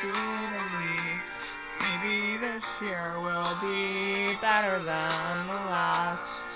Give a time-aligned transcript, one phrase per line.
[0.00, 1.22] believe
[1.80, 6.46] maybe this year will be better than the last.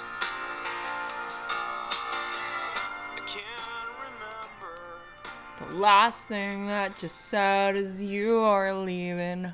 [3.14, 5.73] I can't remember.
[5.73, 9.52] The last thing that just said is you are leaving.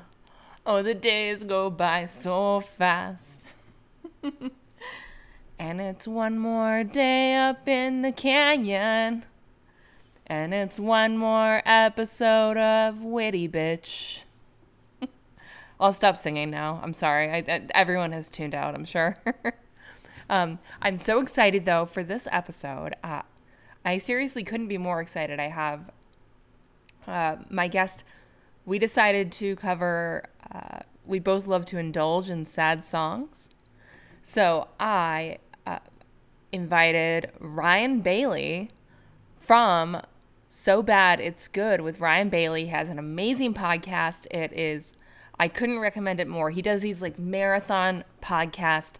[0.65, 3.53] Oh, the days go by so fast.
[5.59, 9.25] and it's one more day up in the canyon.
[10.27, 14.21] And it's one more episode of Witty Bitch.
[15.79, 16.79] I'll stop singing now.
[16.83, 17.29] I'm sorry.
[17.29, 19.17] I, I- everyone has tuned out, I'm sure.
[20.29, 22.95] um, I'm so excited, though, for this episode.
[23.03, 23.21] Uh,
[23.83, 25.39] I seriously couldn't be more excited.
[25.39, 25.91] I have
[27.05, 28.03] uh, my guest.
[28.65, 33.47] We decided to cover, uh, we both love to indulge in sad songs.
[34.23, 35.77] So I uh,
[36.51, 38.71] invited Ryan Bailey
[39.39, 40.01] from
[40.57, 42.63] So Bad It's Good with Ryan Bailey.
[42.63, 44.25] He has an amazing podcast.
[44.31, 44.93] It is,
[45.37, 46.49] I couldn't recommend it more.
[46.49, 48.93] He does these like marathon podcast.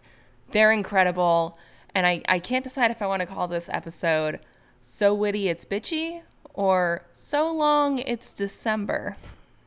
[0.50, 1.56] They're incredible.
[1.94, 4.38] And I, I can't decide if I want to call this episode
[4.82, 6.20] So Witty It's Bitchy
[6.52, 9.16] or So Long It's December.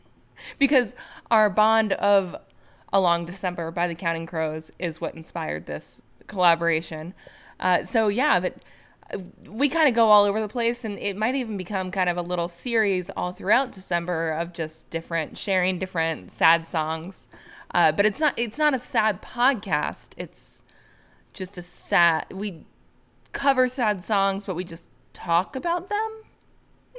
[0.59, 0.93] because
[1.31, 2.35] our bond of
[2.93, 7.15] A Long December by the Counting Crows is what inspired this collaboration.
[7.59, 8.57] Uh, so yeah, but
[9.47, 12.17] we kind of go all over the place, and it might even become kind of
[12.17, 17.27] a little series all throughout December of just different sharing different sad songs.
[17.73, 20.09] Uh, but it's not it's not a sad podcast.
[20.17, 20.63] It's
[21.33, 22.25] just a sad.
[22.31, 22.65] We
[23.31, 26.23] cover sad songs, but we just talk about them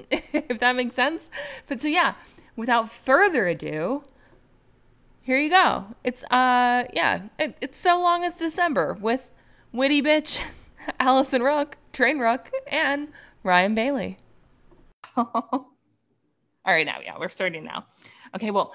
[0.10, 1.30] if that makes sense.
[1.66, 2.14] But so yeah,
[2.56, 4.04] without further ado,
[5.22, 5.86] here you go.
[6.04, 9.30] It's uh yeah, it, it's so long as December with
[9.72, 10.38] Witty Bitch,
[11.00, 13.08] Allison Rook, Train Rook, and
[13.42, 14.18] Ryan Bailey.
[15.16, 15.66] all
[16.66, 17.86] right, now yeah, we're starting now.
[18.34, 18.74] Okay, well,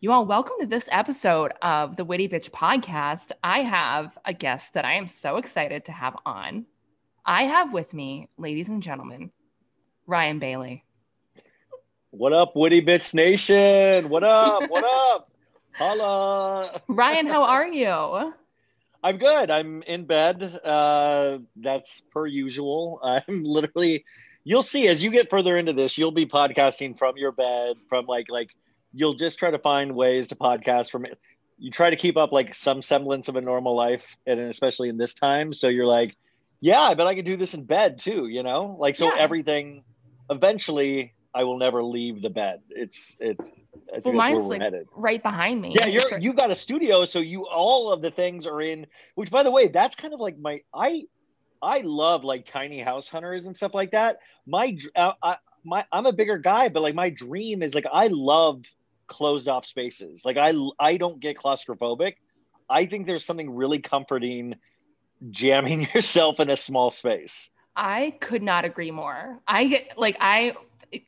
[0.00, 3.32] you all welcome to this episode of the Witty Bitch podcast.
[3.42, 6.66] I have a guest that I am so excited to have on.
[7.24, 9.30] I have with me, ladies and gentlemen,
[10.06, 10.84] Ryan Bailey.
[12.10, 14.10] What up, Witty Bitch Nation?
[14.10, 14.68] What up?
[14.70, 15.30] What up?
[15.72, 16.82] Holla.
[16.88, 18.32] Ryan, how are you?
[19.06, 19.52] I'm good.
[19.52, 20.42] I'm in bed.
[20.42, 22.98] Uh, that's per usual.
[23.04, 24.04] I'm literally,
[24.42, 28.06] you'll see as you get further into this, you'll be podcasting from your bed, from
[28.06, 28.50] like, like,
[28.92, 31.18] you'll just try to find ways to podcast from it.
[31.56, 34.96] You try to keep up like some semblance of a normal life, and especially in
[34.96, 35.54] this time.
[35.54, 36.16] So you're like,
[36.60, 38.76] yeah, I bet I could do this in bed too, you know?
[38.76, 39.20] Like, so Yeah.
[39.20, 39.84] everything
[40.30, 42.62] eventually I will never leave the bed.
[42.70, 43.50] It's, it's,
[44.02, 44.86] Well, mine's like headed.
[44.96, 45.76] right behind me.
[45.78, 48.86] Yeah, you're you've got a studio, so you all of the things are in.
[49.16, 51.04] Which, by the way, that's kind of like my I
[51.60, 54.16] I love like tiny house hunters and stuff like that.
[54.46, 58.06] My uh, I, my I'm a bigger guy, but like my dream is like I
[58.06, 58.62] love
[59.06, 60.22] closed off spaces.
[60.24, 62.14] Like I I don't get claustrophobic.
[62.70, 64.54] I think there's something really comforting
[65.30, 67.50] jamming yourself in a small space.
[67.76, 69.38] I could not agree more.
[69.46, 70.54] I get like I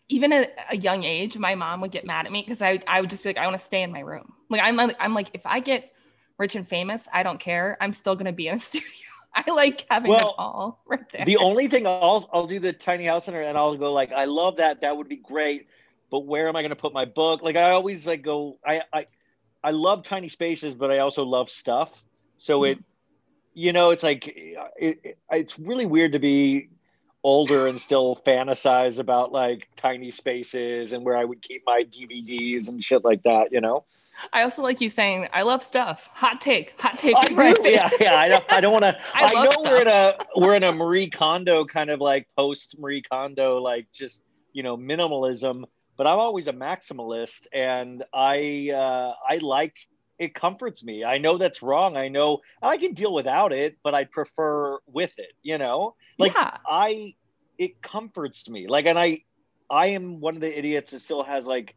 [0.09, 3.01] even at a young age, my mom would get mad at me because I I
[3.01, 4.33] would just be like, I want to stay in my room.
[4.49, 5.93] Like I'm like I'm like if I get
[6.39, 7.77] rich and famous, I don't care.
[7.81, 8.89] I'm still gonna be in a studio.
[9.35, 11.25] I like having it all right there.
[11.25, 14.25] The only thing I'll I'll do the tiny house hunter and I'll go like I
[14.25, 15.69] love that that would be great,
[16.11, 17.43] but where am I going to put my book?
[17.43, 19.07] Like I always like go I I
[19.63, 22.05] I love tiny spaces, but I also love stuff.
[22.39, 22.85] So it mm.
[23.55, 26.71] you know it's like it, it, it's really weird to be
[27.29, 32.69] older and still fantasize about like tiny spaces and where I would keep my DVDs
[32.69, 33.53] and shit like that.
[33.53, 33.85] You know.
[34.33, 36.09] I also like you saying I love stuff.
[36.15, 37.15] Hot take, hot take.
[37.17, 38.17] I right yeah, yeah.
[38.17, 38.99] I don't, I don't want to.
[39.15, 42.77] I I, know we're in a we're in a Marie Kondo kind of like post
[42.79, 44.23] Marie Kondo like just
[44.55, 45.65] you know minimalism,
[45.99, 49.77] but I'm always a maximalist, and I uh, I like
[50.19, 51.05] it comforts me.
[51.05, 51.97] I know that's wrong.
[51.97, 55.33] I know I can deal without it, but I prefer with it.
[55.43, 56.57] You know, like yeah.
[56.67, 57.15] I
[57.59, 58.67] it comforts me.
[58.69, 59.23] Like, and I
[59.71, 61.75] I am one of the idiots that still has like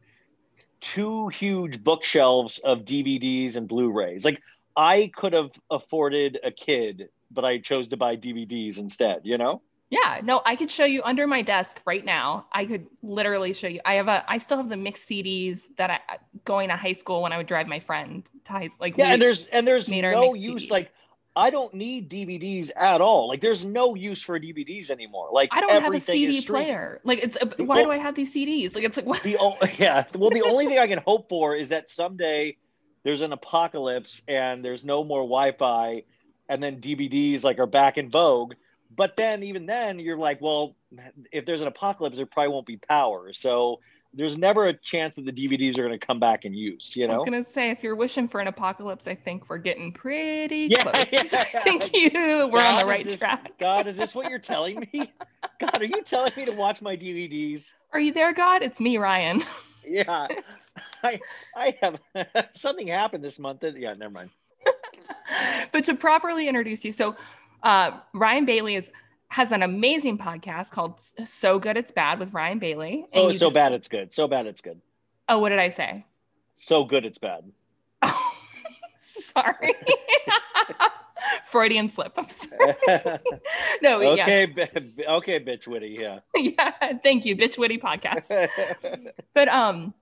[0.79, 4.25] two huge bookshelves of DVDs and Blu-rays.
[4.25, 4.41] Like
[4.75, 9.61] I could have afforded a kid, but I chose to buy DVDs instead, you know?
[9.91, 12.45] Yeah, no, I could show you under my desk right now.
[12.53, 13.81] I could literally show you.
[13.85, 15.99] I have a, I still have the mixed CDs that I
[16.45, 19.13] going to high school when I would drive my friend to high like Yeah, we-
[19.13, 20.71] and there's and there's no use CDs.
[20.71, 20.91] like
[21.35, 23.27] I don't need DVDs at all.
[23.27, 25.29] Like there's no use for DVDs anymore.
[25.33, 27.01] Like I don't have a CD player.
[27.03, 28.73] Like it's uh, why Well- do I have these CDs?
[28.73, 29.21] Like it's like what?
[29.23, 32.55] the o- yeah well the only thing i can hope for is that someday
[33.03, 36.03] there's an apocalypse and there's no more wi-fi
[36.47, 38.53] and then dvds like are back in vogue
[38.95, 40.75] but then even then you're like, well,
[41.31, 43.31] if there's an apocalypse, there probably won't be power.
[43.33, 43.79] So
[44.13, 46.95] there's never a chance that the DVDs are going to come back in use.
[46.97, 49.57] You know, I was gonna say if you're wishing for an apocalypse, I think we're
[49.57, 51.11] getting pretty Yeah, close.
[51.13, 51.21] yeah.
[51.55, 52.11] I think you
[52.51, 53.51] we're on the right this- track.
[53.57, 55.11] God, is this what you're telling me?
[55.59, 57.71] God, are you telling me to watch my DVDs?
[57.93, 58.61] Are you there, God?
[58.63, 59.43] It's me, Ryan.
[59.88, 60.27] Yeah,
[61.03, 61.19] I
[61.55, 61.99] I have
[62.53, 63.61] something happened this month.
[63.61, 64.29] That, yeah, never mind.
[65.71, 67.15] but to properly introduce you, so
[67.63, 68.89] uh, Ryan Bailey is
[69.29, 73.05] has an amazing podcast called "So Good It's Bad" with Ryan Bailey.
[73.13, 74.13] Oh, so just- bad it's good.
[74.13, 74.81] So bad it's good.
[75.29, 76.05] Oh, what did I say?
[76.55, 77.43] So good it's bad.
[78.99, 79.73] sorry,
[81.45, 82.13] Freudian slip.
[82.17, 82.75] I'm sorry.
[83.81, 85.97] No, okay, yes, bi- okay, bitch witty.
[85.99, 86.19] Yeah.
[86.35, 86.97] yeah.
[87.01, 88.27] Thank you, bitch witty podcast.
[89.33, 89.93] But um,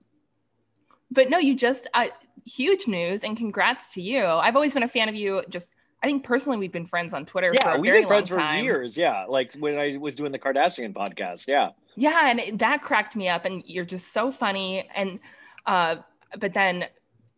[1.10, 2.08] but no, you just uh,
[2.44, 4.24] huge news and congrats to you.
[4.26, 5.42] I've always been a fan of you.
[5.48, 8.08] Just I think personally, we've been friends on Twitter for yeah, a we've very been
[8.08, 8.64] friends long for time.
[8.64, 8.96] years.
[8.96, 11.46] Yeah, like when I was doing the Kardashian podcast.
[11.46, 11.70] Yeah.
[11.96, 13.44] Yeah, and it, that cracked me up.
[13.44, 14.88] And you're just so funny.
[14.94, 15.20] And
[15.66, 15.96] uh,
[16.38, 16.86] but then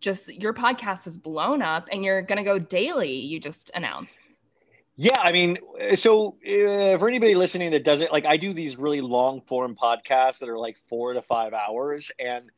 [0.00, 3.14] just your podcast has blown up, and you're gonna go daily.
[3.14, 4.28] You just announced.
[4.96, 5.56] Yeah, I mean,
[5.94, 10.38] so uh, for anybody listening that doesn't like, I do these really long form podcasts
[10.40, 12.50] that are like four to five hours, and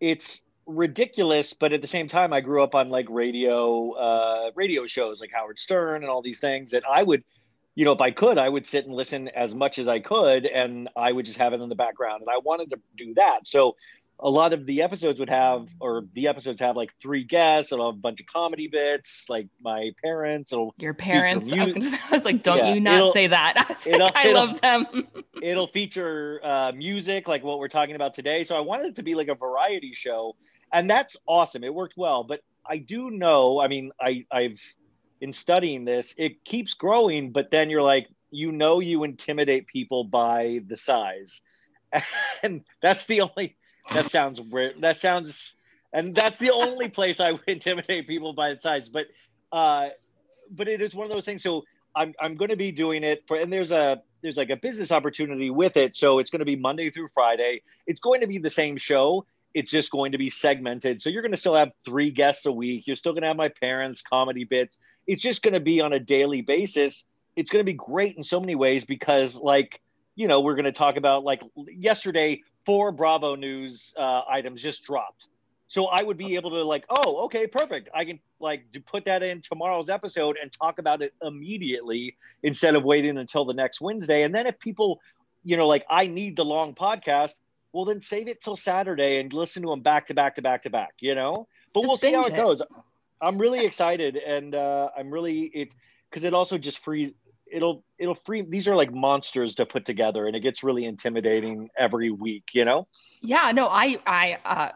[0.00, 1.52] it's ridiculous.
[1.52, 5.30] But at the same time, I grew up on like radio, uh, radio shows like
[5.32, 7.24] Howard Stern and all these things that I would,
[7.74, 10.46] you know, if I could, I would sit and listen as much as I could,
[10.46, 13.46] and I would just have it in the background, and I wanted to do that.
[13.46, 13.76] So
[14.18, 17.82] a lot of the episodes would have, or the episodes have like three guests, and
[17.82, 20.52] a bunch of comedy bits, like my parents.
[20.52, 21.52] It'll Your parents.
[21.52, 23.54] I was, say, I was like, don't Yeah, you not say that.
[23.68, 24.86] I, like, it'll- I it'll- love them.
[25.42, 29.02] it'll feature uh, music like what we're talking about today so i wanted it to
[29.02, 30.34] be like a variety show
[30.72, 31.64] and that's awesome.
[31.64, 32.24] It worked well.
[32.24, 34.58] But i do know i mean i i've
[35.20, 40.04] in studying this it keeps growing but then you're like you know you intimidate people
[40.04, 41.42] by the size.
[42.42, 43.56] And that's the only
[43.92, 44.82] that sounds weird.
[44.82, 45.54] That sounds
[45.92, 48.88] and that's the only place i would intimidate people by the size.
[48.88, 49.06] But
[49.52, 49.88] uh
[50.50, 51.42] but it is one of those things.
[51.42, 51.64] So
[51.94, 54.92] i'm i'm going to be doing it for and there's a there's like a business
[54.92, 55.96] opportunity with it.
[55.96, 57.62] So it's going to be monday through friday.
[57.86, 59.24] It's going to be the same show
[59.56, 61.00] it's just going to be segmented.
[61.00, 62.86] So you're going to still have three guests a week.
[62.86, 64.76] You're still going to have my parents comedy bits.
[65.06, 67.04] It's just going to be on a daily basis.
[67.36, 69.80] It's going to be great in so many ways because like
[70.14, 71.40] you know we're going to talk about like
[71.74, 75.28] yesterday four bravo news uh, items just dropped.
[75.68, 77.88] So i would be able to like oh okay perfect.
[77.94, 82.84] I can like put that in tomorrow's episode and talk about it immediately instead of
[82.84, 84.22] waiting until the next wednesday.
[84.22, 85.00] And then if people
[85.42, 87.34] you know like i need the long podcast
[87.76, 90.62] well then save it till saturday and listen to them back to back to back
[90.62, 91.46] to back you know?
[91.74, 92.36] But Just we'll see how it it.
[92.36, 92.62] goes.
[93.20, 95.74] I'm really excited and uh i'm really it
[96.10, 97.12] because it also just frees
[97.50, 101.68] it'll it'll free these are like monsters to put together and it gets really intimidating
[101.78, 102.88] every week you know?
[103.20, 104.70] Yeah, no, I I uh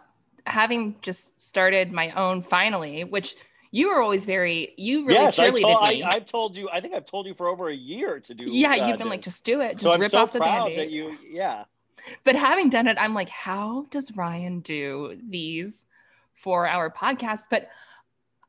[0.47, 3.35] having just started my own finally, which
[3.71, 6.03] you were always very you really yes I cheerleaded told, me.
[6.03, 8.45] I, i've told you i think i've told you for over a year to do
[8.45, 10.41] yeah, uh, you've been like, just do it, just so i'm rip so off the
[10.41, 11.65] proud band that you yeah
[12.25, 15.85] But having done it, I'm like, how does Ryan do these
[16.35, 17.43] for our podcast?
[17.51, 17.69] But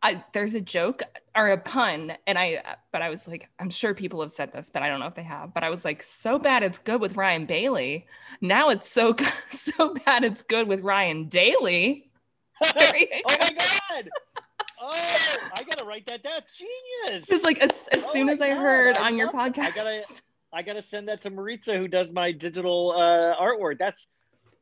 [0.04, 1.04] I, there's a joke
[1.36, 4.70] or a pun, and I, but I was like, I'm sure people have said this,
[4.72, 5.54] but I don't know if they have.
[5.54, 8.08] But I was like, so bad it's good with Ryan Bailey.
[8.42, 9.16] Now it's so
[9.48, 12.10] so bad it's good with Ryan Daly.
[12.64, 13.50] Oh my
[13.90, 14.10] god
[14.84, 18.50] oh i gotta write that That's genius It's like as, as Oh soon as I
[18.50, 19.60] God, heard I on your podcast.
[19.60, 20.04] I gotta-
[20.54, 23.80] I gotta send that to Maritza, who does my digital uh, artwork.
[23.80, 24.08] That's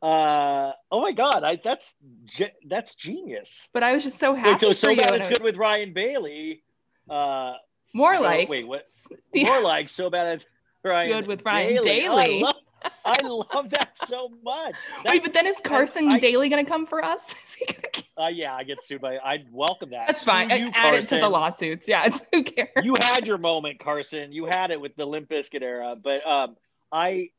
[0.01, 1.93] uh, oh my god, I that's
[2.25, 3.67] ge- that's genius.
[3.74, 6.63] but I was just so happy Wait, so so bad it's good with Ryan Bailey.
[7.10, 7.53] Uh,
[7.93, 8.86] more oh, like wait, what?
[9.36, 10.46] More like so bad it's
[10.84, 11.10] Ryan.
[11.10, 12.43] Good with Ryan Oh, Daly.
[12.43, 12.55] I, love,
[13.05, 14.75] I love that so much.
[15.03, 17.36] That- Wait, but then is Carson I- Daly gonna come for us?
[18.20, 19.18] Uh, yeah, I get sued by.
[19.24, 20.08] I'd welcome that.
[20.08, 20.50] That's fine.
[20.50, 21.88] You, Add it to the lawsuits.
[21.88, 22.70] Yeah, it's who cares.
[22.84, 24.34] you had your moment, Carson.
[24.34, 26.58] You had it with the Limp Bizkit era, but um,
[26.92, 27.30] I.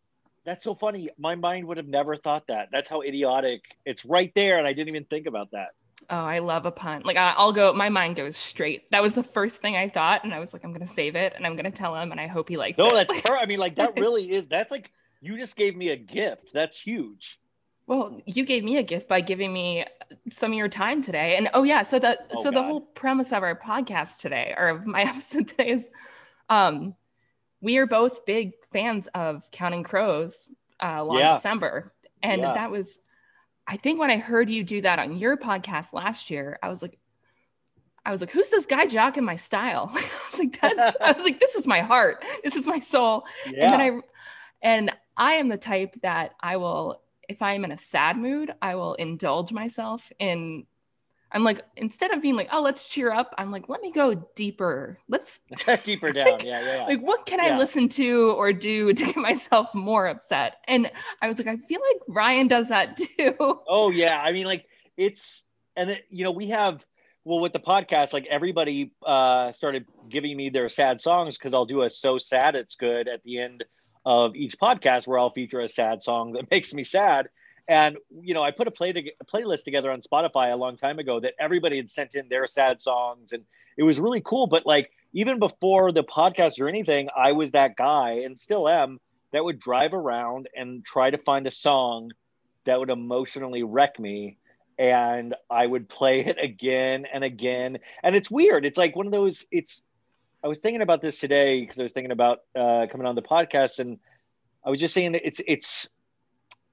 [0.47, 1.11] That's so funny.
[1.19, 2.71] My mind would have never thought that.
[2.73, 3.61] That's how idiotic.
[3.85, 5.69] It's right there, and I didn't even think about that.
[6.09, 7.03] Oh, I love a pun.
[7.05, 7.75] Like I- I'll go.
[7.75, 8.91] My mind goes straight.
[8.91, 11.35] That was the first thing I thought, and I was like, I'm gonna save it,
[11.37, 12.93] and I'm gonna tell him, and I hope he likes No, it.
[12.93, 14.47] No, that's per- I mean, like that really is.
[14.47, 16.55] That's like you just gave me a gift.
[16.55, 17.39] That's huge.
[17.91, 19.85] Well, you gave me a gift by giving me
[20.31, 21.35] some of your time today.
[21.37, 24.69] And oh yeah, so the Oh, so the whole premise of our podcast today or
[24.69, 25.89] of my episode today is
[26.49, 26.95] um
[27.61, 30.49] we are both big fans of Counting Crows
[30.81, 31.35] uh Long Yeah.
[31.35, 31.93] December.
[32.23, 32.55] And Yeah.
[32.55, 32.97] that was
[33.67, 36.83] I think when I heard you do that on your podcast last year, I was
[36.83, 36.97] like
[38.07, 39.91] I was like, who's this guy jocking my style?
[39.97, 42.25] I was like, that's I was like, this is my heart.
[42.45, 43.25] This is my soul.
[43.47, 43.65] Yeah.
[43.65, 44.01] And then I
[44.63, 48.75] and I am the type that I will, if I'm in a sad mood, I
[48.75, 50.67] will indulge myself in
[51.33, 54.17] I'm like, instead of being like, oh, let's cheer up, I'm like, let me go
[54.35, 54.99] deeper.
[55.09, 55.39] Let's
[55.85, 56.41] deeper down.
[56.41, 56.85] Yeah, yeah, yeah.
[56.87, 60.57] like what can I listen to or do to get myself more upset?
[60.67, 60.91] And
[61.23, 63.61] I was like, I feel like Ryan does that too.
[63.69, 65.45] Oh yeah, I mean like it's
[65.77, 66.85] and it, you know we have
[67.25, 71.65] well with the podcast like everybody uh started giving me their sad songs because I'll
[71.65, 73.65] do a so sad it's good at the end
[74.05, 77.29] of each podcast where I'll feature a sad song that makes me sad.
[77.69, 80.77] And you know I put a play to, a playlist together on Spotify a long
[80.77, 83.45] time ago that everybody had sent in their sad songs and
[83.77, 84.47] it was really cool.
[84.47, 88.99] But like even before the podcast or anything, I was that guy and still am
[89.33, 92.11] that would drive around and try to find a song
[92.65, 94.37] that would emotionally wreck me
[94.79, 97.79] and I would play it again and again.
[98.03, 98.65] And it's weird.
[98.65, 99.83] It's like one of those it's
[100.43, 103.23] I was thinking about this today because I was thinking about uh, coming on the
[103.23, 103.99] podcast and
[104.65, 105.89] I was just saying that it's it's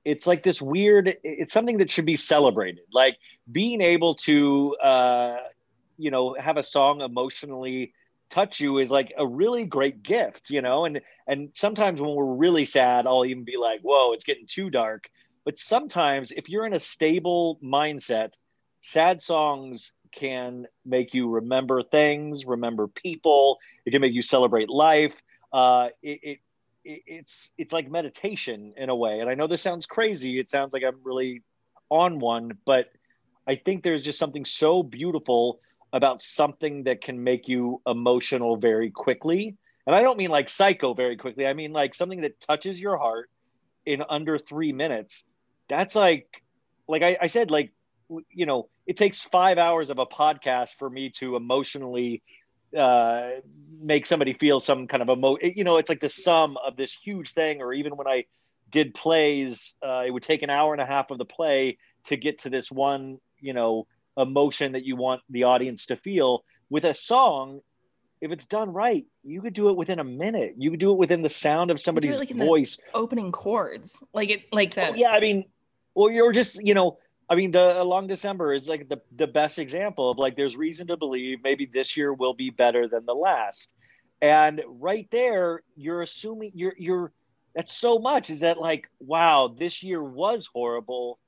[0.05, 2.83] it's like this weird it's something that should be celebrated.
[2.91, 3.17] Like
[3.51, 5.37] being able to uh
[5.97, 7.93] you know have a song emotionally
[8.29, 10.85] touch you is like a really great gift, you know?
[10.85, 14.69] And and sometimes when we're really sad, I'll even be like, "Whoa, it's getting too
[14.69, 15.05] dark."
[15.45, 18.33] But sometimes if you're in a stable mindset,
[18.81, 23.57] sad songs can make you remember things, remember people.
[23.85, 25.13] It can make you celebrate life.
[25.53, 26.39] Uh, it, it,
[26.83, 29.19] it it's it's like meditation in a way.
[29.21, 30.39] And I know this sounds crazy.
[30.39, 31.43] It sounds like I'm really
[31.89, 32.87] on one, but
[33.47, 35.61] I think there's just something so beautiful
[35.93, 39.55] about something that can make you emotional very quickly.
[39.85, 41.47] And I don't mean like psycho very quickly.
[41.47, 43.29] I mean like something that touches your heart
[43.85, 45.23] in under three minutes.
[45.69, 46.27] That's like,
[46.87, 47.71] like I, I said, like,
[48.29, 52.23] you know, it takes five hours of a podcast for me to emotionally
[52.77, 53.29] uh,
[53.81, 55.37] make somebody feel some kind of emo.
[55.41, 57.61] You know, it's like the sum of this huge thing.
[57.61, 58.25] Or even when I
[58.69, 62.17] did plays, uh, it would take an hour and a half of the play to
[62.17, 63.87] get to this one, you know,
[64.17, 66.43] emotion that you want the audience to feel.
[66.69, 67.61] With a song,
[68.19, 70.55] if it's done right, you could do it within a minute.
[70.57, 72.77] You could do it within the sound of somebody's like, voice.
[72.93, 74.01] Opening chords.
[74.13, 74.93] Like it like that.
[74.93, 75.45] Oh, yeah, I mean,
[75.93, 76.97] or you're just, you know,
[77.29, 80.87] I mean, the Long December is like the, the best example of like, there's reason
[80.87, 83.69] to believe maybe this year will be better than the last.
[84.21, 87.11] And right there, you're assuming you're, you're,
[87.53, 91.19] that's so much is that like, wow, this year was horrible.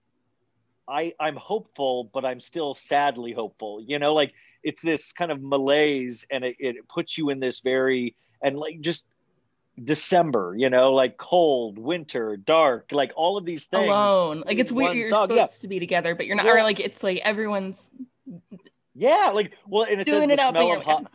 [0.88, 3.84] I, I'm hopeful, but I'm still sadly hopeful.
[3.86, 7.60] You know, like it's this kind of malaise and it, it puts you in this
[7.60, 9.04] very, and like just
[9.84, 13.86] December, you know, like cold, winter, dark, like all of these things.
[13.90, 14.44] Alone.
[14.46, 15.62] Like it's weird you're song, supposed yeah.
[15.62, 16.54] to be together, but you're not Yeah.
[16.54, 17.90] or like it's like everyone's
[18.96, 21.06] Yeah, like well, and it says doing the it smell of ho-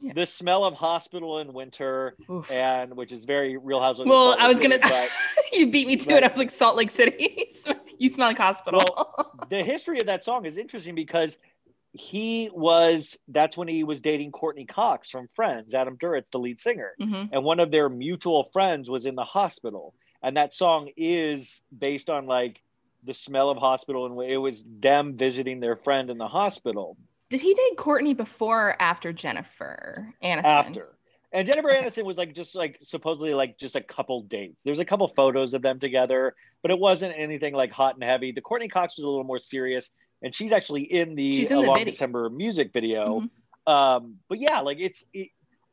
[0.00, 0.12] Yeah.
[0.14, 2.50] the smell of hospital in winter, Oof.
[2.50, 4.08] and which is very Real Housewives.
[4.08, 4.78] Well, I was gonna.
[4.82, 5.08] City,
[5.52, 6.22] you beat me to Right.
[6.22, 6.24] it.
[6.24, 7.48] I was like Salt Lake City.
[7.98, 8.80] you smell like hospital.
[9.38, 11.38] but the history of that song is interesting because
[11.94, 16.60] he was that's when he was dating Courteney Cox from Friends, Adam Duritz, the lead
[16.60, 16.92] singer.
[17.00, 19.94] hmm and one of their mutual friends was in the hospital.
[20.22, 22.60] And that song is based on like
[23.04, 26.96] the smell of hospital and it was them visiting their friend in the hospital.
[27.30, 30.44] Did he date Courtney before or after Jennifer Aniston?
[30.44, 30.88] after.
[31.32, 34.56] And jennifer aniston was like just like supposedly like just a couple dates.
[34.64, 38.32] There's a couple photos of them together but it wasn't anything like hot and heavy.
[38.32, 39.90] The courteney cox was a little more serious
[40.24, 41.84] and she's actually in the in along video.
[41.92, 43.72] december music video Mhm.
[43.72, 45.28] um but yeah like it's it,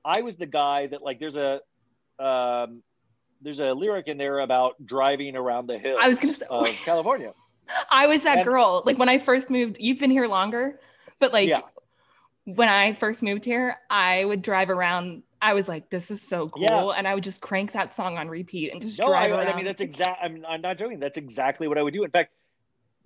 [0.06, 1.62] i was the guy that like there's a
[2.20, 2.84] um
[3.42, 6.68] there's a lyric in there about driving around the hills I was gonna say- of
[6.86, 7.34] california
[7.90, 8.84] I was that And- girl.
[8.86, 10.82] Like when I first moved, you've been here longer,
[11.20, 11.62] but like Yeah.
[12.44, 15.24] when I first moved here, I would drive around.
[15.42, 16.64] I was like, this is so cool.
[16.64, 16.98] Yeah.
[16.98, 19.48] And I would just crank that song on repeat and just no I, drive around.
[19.48, 22.12] I mean that's exact I'm, I'm not joking that's exactly what i would do in
[22.12, 22.32] fact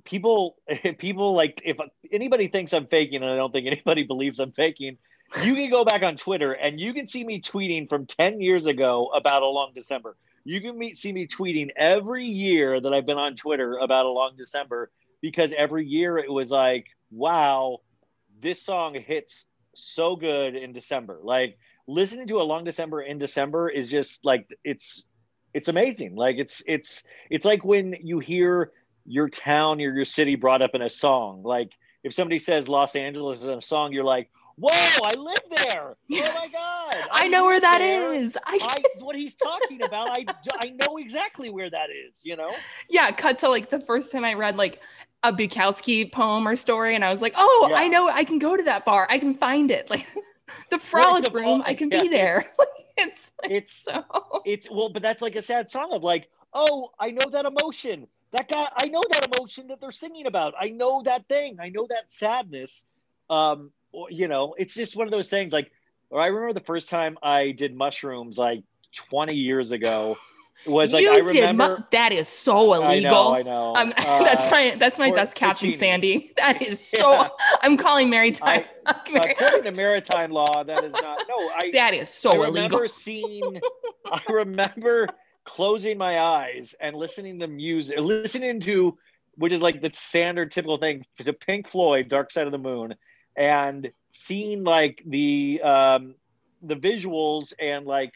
[0.06, 0.56] people
[0.98, 1.78] people like if
[2.12, 4.98] anybody thinks i'm faking and i don't think anybody believes i'm faking
[5.44, 8.68] you can go back on twitter and you can see me tweeting from 10 years
[8.68, 10.16] ago about a long december.
[10.48, 14.10] You can meet, see me tweeting every year that i've been on twitter about a
[14.10, 17.80] long december because every year it was like wow
[18.42, 19.46] this song hits
[19.76, 21.20] so good in december.
[21.22, 21.58] Like
[21.88, 25.04] listening to a long december in december is just like it's
[25.54, 26.16] it's amazing.
[26.16, 28.72] Like it's it's it's like when you hear
[29.06, 31.72] your town or your city brought up in a song like
[32.04, 34.70] if somebody says los angeles in a song you're like whoa,
[35.06, 35.96] I live there.
[36.14, 38.14] Oh my god, I know where that there.
[38.14, 38.38] is.
[38.46, 40.26] I, I what he's talking about, I
[40.62, 42.22] I know exactly where that is.
[42.24, 42.56] You know.
[42.90, 44.80] yeah, cut to like the first time I read like
[45.24, 47.76] a Bukowski poem or story, and I was like, oh, Yeah.
[47.80, 49.08] I know, I can go to that bar.
[49.10, 49.90] I can find it.
[49.96, 50.08] Like
[50.70, 52.46] the frolic all- room, I can yeah, be there.
[52.98, 54.04] it's like It's so.
[54.46, 58.08] it's well, but that's like a sad song of like, oh, I know that emotion.
[58.36, 60.54] That guy, I know that emotion that they're singing about.
[60.60, 61.58] I know that thing.
[61.62, 62.86] I know that sadness.
[63.30, 65.54] Um, or, you know, it's just one of those things.
[65.54, 65.72] Like,
[66.10, 68.64] or I remember the first time I did mushrooms, like
[69.10, 70.18] 20 years ago.
[70.66, 71.78] Was like you I remember.
[71.80, 73.12] mu- that is so I illegal.
[73.12, 73.76] know, I know.
[73.76, 75.78] Um, Uh, that's my that's my that's Captain Puccini.
[75.78, 76.34] Sandy.
[76.38, 77.12] That is so.
[77.12, 77.28] Yeah.
[77.62, 78.64] I'm calling maritime.
[78.86, 81.20] according to maritime law, that is not.
[81.30, 81.72] No, I.
[81.74, 82.54] that is so I illegal.
[82.54, 83.60] remember seeing.
[84.12, 85.10] I remember
[85.46, 88.98] closing my eyes and listening to music, listening to,
[89.36, 92.96] which is like the standard typical thing, to Pink Floyd, "Dark Side of the Moon,"
[93.38, 96.16] and seeing like the um,
[96.62, 98.14] the visuals and like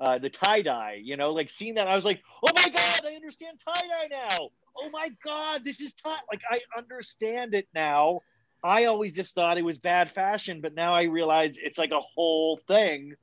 [0.00, 1.00] uh, the tie dye.
[1.02, 4.08] You know, like seeing that, I was like, "Oh my god, I understand tie dye
[4.10, 4.50] now!
[4.76, 8.20] Oh my god, this is tie." Like I understand it now.
[8.64, 12.00] I always just thought it was bad fashion, but now I realize it's like a
[12.00, 13.14] whole thing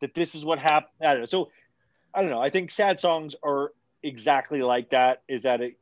[0.00, 0.92] that this is what happened.
[1.00, 1.26] I don't know.
[1.26, 1.50] So
[2.14, 2.40] I don't know.
[2.40, 5.22] I think sad songs are exactly like that.
[5.28, 5.78] Is that it?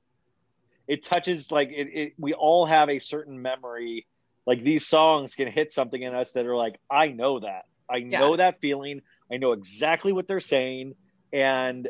[0.86, 1.88] It touches like it.
[1.92, 4.06] it we all have a certain memory.
[4.46, 7.66] Like these songs can hit something in us that are like, I know that.
[7.90, 9.02] I know that feeling.
[9.32, 10.94] I know exactly what they're saying,
[11.32, 11.88] and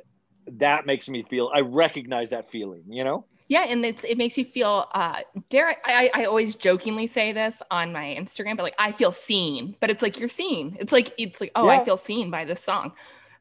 [0.52, 1.50] that makes me feel.
[1.54, 2.84] I recognize that feeling.
[2.88, 3.24] You know.
[3.48, 4.86] Yeah, and it's it makes you feel.
[4.92, 6.22] Uh, dare I, I?
[6.22, 9.76] I always jokingly say this on my Instagram, but like I feel seen.
[9.80, 10.76] But it's like you're seen.
[10.78, 12.92] It's like it's like oh, I feel seen by this song.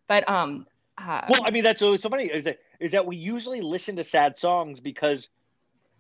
[0.08, 0.66] But um,
[0.98, 4.04] uh, Well, I mean, that's so funny is that is that we usually listen to
[4.04, 5.30] sad songs because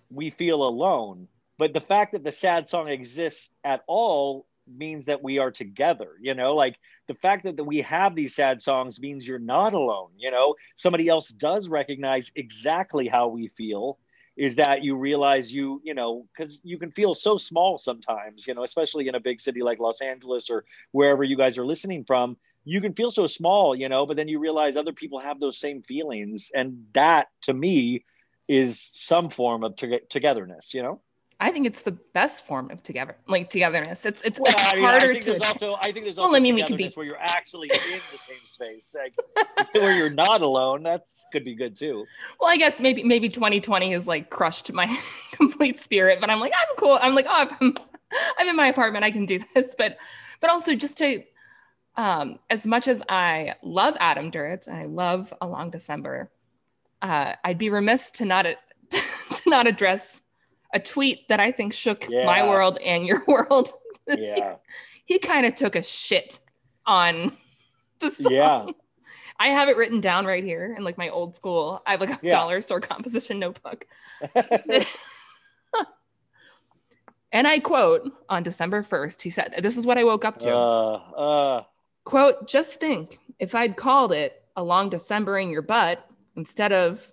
[0.09, 1.27] we feel alone.
[1.57, 6.11] But the fact that the sad song exists at all means that we are together.
[6.21, 6.77] You know, like
[7.07, 10.11] the fact that, that we have these sad songs means you're not alone.
[10.17, 13.97] You know, somebody else does recognize exactly how we feel.
[14.37, 18.53] Is that you realize you, you know, because you can feel so small sometimes, you
[18.53, 22.03] know, especially in a big city like Los Angeles or wherever you guys are listening
[22.05, 25.39] from you can feel so small, you know, but then you realize other people have
[25.39, 26.51] those same feelings.
[26.53, 28.03] And that to me
[28.47, 30.99] is some form of to- togetherness, you know?
[31.39, 34.05] I think it's the best form of together, like togetherness.
[34.05, 35.29] It's it's, Well, it's I mean, I harder think to.
[35.33, 37.69] there's also, I think there's also Well, I mean, we could be- where you're actually
[37.71, 39.13] in the same space, like
[39.73, 40.81] where you're not alone.
[40.83, 42.05] That's could be good too.
[42.39, 44.87] well, I guess maybe maybe 2020 has like crushed my
[45.31, 46.97] complete spirit, but I'm like I'm cool.
[47.01, 47.75] I'm like oh, I'm,
[48.39, 49.05] I'm in my apartment.
[49.05, 49.97] I can do this, but
[50.41, 51.21] but also just to
[51.97, 56.29] um, as much as I love Adam Duritz and I love A Long December,
[57.01, 58.45] uh, I'd be remiss to not
[58.91, 59.01] to
[59.47, 60.21] not address
[60.73, 63.69] a tweet that I think shook my world and your world
[64.07, 64.35] Yeah.
[64.35, 64.57] year.
[65.05, 66.39] He kind of took a shit
[66.85, 67.35] on
[67.99, 68.31] the song.
[68.31, 68.65] Yeah.
[69.39, 71.81] I have it written down right here in like my old school.
[71.85, 72.31] I have like a Yeah.
[72.31, 73.85] dollar store composition notebook.
[77.31, 80.51] and I quote on December 1st, he said, This is what I woke up to.
[80.55, 81.63] uh, uh,
[82.07, 87.11] quote, just think if I'd called it a long December in your butt instead of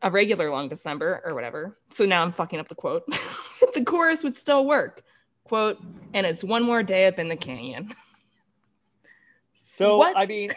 [0.00, 1.76] a regular long December or whatever.
[1.90, 3.04] So now I'm fucking up the quote.
[3.74, 5.02] the chorus would still work.
[5.44, 5.76] Quote,
[6.14, 7.94] and it's one more day up in the canyon.
[9.74, 10.16] So What?
[10.16, 10.52] I mean,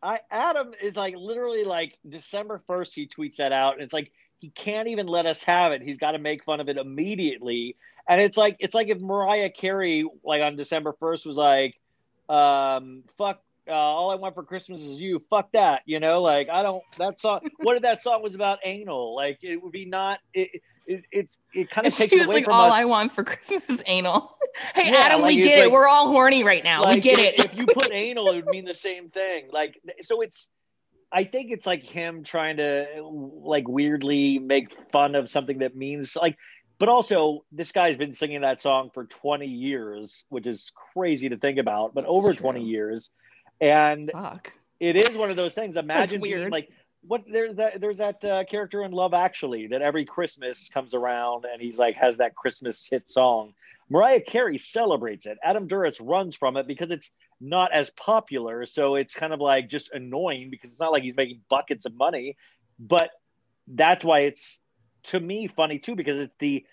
[0.00, 2.94] I, Adam is like literally like December first.
[2.94, 5.82] He tweets that out, and it's like he can't even let us have it.
[5.82, 7.74] He's got to make fun of it immediately,
[8.08, 11.74] and it's like it's like if Mariah Carey like on December first was like,
[12.28, 15.22] um, "Fuck." Uh, all I want for Christmas is you.
[15.30, 16.20] Fuck that, you know.
[16.20, 16.82] Like I don't.
[16.98, 17.40] That song.
[17.62, 19.14] what if that song was about anal?
[19.14, 20.20] Like it would be not.
[20.34, 22.74] It it it's it kind of takes she was away like, from all us.
[22.74, 24.36] I want for Christmas is anal.
[24.74, 25.62] hey, Yeah, Adam, like, we get it.
[25.64, 26.82] like- We're all horny right now.
[26.90, 27.44] we get if, it.
[27.46, 29.48] If you put anal, it would mean the same thing.
[29.52, 30.48] Like, so it's.
[31.12, 36.16] I think it's like him trying to like weirdly make fun of something that means
[36.16, 36.36] like,
[36.78, 41.36] but also this guy's been singing that song for 20 years, which is crazy to
[41.36, 42.40] think about, but over true.
[42.40, 43.10] 20 years,
[43.60, 44.52] and Fuck.
[44.80, 45.76] it is one of those things.
[45.76, 46.68] Imagine being like
[47.06, 51.44] what there's that there's that uh, character in Love Actually that every Christmas comes around
[51.50, 53.54] and he's like has that Christmas hit song.
[53.90, 55.36] Mariah Carey celebrates it.
[55.44, 57.10] Adam Duritz runs from it because it's
[57.40, 61.16] not as popular, so it's kind of like just annoying because it's not like he's
[61.16, 62.36] making buckets of money.
[62.78, 63.10] But
[63.68, 64.58] that's why it's
[65.04, 66.64] to me funny too because it's the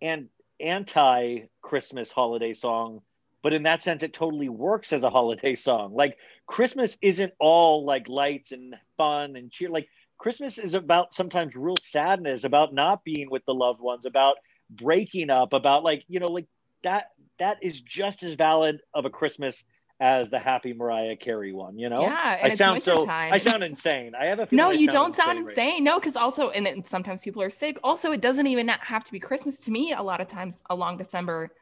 [0.00, 0.28] and
[0.60, 3.02] anti Christmas holiday song
[3.42, 5.94] but in that sense it totally works as a holiday song.
[5.94, 9.68] Like christmas isn't all like lights and fun and cheer.
[9.68, 14.36] Like christmas is about sometimes real sadness about not being with the loved ones about
[14.70, 16.46] breaking up about like you know like
[16.82, 19.64] that that is just as valid of a Christmas
[20.02, 21.78] as the Happy Mariah Carey one.
[21.78, 22.96] You know, Yeah, and I it's sound so.
[22.96, 23.32] wintertime.
[23.32, 24.14] I sound insane.
[24.18, 25.84] I have a feeling No, I you don't sound right insane.
[25.84, 27.78] No, because also, and then sometimes people are sick.
[27.84, 29.92] Also, it doesn't even have to be Christmas to me.
[29.92, 31.52] A lot of times along December,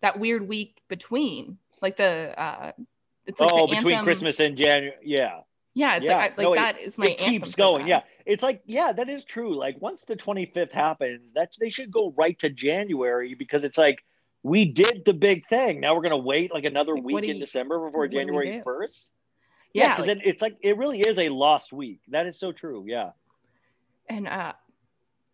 [0.00, 2.72] that weird week between, like the, uh,
[3.26, 5.40] it's like oh, the between anthem- Christmas and January, yeah,
[5.74, 7.86] Yeah, it's Yeah, like, I, like no, it- that is my it keeps going.
[7.86, 9.54] Yeah, it's like yeah, that is true.
[9.54, 13.76] Like once the twenty fifth happens, that's they should go right to January because it's
[13.76, 13.98] like
[14.42, 15.80] we did the big thing.
[15.80, 18.22] Now we're gonna wait like another Like, week in you- December before what do we
[18.24, 19.10] January first.
[19.72, 22.00] Yeah, because like- then it's like it really is a lost week.
[22.08, 22.84] That is so true.
[22.86, 23.10] Yeah.
[24.08, 24.52] and uh,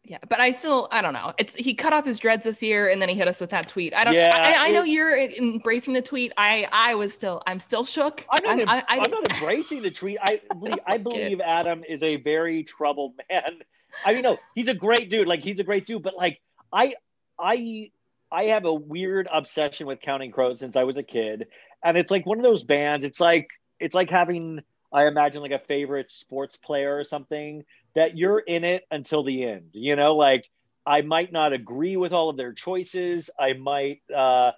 [0.04, 1.32] yeah, but I still, I don't know.
[1.36, 3.68] It's he cut off his dreads this year, and then he hit us with that
[3.68, 3.92] tweet.
[3.92, 4.14] I don't.
[4.14, 6.32] Yeah, I, I know it- you're embracing the tweet.
[6.36, 8.24] I, I was still, I'm still shook.
[8.30, 8.60] I'm not.
[8.60, 10.18] em- I, I, I'm not embracing the tweet.
[10.22, 13.60] I believe, I believe Adam is a very troubled man.
[14.04, 15.26] I mean, no, he's a great dude.
[15.26, 16.40] Like he's a great dude, but like
[16.72, 16.92] I,
[17.38, 17.90] I,
[18.36, 21.46] I have a weird obsession with Counting Crows since I was a kid,
[21.82, 23.02] and it's like one of those bands.
[23.04, 23.48] It's like
[23.80, 24.60] it's like having,
[24.92, 29.44] I imagine, like a favorite sports player or something that you're in it until the
[29.44, 29.70] end.
[29.72, 30.44] You know, like
[30.84, 33.30] I might not agree with all of their choices.
[33.40, 34.02] I might.
[34.14, 34.52] uh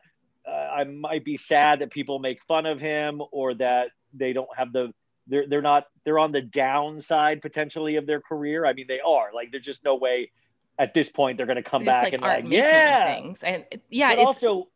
[0.48, 4.48] uh, I might be sad that people make fun of him or that they don't
[4.56, 4.94] have the
[5.26, 8.64] they're they're not they're on the downside potentially of their career.
[8.64, 10.30] I mean, they are like there's just no way
[10.78, 13.14] at this point they're going to come back like and like yeah.
[13.14, 14.68] things, and yeah, but it's also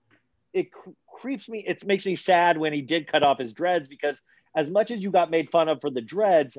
[0.53, 1.65] it cr- creeps me.
[1.67, 4.21] It makes me sad when he did cut off his dreads because
[4.57, 6.59] as much as you got made fun of for the dreads,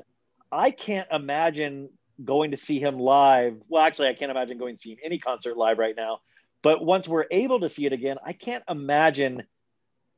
[0.50, 1.90] I can't imagine
[2.24, 3.56] going to see him live.
[3.68, 6.20] Well, actually, I can't imagine going to see any concert live right now.
[6.62, 9.42] But once we're able to see it again, I can't imagine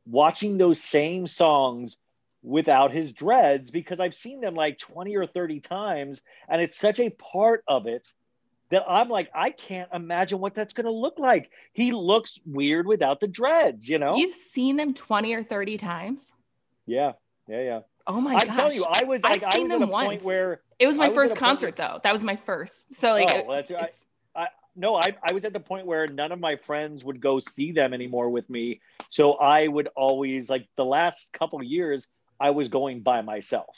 [0.06, 1.96] watching those same songs
[2.42, 7.00] without his dreads because I've seen them like 20 or 30 times and it's such
[7.00, 8.06] a part of it
[8.70, 11.50] that I'm like, I can't imagine what that's going to look like.
[11.72, 14.16] He looks weird without the dreads, you know?
[14.16, 16.32] you've seen them twenty or thirty times.
[16.86, 17.12] yeah,
[17.48, 17.80] yeah, yeah.
[18.08, 18.42] Oh my god.
[18.42, 18.56] I'm gosh!
[18.56, 20.24] telling you, I was I've like, I seen was at them once.
[20.24, 22.00] where it was my I first at a point concert though.
[22.04, 22.92] That was my first.
[22.94, 24.04] So like, Oh, well, that's- I- it's-
[24.78, 27.72] no, I, I was at the point where none of my friends would go see
[27.72, 28.82] them anymore with me.
[29.08, 32.06] So I would always like the last couple years,
[32.38, 33.74] I was going by myself.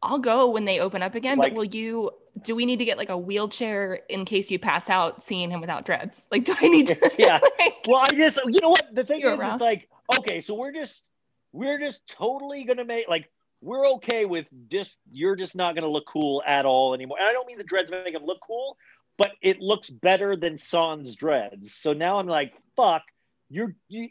[0.00, 1.38] I'll go when they open up again.
[1.38, 2.12] Like- but will you?
[2.42, 5.60] Do we need to get like a wheelchair in case you pass out seeing him
[5.60, 6.26] without dreads?
[6.30, 7.10] Like, do I need to?
[7.18, 7.40] Yeah.
[7.58, 8.86] like- Well, I just, you know what?
[8.94, 9.54] The thing is, around.
[9.54, 11.08] it's like, okay, so we're just,
[11.52, 13.30] we're just totally gonna make like,
[13.62, 17.18] we're okay with just, you're just not gonna look cool at all anymore.
[17.18, 18.76] And I don't mean the dreads make him look cool,
[19.16, 21.74] but it looks better than Son's dreads.
[21.74, 23.02] So now I'm like, fuck,
[23.48, 24.10] you're, you,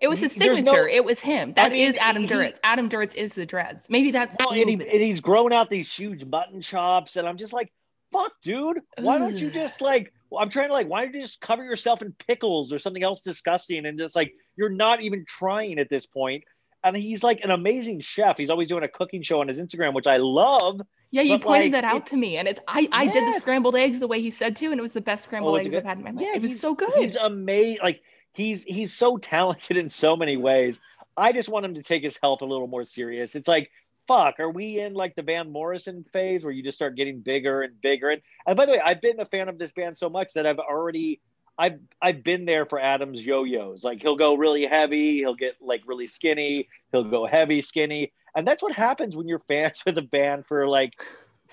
[0.00, 0.88] it was his There's no- signature.
[0.88, 1.52] it was him.
[1.54, 2.58] That is mean, Adam he- Duritz.
[2.64, 3.86] Adam Duritz is the dreads.
[3.88, 4.36] Maybe that's.
[4.38, 7.72] well, and, he, and he's grown out these huge mutton chops, and I'm just like,
[8.12, 11.40] fuck, dude, why don't you just like, I'm trying to like, why don't you just
[11.40, 15.78] cover yourself in pickles or something else disgusting, and just like, you're not even trying
[15.78, 16.44] at this point.
[16.84, 18.36] And he's like an amazing chef.
[18.36, 20.82] He's always doing a cooking show on his Instagram, which I love.
[21.10, 22.60] yeah, you pointed like, that out it- to me, and it's.
[22.68, 25.00] I I did the scrambled eggs the way he said to, and it was the
[25.00, 26.22] best scrambled Oh, eggs I've had in my life.
[26.26, 26.90] Yeah, it was so good.
[26.94, 27.78] He's amazing.
[27.82, 28.02] Like
[28.34, 30.78] he's he's so talented in so many ways.
[31.16, 33.34] I just want him to take his health a little more serious.
[33.34, 33.70] It's like,
[34.06, 37.62] fuck, are we in like the Van Morrison phase where you just start getting bigger
[37.62, 38.10] and bigger?
[38.10, 40.46] And, and by the way, I've been a fan of this band so much that
[40.46, 41.20] I've already
[41.56, 43.84] I've I've been there for Adam's yo-yos.
[43.84, 48.12] Like he'll go really heavy, he'll get like really skinny, he'll go heavy, skinny.
[48.36, 50.94] And that's what happens when you're fans with a band for like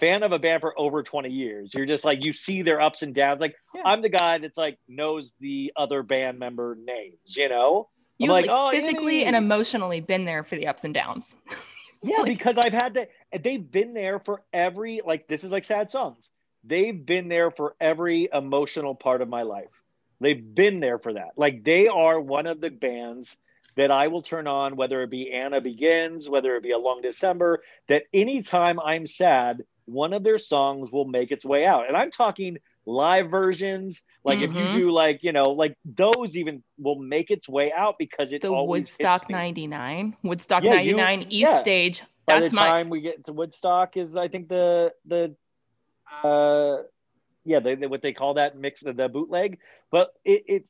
[0.01, 1.71] fan of a band for over 20 years.
[1.73, 3.39] You're just like you see their ups and downs.
[3.39, 3.83] Like Yeah.
[3.85, 7.87] I'm the guy that's like knows the other band member names, you know?
[8.17, 11.33] You like, like, "Oh, physically and emotionally been there for the ups and downs.
[12.03, 13.07] Yeah, Like- because I've had to
[13.43, 16.31] they've been there for every like this is like sad songs.
[16.63, 19.69] They've been there for every emotional part of my life.
[20.19, 21.33] They've been there for that.
[21.37, 23.37] Like they are one of the bands
[23.77, 27.01] that I will turn on, whether it be Anna Begins, whether it be A Long
[27.03, 31.87] December, that anytime I'm sad, one of their songs will make its way out.
[31.87, 34.01] And I'm talking live versions.
[34.23, 34.55] Like if Mhm.
[34.73, 38.41] you do like, you know, like those even will make its way out because it
[38.41, 39.33] the Woodstock me.
[39.33, 41.59] 99, Woodstock Yeah, you- 99 East yeah.
[41.61, 42.03] Stage.
[42.25, 45.35] by That's the my time we get to Woodstock is I think the the
[46.23, 46.83] uh
[47.45, 49.57] yeah the, the- what they call that mix the, the bootleg
[49.91, 50.65] but it it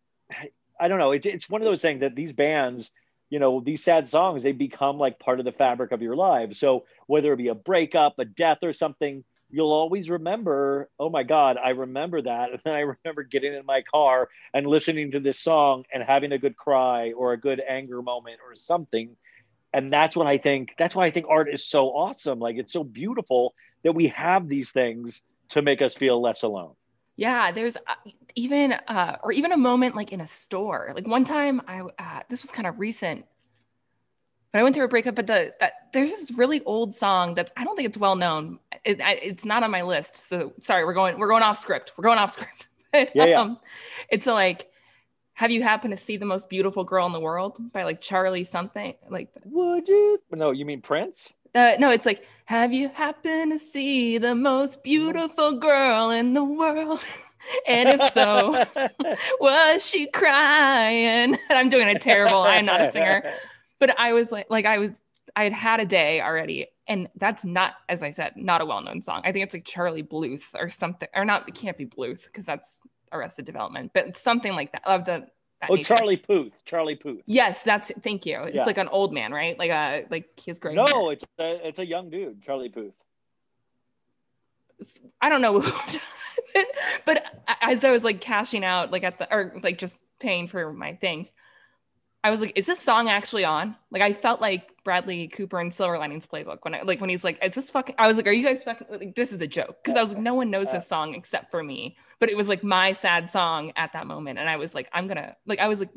[0.80, 2.92] I don't know it's it's one of those things that these bands
[3.32, 6.56] you know these sad songs they become like part of the fabric of your life.
[6.56, 11.24] So whether it be a breakup a death or something you'll always remember oh my
[11.24, 12.52] god I remember that.
[12.52, 16.34] And then I remember getting in my car and listening to this song and having
[16.34, 19.16] a good cry or a good anger moment or something.
[19.74, 22.40] And that's what i think that's why i think art is so awesome.
[22.40, 26.74] Like it's so beautiful that we have these things to make us feel less alone.
[27.18, 27.96] Yeah, there's uh,
[28.36, 32.22] even uh or even a moment like in a store like one time i uh,
[32.30, 33.26] this was kind of recent
[34.52, 37.52] but i went through a breakup but the that, there's this really old song that's
[37.58, 40.86] i don't think it's well known it, I, it's not on my list so sorry
[40.86, 43.42] we're going we're going off script we're going off script but, Yeah, yeah.
[43.42, 43.60] um,
[44.10, 44.68] it's a, like
[45.34, 48.44] have you happened to see the most beautiful girl in the world by like charlie
[48.44, 50.20] something like Would you?
[50.32, 51.34] No, you mean Prince?
[51.56, 56.44] uh, no it's like have you happened to see the most beautiful girl in the
[56.44, 57.02] world
[57.68, 58.66] and if so
[59.40, 61.34] was she crying?
[61.34, 62.42] And I'm doing it terrible.
[62.42, 63.34] I'm not a singer.
[63.80, 65.02] But I was like, like I was,
[65.36, 66.68] I had had a day already.
[66.88, 69.22] And that's not, as I said, not a well-known song.
[69.24, 72.46] I think it's like Charlie Bluth or something, or not, it can't be Bluth because
[72.46, 72.82] that's
[73.14, 75.28] Arrested Development, but something like that of the,
[75.70, 75.96] Oh, nature.
[75.96, 76.54] Charlie Puth.
[76.66, 77.22] Charlie Puth.
[77.28, 77.92] Yes, that's.
[78.04, 78.42] Thank you.
[78.46, 78.64] It's Yeah.
[78.64, 79.56] like an old man, right?
[79.60, 80.74] Like a, like his great.
[80.76, 81.12] No, hair.
[81.12, 82.94] it's a it's a young dude, Charlie Puth.
[85.22, 85.62] I don't know,
[87.06, 87.24] but
[87.62, 90.96] as I was like cashing out, like at the or like just paying for my
[90.96, 91.34] things,
[92.24, 95.72] I was like, "Is this song actually on?" Like I felt like Bradley Cooper in
[95.72, 98.28] Silver Linings Playbook when I like when he's like, "Is this fucking?" I was like,
[98.28, 100.52] "Are you guys fucking?" Like, this is a joke because I was like, "No one
[100.52, 104.06] knows this song except for me," but it was like my sad song at that
[104.06, 105.90] moment, and I was like, "I'm gonna like," I was like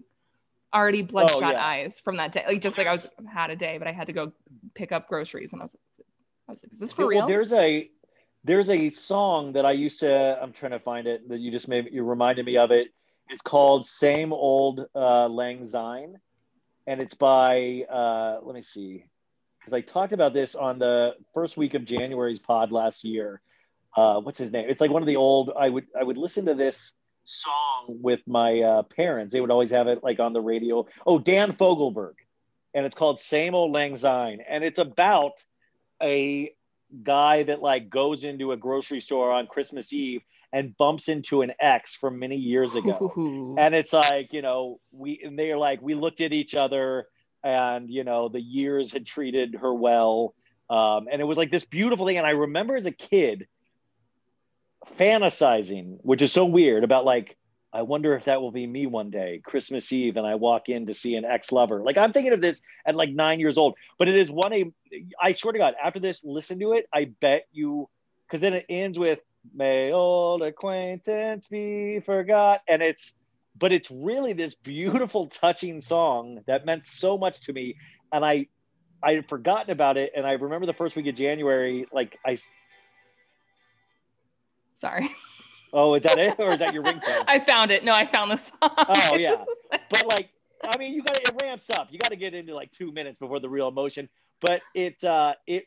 [0.73, 1.65] already bloodshot oh, yeah.
[1.65, 4.07] eyes from that day, like just like I was had a day, but I had
[4.07, 4.33] to go
[4.75, 6.07] pick up groceries, and I was like,
[6.49, 7.91] "I was like, is this for Well, real?" there's a
[8.45, 10.39] there's a song that I used to.
[10.41, 11.89] I'm trying to find it that you just made.
[11.91, 12.89] You reminded me of it.
[13.31, 16.21] It's called "Same Old uh, Lang Syne,"
[16.87, 17.85] and it's by.
[17.91, 19.07] Uh, let me see,
[19.59, 23.41] because I talked about this on the first week of January's pod last year.
[23.97, 24.67] Uh, what's his name?
[24.69, 25.51] It's like one of the old.
[25.59, 26.93] I would I would listen to this
[27.25, 29.33] song with my uh, parents.
[29.33, 30.87] They would always have it like on the radio.
[31.07, 32.17] Oh, Dan Fogelberg,
[32.75, 35.43] and it's called "Same Old Lang Syne," and it's about
[36.03, 36.53] a
[37.03, 41.53] guy that like goes into a grocery store on Christmas Eve and bumps into an
[41.61, 43.13] ex from many years ago.
[43.17, 43.57] Ooh.
[43.59, 47.07] and it's like, you know, we and they're like, we looked at each other
[47.43, 50.35] and you know, the years had treated her well.
[50.71, 52.17] Um, and it was like this beautiful thing.
[52.17, 53.47] And I remember as a kid
[54.99, 57.37] fantasizing, which is so weird, about like,
[57.75, 60.87] I wonder if that will be me one day, Christmas Eve, and I walk in
[60.87, 61.83] to see an ex-lover.
[61.83, 64.73] Like I'm thinking of this at like nine years old, but it is one a.
[65.21, 66.87] I swear to God, after this, listen to it.
[66.95, 67.89] I bet you,
[68.27, 69.19] because then it ends with
[69.53, 73.13] "May old acquaintance be forgot," and it's,
[73.59, 77.75] but it's really this beautiful, touching song that meant so much to me,
[78.13, 78.47] and I,
[79.03, 82.39] I had forgotten about it, and I remember the first week of January, like I.
[84.75, 85.11] Sorry.
[85.77, 87.25] Oh, is that it, or is that your ringtone?
[87.29, 87.85] I found it.
[87.85, 88.57] No, I found the song.
[88.63, 89.45] Oh, yeah.
[89.91, 90.31] but like
[90.67, 93.19] i mean you got it ramps up you got to get into like two minutes
[93.19, 94.09] before the real emotion
[94.41, 95.67] but it uh it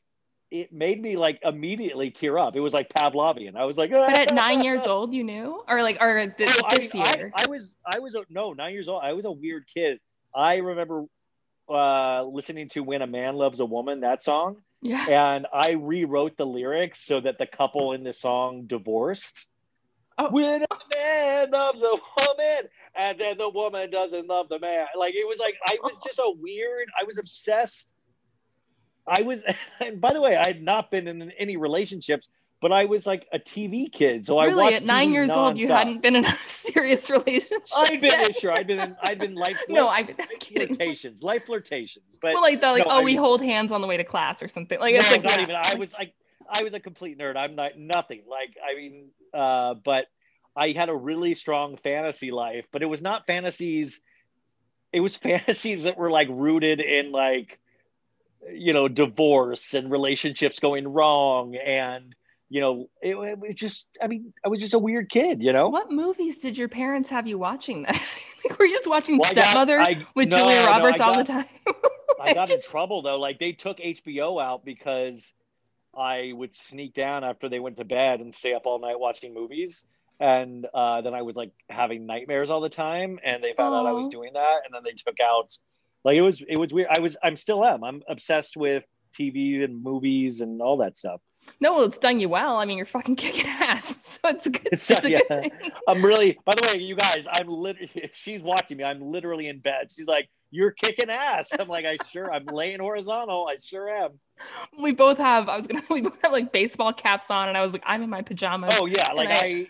[0.49, 4.17] it made me like immediately tear up it was like pavlovian i was like But
[4.17, 7.13] at nine years old, you knew, or like, or th- Oh, I this mean, I-
[7.15, 7.31] year.
[7.35, 9.99] I, was i was a, no nine years old i was a weird kid
[10.33, 11.03] i remember
[11.69, 15.05] uh listening to when a man loves a woman that song yeah.
[15.35, 19.47] and I rewrote the lyrics so that the couple in the song divorced.
[20.19, 20.31] Oh.
[20.31, 24.87] When a man loves a woman, and then the woman doesn't love the man.
[24.95, 26.01] Like it was like I was oh.
[26.05, 26.89] just a weird.
[26.99, 27.93] I was obsessed.
[29.07, 29.43] I was,
[29.79, 33.27] and by the way, I had not been in any relationships, but I was like
[33.31, 36.25] a TV kid, so I really, at nine TV years old, you hadn't been in
[36.25, 37.61] a serious relationship.
[37.75, 38.35] I'd been yet.
[38.35, 38.51] sure.
[38.51, 38.95] I'd been in.
[39.03, 39.61] I'd been life.
[39.69, 40.75] No, life, I'm life kidding.
[40.75, 43.71] flirtations, life flirtations, but well, like the like, no, oh, I we mean- hold hands
[43.71, 44.79] on the way to class or something.
[44.79, 45.43] Like no, it's like not yeah.
[45.43, 45.55] even.
[45.55, 46.13] I was like,
[46.49, 47.35] I was a complete nerd.
[47.37, 48.21] I'm not nothing.
[48.29, 50.07] Like, I mean, uh, but
[50.55, 54.01] I had a really strong fantasy life, but it was not fantasies.
[54.93, 57.59] It was fantasies that were like rooted in like,
[58.51, 62.15] you know, divorce and relationships going wrong, and
[62.49, 63.89] you know, it, it was just.
[64.01, 65.67] I mean, I was just a weird kid, you know.
[65.69, 67.83] What movies did your parents have you watching?
[67.83, 67.93] That
[68.49, 70.67] like, were you just watching Well, I got- Stepmother I- with no, Julia no, I
[70.67, 71.45] Roberts all the time?
[72.21, 73.19] I got in trouble though.
[73.19, 75.33] Like they took HBO out because
[75.97, 79.33] I would sneak down after they went to bed and stay up all night watching
[79.33, 79.85] movies.
[80.19, 83.85] And uh, then I was like having nightmares all the time, and they found out
[83.85, 85.55] I was doing that, and then they took out.
[86.03, 86.87] Like it was, it was weird.
[86.97, 87.83] I was, I'm still am.
[87.83, 88.83] I'm obsessed with
[89.17, 91.21] TV and movies and all that stuff.
[91.59, 92.57] No, well, it's done you well.
[92.57, 94.67] I mean, you're fucking kicking ass, so it's a good.
[94.67, 95.19] It's- It's, a yeah.
[95.29, 95.51] good thing.
[95.87, 96.37] I'm really.
[96.45, 98.09] By the way, you guys, I'm literally.
[98.13, 99.91] She's watching me, I'm literally in bed.
[99.95, 103.47] She's like, "You're kicking ass." I'm like, "I sure." I'm laying horizontal.
[103.49, 104.11] I sure am.
[104.79, 105.49] We both have.
[105.49, 105.83] I was gonna.
[105.89, 108.73] We both have like baseball caps on, and I was like, I'm in my pajamas,
[108.77, 109.67] Oh yeah, like I- I,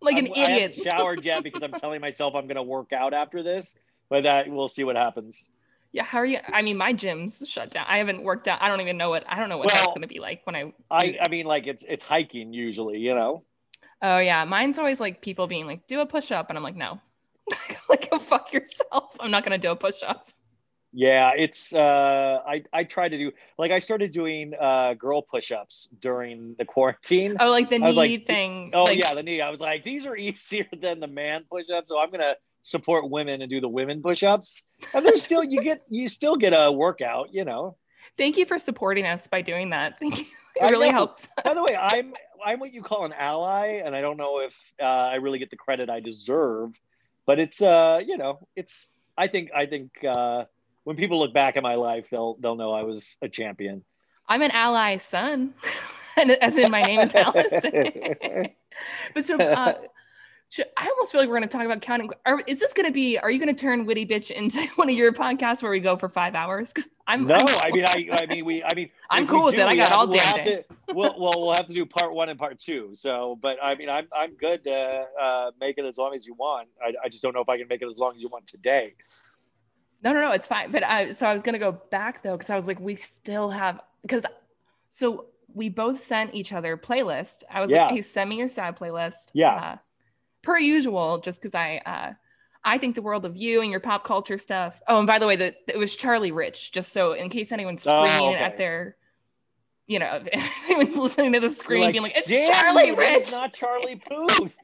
[0.00, 0.74] like an I'm- I idiot.
[0.76, 3.74] haven't showered yet because I'm telling myself I'm to work out after this,
[4.08, 5.48] but that we'll see what happens.
[5.92, 6.38] Yeah, how are you?
[6.46, 7.84] I mean, my gym's shut down.
[7.88, 8.62] I haven't worked out.
[8.62, 9.24] I don't even know what.
[9.28, 10.72] I don't know what that's gonna be like when I.
[10.90, 13.44] I, I mean, like it's it's hiking usually, you know.
[14.00, 16.76] Oh yeah, mine's always like people being like, "Do a push up," and I'm like,
[16.76, 17.00] "No."
[17.88, 19.16] like, go fuck yourself.
[19.18, 20.30] I'm not gonna do a push up.
[20.92, 25.88] Yeah, it's uh I I tried to do like I started doing uh girl push-ups
[26.00, 27.36] during the quarantine.
[27.38, 28.72] Oh, like the knee like, thing.
[28.74, 29.40] Oh like, yeah, the knee.
[29.40, 33.42] I was like, these are easier than the man push-ups, so I'm gonna support women
[33.42, 34.62] and do the women push-ups.
[34.94, 37.76] And there's still you get you still get a workout, you know.
[38.18, 39.98] Thank you for supporting us by doing that.
[39.98, 40.26] Thank you.
[40.56, 41.28] It really helped.
[41.44, 42.12] By the way, I'm
[42.44, 45.50] I'm what you call an ally, and I don't know if uh, I really get
[45.50, 46.72] the credit I deserve,
[47.26, 50.44] but it's uh you know it's I think I think uh,
[50.84, 53.84] when people look back at my life, they'll they'll know I was a champion.
[54.26, 55.54] I'm an ally son,
[56.16, 58.48] and as in my name is Allison.
[59.14, 59.74] but so, uh,
[60.50, 62.10] should, I almost feel like we're going to talk about counting.
[62.26, 63.16] Are, is this going to be?
[63.18, 65.96] Are you going to turn Witty Bitch into one of your podcasts where we go
[65.96, 66.72] for five hours?
[67.06, 69.60] I'm no, I'm- I mean I I mean we I mean I'm cool with do,
[69.62, 69.64] it.
[69.66, 70.64] I got have- all we'll damn day.
[70.88, 72.92] to, we'll, well we'll have to do part one and part two.
[72.94, 76.34] So, but I mean I'm I'm good to uh, make it as long as you
[76.34, 76.68] want.
[76.84, 78.46] I, I just don't know if I can make it as long as you want
[78.46, 78.94] today.
[80.02, 80.70] No, no, no, it's fine.
[80.72, 83.50] But I, so I was gonna go back though, because I was like, we still
[83.50, 84.22] have because
[84.88, 87.42] so we both sent each other playlist.
[87.50, 87.84] I was Yeah.
[87.86, 89.30] like, hey, send me your sad playlist.
[89.32, 89.54] Yeah.
[89.54, 89.76] Uh,
[90.42, 92.12] per usual, just because I uh
[92.62, 94.78] I think the world of you and your pop culture stuff.
[94.86, 97.86] Oh, and by the way, that it was Charlie Rich, just so in case anyone's
[97.86, 98.44] Oh, screaming okay.
[98.44, 98.96] at their
[99.86, 100.22] you know,
[100.68, 102.28] anyone's listening to the screen You're being like, it's
[102.60, 103.22] Charlie Rich.
[103.22, 104.54] It's not Charlie Puth.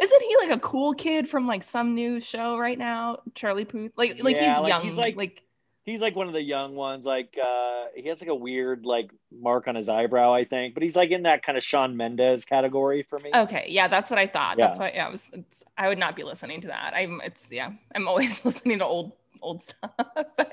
[0.00, 3.18] Isn't he like a cool kid from like some new show right now?
[3.34, 3.92] Charlie Puth.
[3.96, 4.82] Like like Yeah, he's like, young.
[4.82, 5.42] he's like, like-
[5.84, 7.04] He's like one of the young ones.
[7.04, 10.72] Like uh, he has like a weird like mark on his eyebrow, I think.
[10.74, 13.30] But he's like in that kind of Shawn Mendes category for me.
[13.34, 14.56] Okay, yeah, that's what I thought.
[14.56, 15.30] That's why yeah, I was.
[15.32, 16.94] It's, I would not be listening to that.
[16.94, 17.20] I'm.
[17.22, 17.72] It's yeah.
[17.94, 19.90] I'm always listening to old old stuff.
[19.96, 20.52] but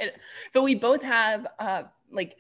[0.54, 2.36] but we both have uh like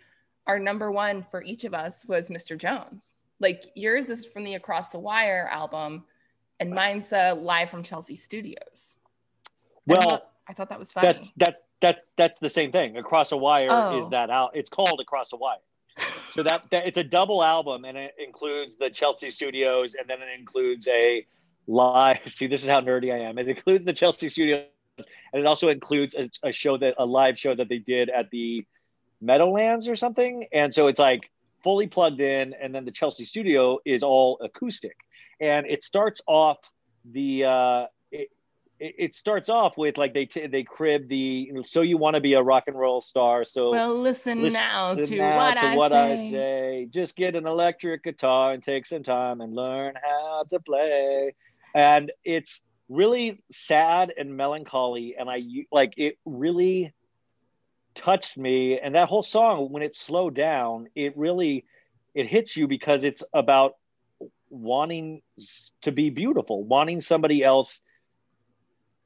[0.47, 2.57] our number one for each of us was Mr.
[2.57, 3.15] Jones.
[3.39, 6.03] Like yours is from the Across the Wire album,
[6.59, 8.97] and mine's uh, live from Chelsea Studios.
[9.87, 11.07] Well, I thought that was funny.
[11.07, 12.97] that's that's that that's the same thing.
[12.97, 13.99] Across a Wire Oh.
[13.99, 14.51] is that out?
[14.55, 15.57] It's called Across a Wire.
[16.33, 20.19] So that, that it's a double album, and it includes the Chelsea Studios, and then
[20.21, 21.25] it includes a
[21.67, 22.19] live.
[22.27, 23.37] See, this is how nerdy I am.
[23.37, 24.65] It includes the Chelsea Studios,
[24.97, 28.29] and it also includes a, a show that a live show that they did at
[28.31, 28.65] the
[29.21, 30.45] Meadowlands or something.
[30.51, 31.29] And so it's like
[31.63, 34.95] fully plugged in, and then the Chelsea Studio is all acoustic,
[35.39, 36.57] and it starts off
[37.05, 37.45] the.
[37.45, 37.85] Uh,
[38.81, 42.15] it, starts off with like they t- they crib the you know, so you want
[42.15, 45.57] to be a rock and roll star so well, listen, listen now to, now what,
[45.57, 46.11] to I, what say.
[46.11, 46.87] I say.
[46.89, 51.35] Just get an electric guitar and take some time and learn how to play.
[51.75, 55.15] And it's really sad and melancholy.
[55.17, 56.93] And I like it really
[57.93, 58.79] touched me.
[58.79, 61.65] And that whole song, when it slowed down, it really
[62.15, 63.75] it hits you because it's about
[64.49, 65.21] wanting
[65.83, 67.81] to be beautiful, wanting somebody else.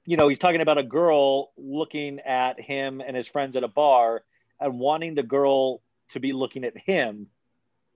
[0.05, 3.67] You know, he's talking about a girl looking at him and his friends at a
[3.67, 4.23] bar
[4.59, 7.27] and wanting the girl to be looking at him,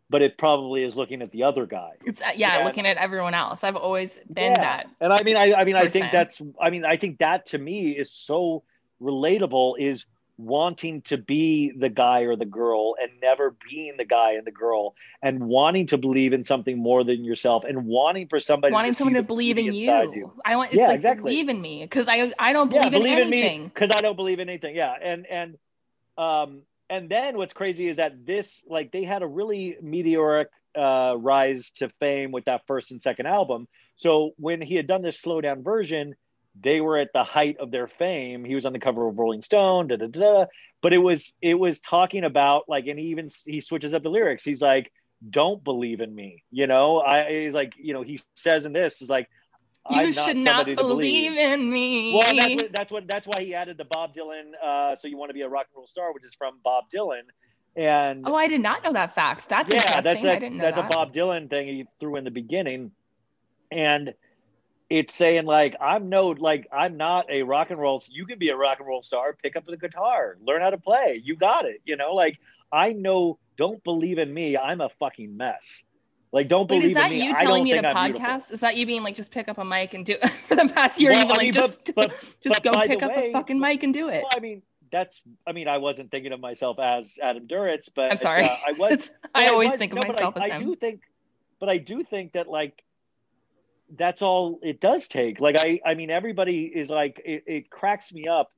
[0.10, 1.92] but it probably is looking at the other guy.
[2.06, 2.66] It's uh, yeah, Yeah.
[2.66, 3.64] looking at everyone else.
[3.64, 4.62] I've always been Yeah.
[4.62, 4.88] that.
[5.00, 7.58] And I mean, I, I mean, I think that's, I mean, I think that to
[7.60, 8.64] me is so
[9.02, 10.06] relatable is
[10.40, 14.52] wanting to be the guy or the girl and never being the guy and the
[14.52, 18.94] girl and wanting to believe in something more than yourself and wanting for somebody wanting
[18.94, 20.32] to someone to believe in beauty you.
[20.46, 21.32] I want it's Yeah, like exactly.
[21.34, 23.72] believe in me because I I don't yeah, believe, believe in me anything.
[23.74, 24.76] because I don't believe in anything.
[24.76, 25.58] Yeah, and and
[26.18, 30.48] um and then what's crazy is that this like they had a really meteoric
[30.78, 33.68] uh rise to fame with that first and second album.
[33.98, 36.16] So when he had done this slow down version,
[36.60, 38.44] they were at the height of their fame.
[38.44, 40.20] He was on the cover of Rolling Stone, da da da.
[40.20, 40.46] da.
[40.82, 44.10] But it was it was talking about like, and he even he switches up the
[44.10, 44.44] lyrics.
[44.44, 44.92] He's like,
[45.30, 47.02] "Don't believe in me," you know.
[47.02, 49.30] I he's like, you know, he says in this is like,
[49.90, 52.14] You "I'm should not somebody to believe in me.
[52.14, 54.52] well, that's what, that's what that's why he added the Bob Dylan.
[54.62, 56.86] Uh, so you want to be a rock and roll star, which is from Bob
[56.94, 57.24] Dylan,
[57.76, 59.50] and oh, I did not know that fact.
[59.50, 60.04] That's yeah, interesting.
[60.04, 60.86] that's I that's, didn't know that's that.
[60.86, 62.92] a Bob Dylan thing he threw in the beginning,
[63.70, 64.14] and
[64.90, 68.02] it's saying like I'm no like I'm not a rock and roll.
[68.10, 69.34] You can be a rock and roll star.
[69.42, 71.22] Pick up the guitar, learn how to play.
[71.24, 71.82] You got it.
[71.86, 72.38] You know, like
[72.72, 73.38] I know.
[73.58, 74.58] Don't believe in me.
[74.58, 75.84] I'm a fucking mess.
[76.32, 77.26] Like don't Wait, believe is that in me.
[77.26, 78.26] you telling me to I'm beautiful.
[78.30, 78.52] podcast?
[78.52, 80.70] Is that you being like, just pick up a mic and do it for the
[80.70, 81.12] past year?
[81.12, 82.10] Well, you've I like, just, but, but,
[82.44, 84.24] just but go pick up way- a fucking mic and do it.
[84.24, 84.62] Well, I mean,
[84.92, 85.22] that's.
[85.46, 88.46] I mean, I wasn't thinking of myself as Adam Duritz, but I'm sorry.
[88.46, 89.12] uh, I was.
[89.36, 90.66] I always was- think of no, myself I, as I him.
[90.68, 91.02] do think,
[91.60, 92.82] but I do think that like
[93.96, 95.40] that's all it does take.
[95.40, 97.44] Like I, I mean, everybody is like it.
[97.48, 98.52] it cracks me up.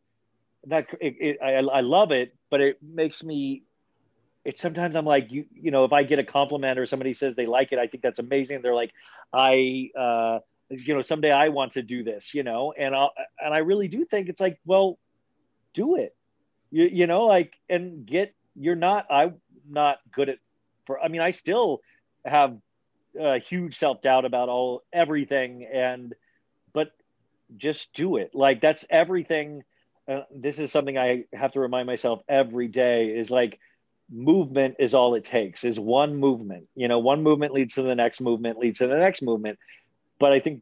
[0.68, 3.64] That it, it, I, I love it, but it makes me
[4.44, 7.36] it's sometimes I'm like, you, you know, if I get a compliment or somebody says
[7.36, 8.62] they like it, I think that's amazing.
[8.62, 8.92] They're like,
[9.32, 13.08] I, uh, you know, someday I want to do this, you know, and I,
[13.40, 14.98] and I really do think it's like, well,
[15.74, 16.16] do it,
[16.72, 19.36] you, you know, like, and get, you're not, I'm
[19.70, 20.38] not good at,
[20.86, 21.82] for, I mean, I still
[22.26, 22.58] have
[23.20, 26.14] a huge self doubt about all everything, and,
[26.74, 26.92] but
[27.58, 28.32] just do it.
[28.34, 29.64] Like that's everything.
[30.08, 33.60] Uh, this is something I have to remind myself every day is like,
[34.12, 37.96] movement is all it takes is one movement you know one movement leads to the
[37.96, 39.58] next movement leads to the next movement
[40.20, 40.62] but i think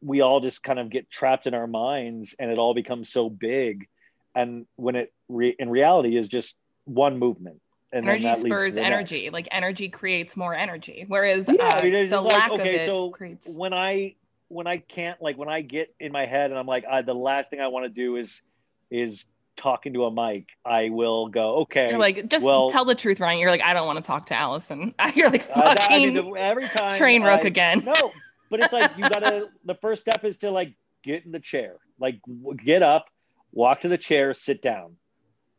[0.00, 3.28] we all just kind of get trapped in our minds and it all becomes so
[3.28, 3.88] big
[4.36, 7.60] and when it re- in reality is just one movement
[7.92, 9.32] and energy spurs energy next.
[9.32, 13.10] like energy creates more energy whereas yeah, uh, the like, lack okay, of it so
[13.10, 14.14] creates when i
[14.48, 17.14] when i can't like when i get in my head and i'm like I, the
[17.14, 18.42] last thing i want to do is
[18.90, 19.26] is
[19.56, 21.90] talking to a mic, I will go, okay.
[21.90, 23.38] You're like, just well, tell the truth, Ryan.
[23.38, 24.94] You're like, I don't want to talk to Allison.
[25.14, 27.82] You're like, fucking uh, that- I mean, the- every time train wreck I- again.
[27.84, 28.12] No,
[28.50, 29.48] but it's like you gotta.
[29.64, 33.06] the first step is to like get in the chair, like w- get up,
[33.52, 34.96] walk to the chair, sit down.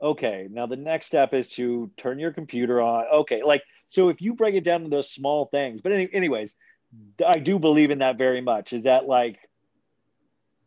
[0.01, 3.05] Okay, now the next step is to turn your computer on.
[3.21, 6.55] Okay, like so if you break it down to those small things, but any, anyways,
[7.25, 8.73] I do believe in that very much.
[8.73, 9.37] Is that like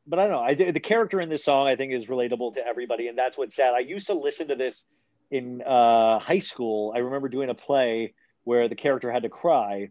[0.07, 0.41] but I don't know.
[0.41, 3.55] I the character in this song I think is relatable to everybody, and that's what's
[3.55, 3.75] sad.
[3.75, 4.87] I used to listen to this
[5.31, 6.93] in uh, high school.
[6.95, 9.91] I remember doing a play where the character had to cry,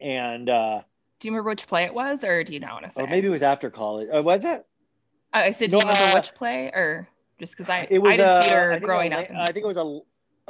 [0.00, 0.80] and uh,
[1.20, 3.02] Do you remember which play it was, or do you not want to say?
[3.02, 4.08] or maybe it was after college.
[4.14, 4.64] Uh, was it?
[5.34, 7.08] I said, do you No, remember uh, which play, or
[7.38, 9.30] just because I It was I did uh, theater growing a, up.
[9.30, 10.00] I think it was a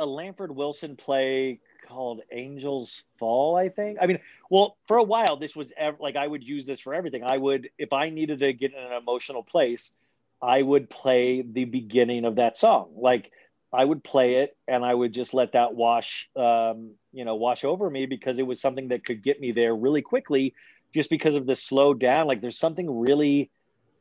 [0.00, 3.56] a Lanford Wilson play called Angels Fall.
[3.56, 3.98] I think.
[4.00, 4.20] I mean,
[4.50, 7.22] well, for a while this was ev- like I would use this for everything.
[7.22, 9.92] I would if I needed to get in an emotional place,
[10.40, 12.92] I would play the beginning of that song.
[12.96, 13.30] Like
[13.72, 17.64] I would play it and I would just let that wash, um, you know, wash
[17.64, 20.54] over me because it was something that could get me there really quickly,
[20.94, 22.26] just because of the slow down.
[22.26, 23.50] Like there's something really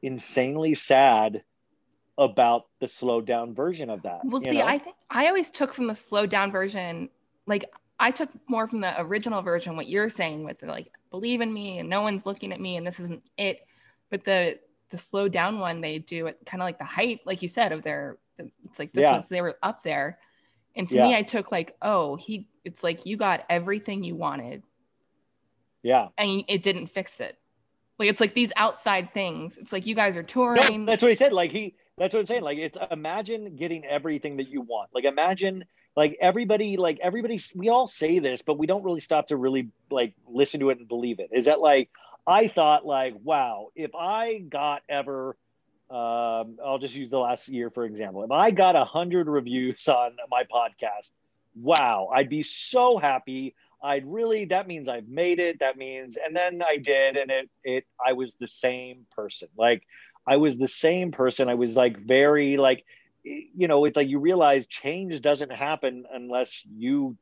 [0.02, 1.44] insanely sad
[2.18, 4.22] about the slowed down version of that.
[4.24, 4.66] Well, see, know?
[4.66, 7.10] I think I always took from the slowed down version,
[7.46, 7.66] like
[8.00, 11.80] I took more from the original version, what you're saying with like believe in me
[11.80, 13.66] and no one's looking at me and this isn't it.
[14.10, 14.60] But the
[14.90, 17.72] the slowed down one they do it kind of like the height, like you said,
[17.72, 19.16] of their it's like this Yeah.
[19.16, 20.20] was they were up there.
[20.76, 21.04] And to Yeah.
[21.04, 24.64] me, I took like, oh, he it's like you got everything you wanted
[25.84, 26.10] yeah.
[26.18, 27.38] and it didn't fix it.
[28.00, 29.58] Like it's like these outside things.
[29.58, 30.56] It's like you guys are touring.
[30.56, 30.86] No, touring.
[30.86, 31.34] that's what he said.
[31.34, 32.44] Like he, that's what I'm saying.
[32.44, 34.90] Like it's imagine getting everything that you want.
[34.94, 39.30] Like imagine like everybody, like everybody, we all say this, but we don't really stop
[39.30, 41.30] to really like listen to it and believe it.
[41.34, 41.90] Is that like
[42.28, 45.38] I thought like, wow, if I got ever,
[45.90, 48.24] um, I'll just use the last year for example.
[48.24, 51.12] If I got a hundred reviews on my podcast,
[51.56, 53.56] wow, I'd be so happy.
[53.82, 55.60] I'd really that means I've made it.
[55.60, 59.48] That means and then I did and it it I was the same person.
[59.58, 59.82] Like
[60.28, 61.50] I was the same person.
[61.50, 62.86] I was like very like
[63.24, 67.18] you know, it's like you realize change doesn't happen unless you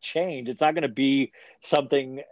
[0.00, 0.48] change.
[0.48, 2.22] It's not going to be something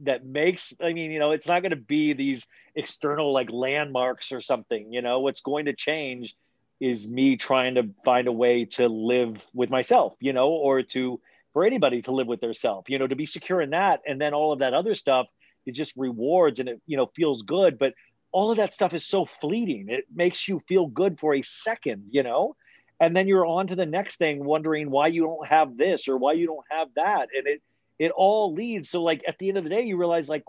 [0.00, 4.32] that makes I mean, you know, it's not going to be these external like landmarks
[4.32, 5.20] or something, you know.
[5.20, 6.34] What's going to change
[6.80, 11.20] is me trying to find a way to live with myself, you know, or to
[11.52, 14.20] for anybody to live with their self, you know, to be secure in that and
[14.20, 15.26] then all of that other stuff
[15.66, 17.94] is just rewards and it, you know, feels good, but
[18.34, 19.88] all of that stuff is so fleeting.
[19.88, 22.56] It makes you feel good for a second, you know,
[22.98, 26.16] and then you're on to the next thing, wondering why you don't have this or
[26.18, 27.62] why you don't have that, and it
[27.98, 28.90] it all leads.
[28.90, 30.44] So like at the end of the day, you realize like,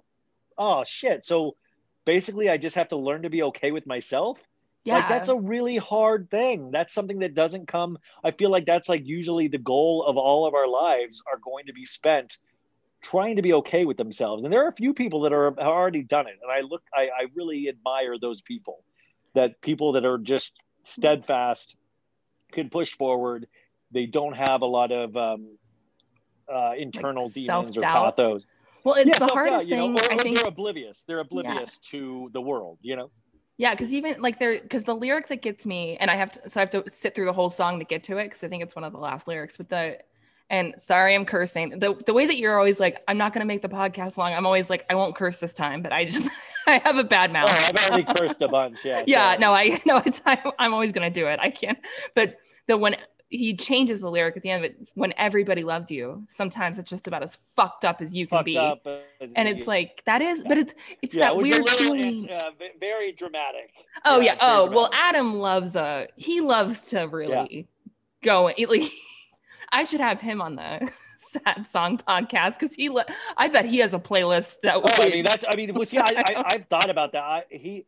[0.57, 1.25] oh shit.
[1.25, 1.55] So
[2.05, 4.39] basically, I just have to learn to be okay with myself.
[4.83, 4.95] yeah.
[4.95, 6.71] Like that's a really hard thing.
[6.71, 7.97] That's something that doesn't come.
[8.23, 11.67] I feel like that's like usually the goal of all of our lives are going
[11.67, 12.37] to be spent
[13.05, 14.43] trying to be okay with themselves.
[14.43, 16.37] And there are a few people that are have already done it.
[16.41, 18.83] And I look, I, I really admire those people.
[19.35, 20.53] That people that are just
[20.83, 21.75] steadfast,
[22.51, 23.47] can push forward.
[23.91, 25.57] They don't have a lot of um,
[26.51, 28.43] uh, internal demons or pathos.
[28.83, 31.03] well, it's Yeah, the hardest you know, thing or- I think they're oblivious.
[31.07, 32.79] They're oblivious to the world.
[32.81, 33.11] You know.
[33.57, 36.49] Yeah, because even like there, because the lyric that gets me, and I have to,
[36.49, 38.47] so I have to sit through the whole song to get to it because I
[38.47, 39.57] think it's one of the last lyrics.
[39.57, 39.99] But the,
[40.49, 41.79] and sorry, I'm cursing.
[41.79, 44.33] The the way that you're always like, I'm not gonna make the podcast long.
[44.33, 46.29] I'm always like, I won't curse this time, but I just,
[46.67, 47.49] I have a bad mouth.
[47.49, 48.85] Oh, I've already cursed a bunch.
[48.85, 49.03] Yeah.
[49.07, 51.39] yeah, no, I no, it's I'm, I'm always gonna do it.
[51.41, 51.79] I can't.
[52.13, 52.37] But
[52.67, 52.95] the when
[53.29, 56.89] he changes the lyric at the end of it, when everybody loves you, sometimes it's
[56.89, 58.57] just about as fucked up as you can fucked be.
[58.57, 58.85] up.
[59.19, 61.77] as And you- it's like that is, but it's it's yeah, that it weird little,
[61.99, 62.29] feeling.
[62.29, 63.71] uh, very dramatic.
[64.05, 64.37] Oh Yeah, yeah.
[64.41, 64.89] Oh well.
[64.93, 66.07] Adam loves a.
[66.17, 67.67] He loves to really
[68.23, 68.83] go like.
[69.71, 72.89] I should have him on the sad song podcast because he.
[72.89, 73.05] Le-
[73.37, 74.75] I bet he has a playlist that.
[74.77, 75.45] Oh, I would- mean, that's.
[75.51, 77.23] I mean, well, see, I, I, I've thought about that.
[77.23, 77.85] I, he.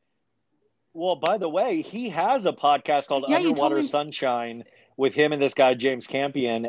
[0.93, 4.63] Well, by the way, he has a podcast called Yeah, Underwater me- Sunshine
[4.95, 6.67] with him and this guy James Campion,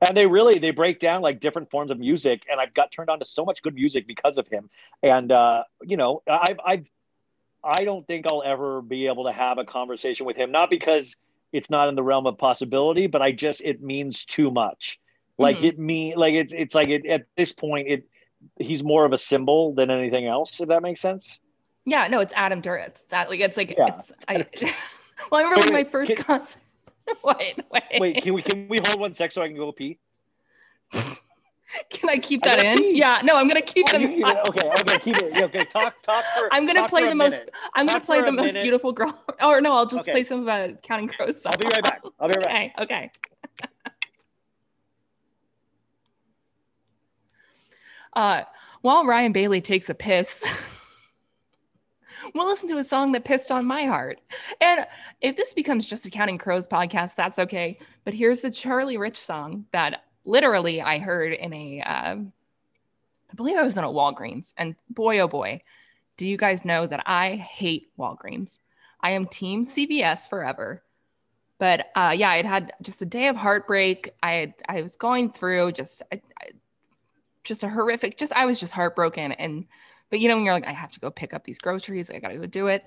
[0.00, 2.44] and they really they break down like different forms of music.
[2.50, 4.70] And I've got turned on to so much good music because of him.
[5.02, 6.86] And uh, you know, I've I've
[7.64, 11.16] I don't think I'll ever be able to have a conversation with him, not because
[11.52, 14.98] it's not in the realm of possibility, but I just it means too much.
[15.38, 15.64] Like Mhm.
[15.64, 18.08] it mean like it's it's like it, at this point it
[18.58, 20.60] he's more of a symbol than anything else.
[20.60, 21.38] If that makes sense.
[21.84, 23.04] yeah, no, it's Adam Duritz.
[23.04, 24.12] It's at, like it's like Yeah, it's.
[24.28, 24.46] I,
[25.30, 26.62] well, I remember Wait, my first can- concert.
[27.24, 29.98] wait, wait, Wait, can we can we hold one sec so I can go pee?
[31.90, 32.96] Can I keep that in?
[32.96, 34.10] Yeah, no, I'm gonna keep Oh, them.
[34.12, 35.36] you- okay, okay, keep it.
[35.42, 36.48] Okay, talk talk for.
[36.52, 37.32] I'm gonna play the most.
[37.32, 37.50] minute.
[37.74, 38.62] I'm gonna play the most minute.
[38.62, 39.18] beautiful girl.
[39.42, 40.12] Or no, I'll just Okay.
[40.12, 41.52] play some of a Counting Crows song.
[41.52, 42.02] I'll be right back.
[42.18, 42.74] I'll be right back.
[42.80, 43.10] Okay,
[43.60, 43.68] okay.
[48.14, 48.42] Uh,
[48.82, 50.44] while Ryan Bailey takes a piss,
[52.34, 54.20] we'll listen to a song that pissed on my heart.
[54.60, 54.86] And
[55.20, 57.78] if this becomes just a Counting Crows podcast, that's okay.
[58.04, 62.32] But here's the Charlie Rich song that literally I heard in a, um,
[63.30, 64.52] I believe I was in a Walgreens.
[64.56, 65.62] And boy, oh boy,
[66.16, 68.58] do you guys know that I hate Walgreens?
[69.00, 70.82] I am Team CVS forever.
[71.58, 74.14] But uh, yeah, I'd had just a day of heartbreak.
[74.22, 76.50] I had, I was going through just I, I,
[77.42, 78.18] just a horrific.
[78.18, 79.32] Just I was just heartbroken.
[79.32, 79.66] And
[80.10, 82.10] but you know when you're like, I have to go pick up these groceries.
[82.10, 82.84] I got to go do it.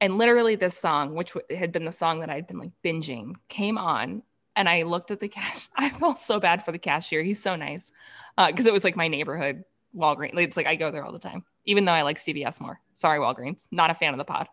[0.00, 3.76] And literally, this song, which had been the song that I'd been like binging, came
[3.76, 4.22] on.
[4.60, 5.70] And I looked at the cash.
[5.76, 7.22] I felt so bad for the cashier.
[7.22, 7.90] He's so nice
[8.36, 9.64] because it was like my neighborhood
[9.96, 10.38] Walgreens.
[10.38, 12.78] It's like I go there all the time, even though I like CVS more.
[12.92, 13.66] Sorry, Walgreens.
[13.70, 14.48] Not a fan of the pod.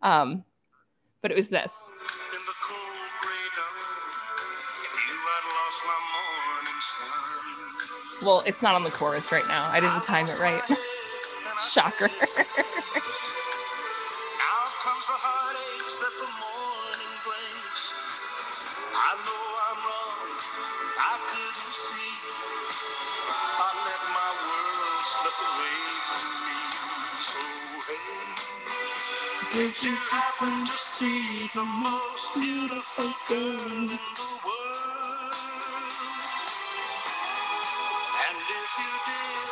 [0.00, 0.44] Um,
[1.22, 1.90] but it was this.
[1.90, 3.74] In the cold gray dawn,
[4.94, 6.80] knew I'd lost my morning
[8.20, 8.24] sun.
[8.24, 9.68] Well, it's not on the chorus right now.
[9.68, 10.62] I didn't time it right.
[11.68, 12.08] Shocker.
[29.58, 33.98] Did you happen to see the most beautiful girl in the
[34.46, 35.34] world?
[38.22, 39.50] And if you did,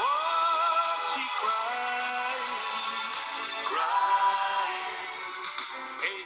[0.00, 2.48] was she crying,
[3.68, 4.88] crying?
[6.00, 6.24] Hey,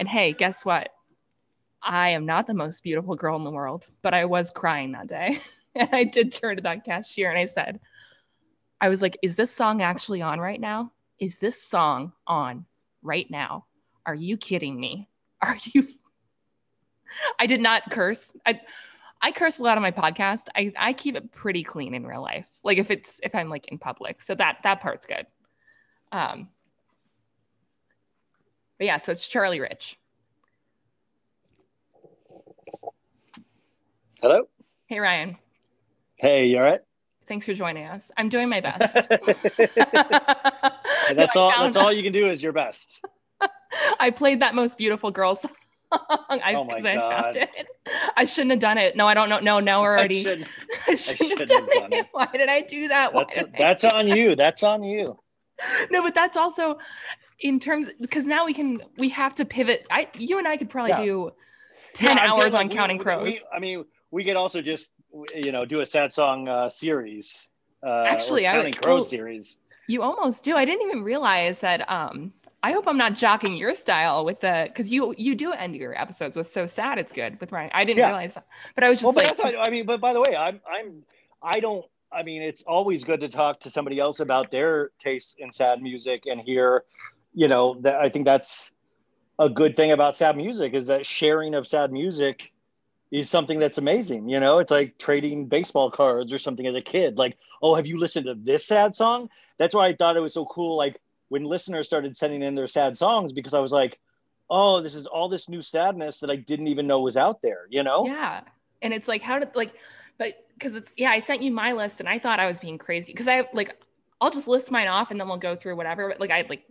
[0.00, 0.88] and hey, guess what?
[1.80, 5.06] I am not the most beautiful girl in the world, but I was crying that
[5.06, 5.38] day.
[5.76, 7.78] and I did turn to that cashier and I said,
[8.80, 10.90] I was like, is this song actually on right now?
[11.24, 12.66] Is this song on
[13.00, 13.64] right now?
[14.04, 15.08] Are you kidding me?
[15.40, 15.88] Are you?
[17.40, 18.36] I did not curse.
[18.44, 18.60] I,
[19.22, 20.48] I curse a lot on my podcast.
[20.54, 22.46] I, I keep it pretty clean in real life.
[22.62, 24.20] Like if it's if I'm like in public.
[24.20, 25.26] So that that part's good.
[26.12, 26.50] Um
[28.76, 29.98] but yeah, so it's Charlie Rich.
[34.20, 34.42] Hello.
[34.88, 35.38] Hey Ryan,
[36.16, 36.80] Hey, you all right?
[37.28, 38.10] Thanks for joining us.
[38.16, 38.94] I'm doing my best.
[38.94, 39.08] That's
[39.76, 41.50] I all.
[41.50, 43.04] That's all you can do is your best.
[44.00, 45.50] I played that most beautiful girl song.
[45.92, 47.36] I, Oh my I God.
[47.36, 47.48] it.
[48.16, 48.96] I shouldn't have done it.
[48.96, 49.38] No, I don't know.
[49.38, 50.20] No, no, we're already.
[50.20, 50.48] I shouldn't-
[50.88, 51.96] I shouldn't, shouldn't have have done done it.
[52.00, 52.06] it.
[52.12, 53.12] Why did I do that?
[53.56, 54.34] That's I on you.
[54.34, 55.18] That's on you.
[55.92, 56.78] no but that's also
[57.38, 60.68] in terms because now we can we have to pivot i you and i could
[60.68, 61.04] probably Yeah.
[61.04, 61.30] do
[61.94, 64.60] 10 Yeah, saying, hours like, on we- counting crows we- I mean, we could also
[64.60, 64.90] just
[65.34, 67.48] you know do a sad song uh, series.
[67.84, 69.58] Uh, Actually, I would- crows well- series.
[69.86, 73.74] you almost do i didn't even realize that um i hope i'm not jocking your
[73.74, 77.38] style with the because you you do end your episodes with so sad it's good
[77.38, 78.06] with ryan i didn't Yeah.
[78.06, 80.14] realize that but i was Well, just but like I, thought, I mean, but by
[80.14, 81.02] the way, I'm I'm
[81.42, 81.84] I don't.
[82.10, 85.82] I mean, it's always good to talk to somebody else about their tastes in sad
[85.82, 86.84] music and hear,
[87.34, 88.70] you know, that I think that's
[89.38, 92.52] a good thing about sad music is that sharing of sad music
[93.14, 94.28] is something that's amazing.
[94.28, 97.16] You know, it's like trading baseball cards or something as a kid.
[97.16, 99.30] Like, oh, have you listened to this sad song?
[99.58, 100.76] That's why I thought it was so cool.
[100.76, 103.98] Like when listeners started sending in their sad songs, because I was like,
[104.50, 107.66] oh, this is all this new sadness that I didn't even know was out there.
[107.70, 108.06] You know?
[108.06, 108.42] yeah
[108.84, 109.74] and it's like how did like
[110.18, 112.78] but because it's yeah i sent you my list and i thought i was being
[112.78, 113.76] crazy because i like
[114.20, 116.62] i'll just list mine off and then we'll go through whatever but like i like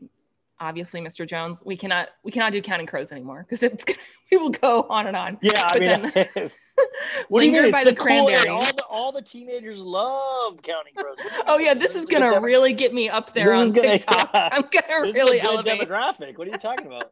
[0.59, 3.97] obviously mr jones we cannot we cannot do counting crows anymore because it's gonna
[4.31, 6.51] we will go on and on Yeah, I But mean, then-
[7.27, 7.63] what do you mean?
[7.65, 8.05] It's by the the cool.
[8.05, 8.47] Cranberries.
[8.47, 11.17] All the, all the teenagers love Counting Crows.
[11.17, 13.69] What do you oh yeah this is a gonna really get me up there This
[13.69, 14.49] on gonna- tiktok yeah.
[14.53, 16.37] i'm gonna This really is elevate demographic.
[16.37, 17.11] What are you talking about?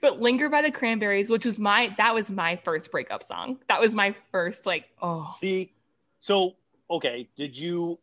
[0.00, 3.58] but Linger by the Cranberries, which was my that was my first breakup song.
[3.68, 5.72] That was my first like oh See,
[6.18, 6.54] so
[6.90, 7.98] okay, did you?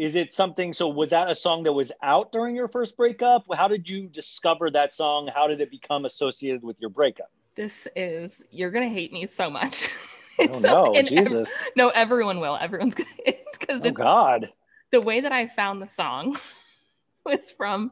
[0.00, 0.72] Is it something?
[0.72, 3.44] So was that a song that was out during your first breakup?
[3.54, 5.28] How did you discover that song?
[5.32, 7.30] How did it become associated with your breakup?
[7.54, 9.88] this is you're gonna hate me so much.
[10.38, 11.52] Oh no, and ev- Jesus!
[11.76, 12.56] no, everyone will.
[12.58, 13.08] Everyone's gonna
[13.52, 14.48] because Oh God!
[14.90, 16.38] the way that I found the song
[17.26, 17.90] was from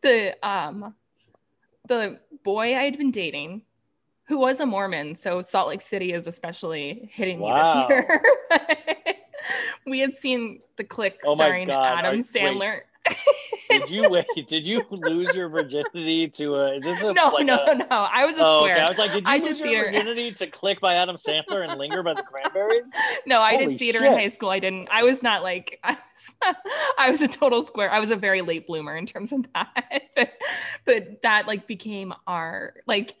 [0.00, 0.94] the um
[1.88, 3.64] the boy I had been dating
[4.32, 5.14] who was a Mormon.
[5.14, 7.86] So Salt Lake City is especially hitting Wow.
[7.86, 8.22] me this year.
[9.86, 11.70] we had seen the click Oh starring.
[11.70, 12.24] Adam wait.
[12.26, 12.80] Sandler.
[13.68, 14.24] Did you wait?
[14.48, 16.76] Did you lose your virginity to a?
[16.76, 17.84] Is this a no, like no, a, no.
[17.90, 18.76] I was a Oh, square.
[18.76, 18.84] okay.
[18.84, 19.84] I was like, did you I lose did your theater.
[19.92, 22.84] virginity to "Click" by Adam Sandler and "Linger" by the Cranberries?
[23.26, 24.48] No, I Holy did theater in high school.
[24.48, 24.88] I didn't.
[24.90, 26.56] I was not like I was.
[26.96, 27.90] I was a total square.
[27.90, 30.02] I was a very late bloomer in terms of that.
[30.16, 30.30] but,
[30.86, 33.14] but that like became our like.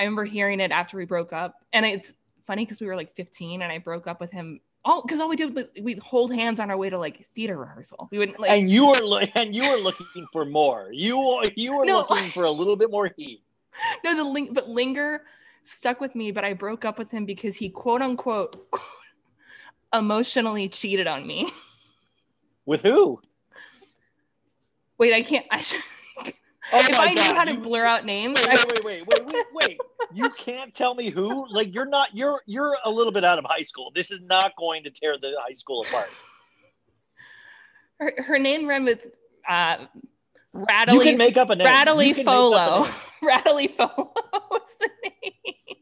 [0.00, 2.14] I remember hearing it after we broke up, and it's
[2.46, 4.60] funny because we were like 15, and I broke up with him.
[4.82, 7.58] All because all we did was we'd hold hands on our way to like theater
[7.58, 8.08] rehearsal.
[8.10, 8.50] We wouldn't like.
[8.50, 10.88] and you were lo- and you were looking for more.
[10.90, 11.98] You you were No.
[12.08, 13.42] looking for a little bit more heat.
[14.04, 15.24] no, the link, but linger
[15.64, 16.30] stuck with me.
[16.32, 18.56] But I broke up with him because he quote unquote
[19.92, 21.52] emotionally cheated on me.
[22.64, 23.20] With who?
[24.96, 25.44] Wait, I can't.
[25.50, 25.82] I should.
[26.72, 29.46] Oh if I knew how to you- blur out names, Wait, wait, wait, wait, wait,
[29.52, 29.78] wait.
[30.12, 31.46] You can't tell me who.
[31.52, 32.08] Like you're not.
[32.14, 33.92] You're you're a little bit out of high school.
[33.94, 36.08] This is not going to tear the high school apart.
[38.00, 39.06] her, her name ran with
[39.48, 39.76] uh,
[40.52, 41.64] Rattly, you can make up a name.
[41.64, 42.88] Rattly You can make Folo.
[43.22, 44.12] Rattly Folo
[44.50, 45.76] was the name.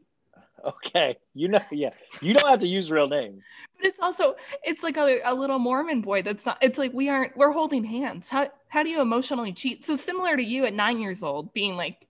[0.69, 1.91] Okay, you know, yeah.
[2.21, 3.43] You don't have to use real names.
[3.77, 6.57] But it's also it's like a, a little Mormon boy that's not.
[6.61, 7.35] It's like we aren't.
[7.37, 8.29] We're holding hands.
[8.29, 9.85] How how do you emotionally cheat?
[9.85, 12.07] So similar to you at nine years old, being like,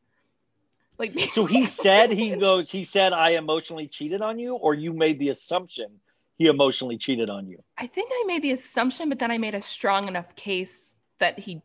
[0.97, 2.71] like So he said he goes.
[2.71, 5.99] He said I emotionally cheated on you, or you made the assumption
[6.39, 7.61] he emotionally cheated on you.
[7.77, 11.37] I think I made the assumption, but then I made a strong enough case that
[11.37, 11.61] he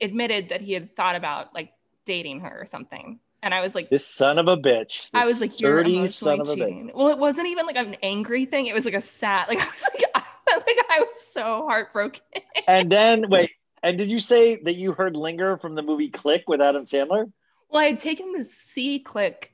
[0.00, 1.72] admitted that he had thought about like
[2.06, 3.20] dating her or something.
[3.44, 5.10] And I was like, This son of a bitch.
[5.12, 6.56] I was like, you're emotionally of a bitch.
[6.56, 6.90] cheating.
[6.94, 8.64] Well, it wasn't even like an angry thing.
[8.66, 12.22] It was like a sad, like I was like, I, like I was so heartbroken.
[12.66, 13.50] And then wait.
[13.82, 17.30] And did you say that you heard "Linger" from the movie Click with Adam Sandler?
[17.68, 19.52] Well, I had taken him to see Click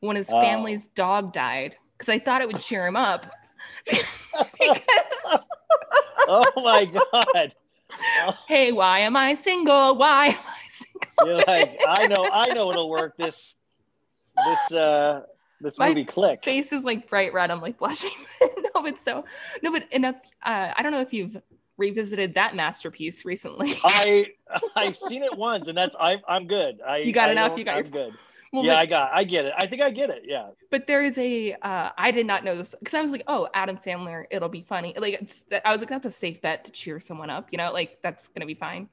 [0.00, 0.40] when his Oh.
[0.40, 3.26] family's dog died because I thought it would cheer him up.
[3.84, 4.16] because,
[6.26, 7.52] oh my god!
[8.48, 9.94] hey, why am I single?
[9.96, 10.69] Why am I single?
[11.24, 13.16] You're like, I know, I know it'll work.
[13.16, 13.56] This,
[14.46, 15.22] this, uh,
[15.60, 16.44] this My movie Click.
[16.44, 17.50] face is like bright red.
[17.50, 18.10] I'm like blushing.
[18.40, 19.24] no, but so
[19.62, 20.16] no, but enough.
[20.42, 21.36] Uh, I don't know if you've
[21.76, 23.74] revisited that masterpiece recently.
[23.84, 24.26] I,
[24.76, 26.80] I've seen it once, and that's I'm, I'm good.
[26.86, 27.58] I, You got I enough?
[27.58, 28.18] You got I'm your- good.
[28.52, 29.54] Well, yeah, but, I got, I get it.
[29.56, 30.22] I think I get it.
[30.26, 30.48] Yeah.
[30.72, 31.52] but there is a.
[31.62, 34.62] Uh, I did not know this because I was like, oh, Adam Sandler, it'll be
[34.62, 34.92] funny.
[34.96, 37.48] Like it's, I was like, that's a safe bet to cheer someone up.
[37.52, 38.88] You know, like that's gonna be fine.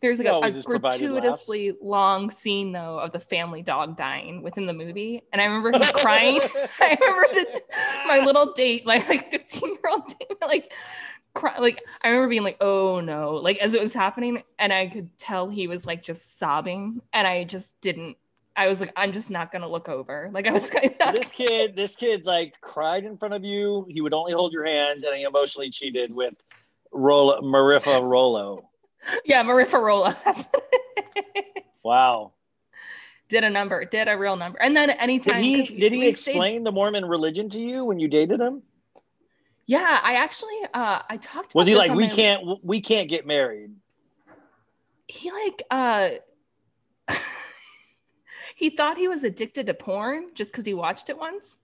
[0.00, 4.72] There's like a, a gratuitously long scene though of the family dog dying within the
[4.72, 6.40] movie, and I remember him crying.
[6.80, 7.62] I remember the,
[8.06, 10.72] my little date, my like 15 year old date, like
[11.34, 14.88] cry, like I remember being like, oh no, like as it was happening, and I
[14.88, 18.16] could tell he was like just sobbing, and I just didn't.
[18.56, 20.30] I was like, I'm just not gonna look over.
[20.32, 23.86] Like I was of this kid, this kid, like cried in front of you.
[23.88, 26.34] He would only hold your hands, and he emotionally cheated with
[26.92, 28.70] Rolla, Marifa Rolo.
[29.24, 30.16] yeah, Marifarola.
[30.24, 31.62] That's what it is.
[31.84, 32.32] Wow.
[33.28, 35.92] Did a number, did a real number, and then Did anytime he 'cause we- did
[35.92, 38.62] he we stayed- explain the Mormon religion to you when you dated him?
[39.66, 41.50] Yeah, I actually, uh, I talked.
[41.52, 41.60] To him.
[41.60, 43.70] Was he like we my- can't we can't get married?
[45.06, 46.08] he like uh
[48.56, 51.58] he thought he was addicted to porn just because he watched it once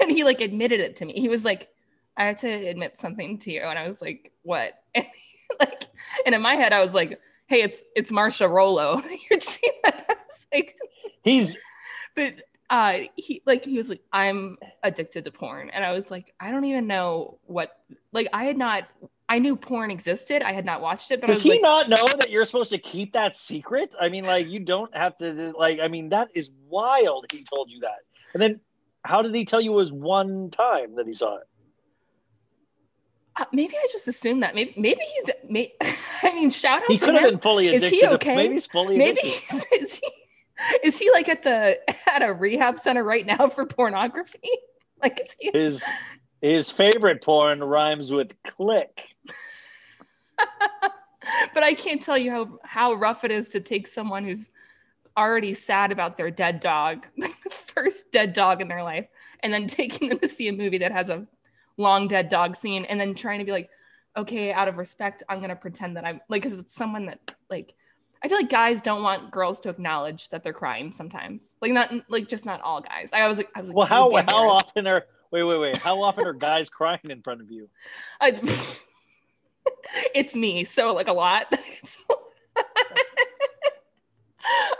[0.00, 1.68] and he like admitted it to me he was like
[2.16, 5.86] i have to admit something to you and i was like what and he, like
[6.26, 9.80] and in my head i was like hey it's it's marsha rolo You're cheating.
[9.84, 10.16] I
[10.52, 10.76] like
[11.22, 11.56] He's
[12.14, 12.34] but
[12.70, 16.50] uh he like he was like i'm addicted to porn and i was like i
[16.50, 17.78] don't even know what
[18.12, 18.84] like i had not
[19.28, 21.62] i knew porn existed i had not watched it but i does was he like
[21.62, 23.90] not know that you're supposed to keep that secret?
[24.00, 27.70] I mean, like you don't have to like I mean, that is wild he told
[27.70, 28.00] you that.
[28.34, 28.60] And then
[29.04, 31.44] how did he tell you it was one time that he saw it?
[33.36, 34.54] Uh, maybe I just assumed that.
[34.54, 35.30] Maybe maybe he's.
[35.48, 35.72] May,
[36.22, 37.30] I mean, shout out He to could have him.
[37.30, 37.86] been fully addicted.
[37.86, 38.36] Is he to- okay?
[38.36, 40.08] maybe he's fully Maybe he's, is he
[40.84, 41.78] is he like at the
[42.12, 44.50] at a rehab center right now for pornography?
[45.02, 45.84] Like, is he, his
[46.40, 49.00] his favorite porn rhymes with click.
[51.54, 54.50] but I can't tell you how how rough it is to take someone who's
[55.16, 57.30] already sad about their dead dog, the
[57.74, 59.06] first dead dog in their life,
[59.40, 61.26] and then taking them to see a movie that has a
[61.76, 63.70] long dead dog scene, and then trying to be like,
[64.16, 67.74] okay, out of respect, I'm gonna pretend that I'm like, because it's someone that like.
[68.24, 71.54] I feel like guys don't want girls to acknowledge that they're crying sometimes.
[71.60, 73.10] Like not like just not all guys.
[73.12, 75.76] I was like, I was like, Well, how how often are wait wait wait?
[75.78, 77.68] How often are guys crying in front of you?
[78.20, 78.40] I,
[80.14, 81.52] it's me, so like a lot.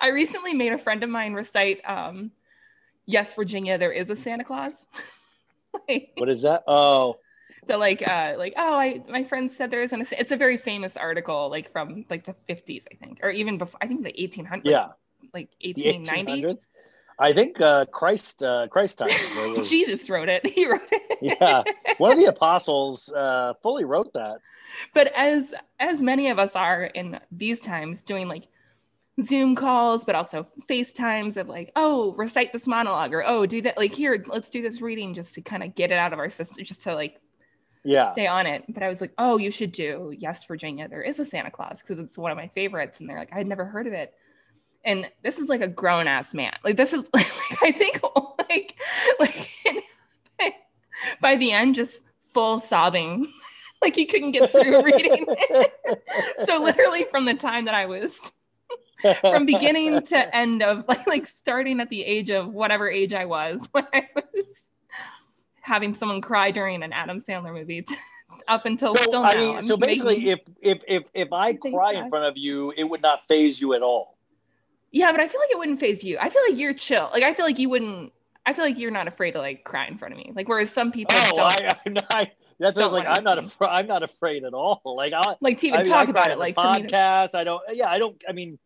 [0.01, 2.33] I recently made a friend of mine recite um,
[3.07, 4.87] "Yes, Virginia, there is a Santa Claus."
[5.89, 6.65] like, What is that?
[6.67, 7.17] Oh,
[7.67, 10.13] the like, uh, like, oh, I my friend said there isn't.
[10.13, 13.59] A, it's a very famous article, like from like the fifties, I think, or even
[13.59, 13.79] before.
[13.81, 14.63] I think the 1800s.
[14.65, 14.89] yeah,
[15.33, 16.45] like eighteen ninety.
[17.19, 19.11] I think uh, Christ uh, Christ time.
[19.57, 20.45] was- Jesus wrote it.
[20.55, 21.19] He wrote it.
[21.41, 21.63] Yeah,
[21.99, 24.39] one of the apostles uh, fully wrote that.
[24.93, 28.49] but as as many of us are in these times doing like
[29.21, 33.77] zoom calls but also facetimes of like oh recite this monologue or oh do that
[33.77, 36.31] like here let's do this reading just to kind of get it out of our
[36.31, 37.21] system just to like
[37.85, 38.65] Yeah, stay on it.
[38.71, 40.89] But i was like oh you should do yes virginia.
[40.89, 43.47] There is a santa claus because it's one of my favorites and they're like i'd
[43.47, 44.15] never heard of it.
[44.85, 46.57] And this is like a grown ass man.
[46.65, 47.31] Like this is like
[47.63, 48.01] i think
[48.49, 48.77] like
[49.21, 49.51] like
[51.21, 53.31] by the end just full sobbing.
[53.83, 55.27] Like he couldn't get through reading
[56.47, 58.21] so literally from the time that i was
[59.21, 63.25] from beginning to end of like like starting at the age of whatever age i
[63.25, 64.45] was when i was
[65.61, 67.95] having someone cry during an adam sandler movie to,
[68.49, 71.55] up until So, still I now mean, so basically, making- if if if if I
[71.55, 74.17] cry in front of you, it would not phase you at all.
[74.91, 77.23] yeah but i feel like it wouldn't phase you i feel like you're chill like
[77.23, 78.13] i feel like you wouldn't
[78.45, 80.71] i feel like you're not afraid to like cry in front of me like whereas
[80.71, 82.29] some people Oh, don't I, I'm not.
[82.59, 83.19] That's what I was like.
[83.19, 83.39] I'm not.
[83.39, 84.83] Afraid, I'm not afraid at all.
[84.85, 87.35] Like I, like to even I mean, talk about it like podcast.
[87.35, 87.61] I don't.
[87.73, 88.23] Yeah, I don't.
[88.29, 88.57] I mean,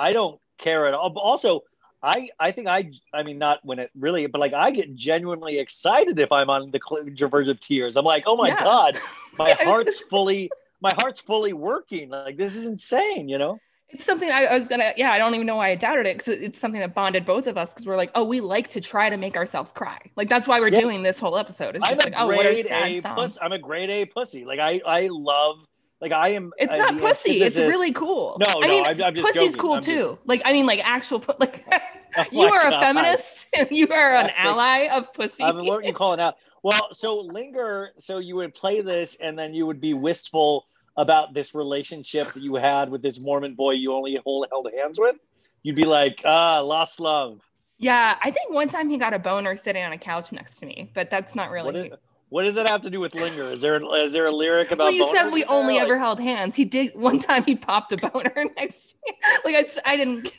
[0.00, 1.10] I don't care at all.
[1.10, 1.60] But also,
[2.02, 5.58] I I think I I mean not when it really, but like I get genuinely
[5.58, 6.80] excited if I'm on the
[7.28, 7.96] verge of tears.
[7.96, 8.64] I'm like, oh my Yeah.
[8.64, 8.98] god,
[9.38, 12.08] my I was gonna heart's fully my heart's fully working.
[12.08, 13.28] Like this is insane.
[13.28, 13.58] You know.
[13.90, 16.16] it's something I, I was gonna yeah i don't even know why i doubted it
[16.16, 18.80] because it's something that bonded both of us because we're like oh we like to
[18.80, 20.78] try to make ourselves cry like that's why we're Yeah.
[20.86, 23.36] doing this whole episode it's I'm just a like oh what are sad A songs.
[23.42, 24.44] I'm a grade A pussy.
[24.44, 25.56] Like I I love.
[26.00, 26.52] Like I am.
[26.58, 29.42] it's uh, not pussy it's really cool No, i no, mean I'm- I'm just pussy's
[29.52, 29.60] joking.
[29.60, 31.64] cool I'm just- too like i mean like actual like
[32.16, 32.80] Oh you are a God.
[32.80, 36.34] feminist you are an ally of pussy I would you call it now?
[36.62, 37.90] Well, so linger.
[37.98, 42.42] So you would play this, and then you would be wistful about this relationship that
[42.42, 45.16] you had with this Mormon boy you only hold, held hands with.
[45.62, 47.40] You'd be like, ah, lost love.
[47.78, 50.66] yeah i think one time he got a boner sitting on a couch next to
[50.66, 51.92] me but that's not really is,
[52.30, 53.44] what does that have to do with linger?
[53.44, 54.84] Is there is there a lyric about?
[54.84, 55.50] well, you said we there?
[55.50, 56.54] only Like- ever held hands.
[56.56, 57.44] He did one time.
[57.44, 59.16] He popped a boner next to me.
[59.44, 59.54] Like
[59.84, 60.32] I, I didn't,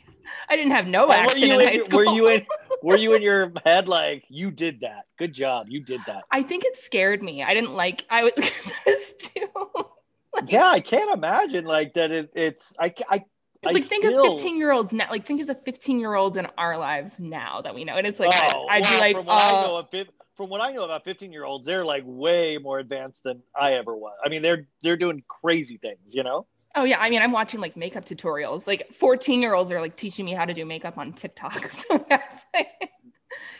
[0.48, 1.98] I didn't have no action in in high school.
[2.00, 2.46] Were you in?
[2.82, 5.04] Were you in your head like you did that?
[5.16, 6.24] Good job, you did that.
[6.32, 7.42] I think it scared me.
[7.44, 8.04] I didn't like.
[8.10, 9.48] I was, I was too.
[10.46, 12.10] Yeah, I can't imagine like that.
[12.10, 13.24] It, it's I I.
[13.64, 15.06] It's I like think still- of 15 year olds now.
[15.08, 17.94] Like think of the 15 year olds in our lives now that we know.
[17.96, 19.90] And it's like Oh, I, I'd well, be like, from what I uh, know of
[19.90, 23.42] fif- from what I know about 15 year olds, they're like way more advanced than
[23.54, 24.14] I ever was.
[24.24, 26.46] I mean, they're they're doing crazy things, you know.
[26.74, 26.98] oh yeah.
[27.00, 28.66] I mean, I'm watching like makeup tutorials.
[28.66, 31.70] Like 14 year olds are like teaching me how to do makeup on TikTok.
[31.70, 32.90] So that's like,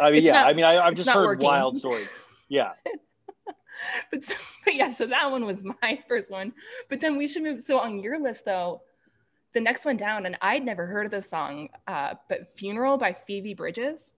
[0.00, 0.32] I mean, yeah.
[0.32, 1.46] not- I mean, I, I've just heard working.
[1.46, 2.08] wild stories.
[2.48, 2.72] Yeah.
[4.10, 4.34] but, so,
[4.66, 6.52] but yeah, so that one was my first one.
[6.90, 7.62] But then we should move.
[7.62, 8.82] So on your list though,
[9.54, 13.14] the next one down, and I'd never heard of this song, uh, but "Funeral" by
[13.26, 14.12] Phoebe Bridges.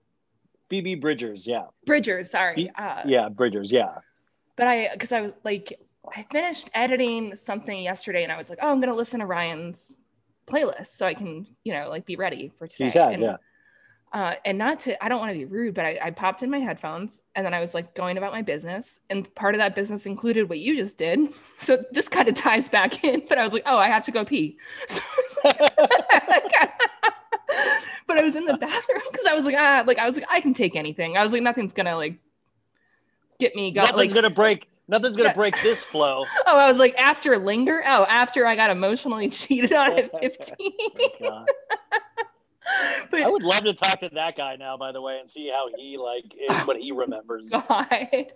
[0.68, 1.46] Phoebe Bridgers.
[1.46, 1.64] Yeah.
[1.86, 2.70] Bridgers, sorry.
[2.76, 3.28] Uh, Yeah.
[3.28, 3.70] Bridgers.
[3.70, 3.94] Yeah.
[4.56, 5.78] But I, because I was like,
[6.14, 9.98] I finished editing something yesterday, and I was like, oh, I'm gonna listen to Ryan's
[10.46, 12.88] playlist so I can, you know, like be ready for today.
[12.88, 13.36] Said, and, yeah.
[14.12, 16.50] Uh, and not to, I don't want to be rude, but I, I popped in
[16.50, 19.00] my headphones and then I was like going about my business.
[19.10, 21.18] And part of that business included what you just did.
[21.58, 24.12] So this kind of ties back in, but I was like, oh, I have to
[24.12, 24.56] go pee.
[24.88, 25.00] So
[25.46, 26.52] I like,
[28.14, 30.26] but I was in the bathroom because I was like, ah, like I was like,
[30.30, 31.16] I can take anything.
[31.16, 32.16] I was like, nothing's gonna like
[33.38, 33.84] get me going.
[33.84, 34.68] Nothing's Like, gonna break.
[34.86, 35.34] Nothing's gonna Yeah.
[35.34, 36.24] break this flow.
[36.46, 37.82] oh, I was like, after linger.
[37.86, 40.56] Oh, after I got emotionally cheated on at 15.
[41.22, 41.44] Oh
[43.10, 45.50] but I would love to talk to that guy now, by the way, and see
[45.52, 47.48] how he like is, what he remembers.
[47.50, 48.26] God, I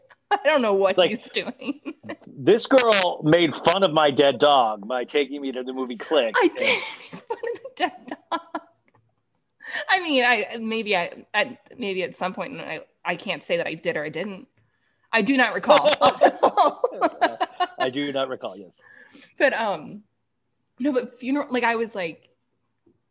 [0.44, 1.80] don't know what Like- he's doing.
[2.26, 6.34] This girl made fun of my dead dog by taking me to the movie Click.
[6.40, 8.40] I did make fun of the dead dog.
[9.88, 13.66] I mean, I maybe I at maybe at some point I I can't say that
[13.66, 14.46] I did or I didn't.
[15.12, 15.88] I do not recall.
[17.78, 18.56] I do not recall.
[18.56, 18.72] Yes.
[19.38, 20.02] but um,
[20.78, 22.28] no, but funeral like I was like,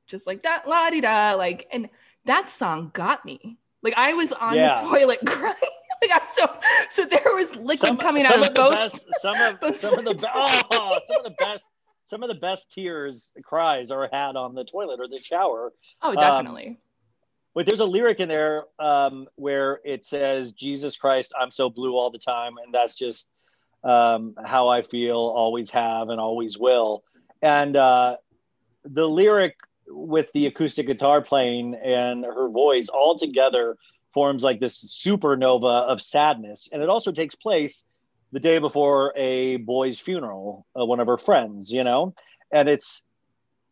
[0.08, 1.90] just like that la di da like and
[2.26, 3.58] that song got me.
[3.82, 4.82] Like I was on Yeah.
[4.82, 5.56] the toilet crying.
[6.02, 6.54] like I so
[6.92, 8.74] so there was liquid Some, coming some out of both.
[8.74, 10.64] best, some of both some of the sides.
[10.64, 11.70] be- oh, some of the best,
[12.08, 15.74] some of the best tears, cries are had on the toilet or the shower.
[16.02, 16.80] oh, definitely.
[17.54, 21.96] But there's a lyric in there um, where it says, "Jesus Christ, I'm so blue
[21.96, 23.28] all the time," and that's just
[23.84, 27.04] um, how I feel, always have, and always will.
[27.42, 28.18] And uh,
[28.86, 29.56] the lyric
[29.88, 33.78] with the acoustic guitar playing and her voice all together
[34.14, 36.68] forms like this supernova of sadness.
[36.72, 37.84] And it also takes place
[38.32, 42.14] the day before a boy's funeral, uh, one of her friends, you know,
[42.52, 43.04] and it's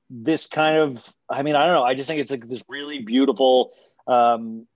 [0.09, 2.99] this kind of i mean i don't know i just think it's like this really
[2.99, 3.71] beautiful
[4.07, 4.67] um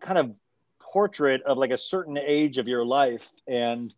[0.00, 0.32] kind of
[0.80, 3.94] portrait of like a certain age of your life and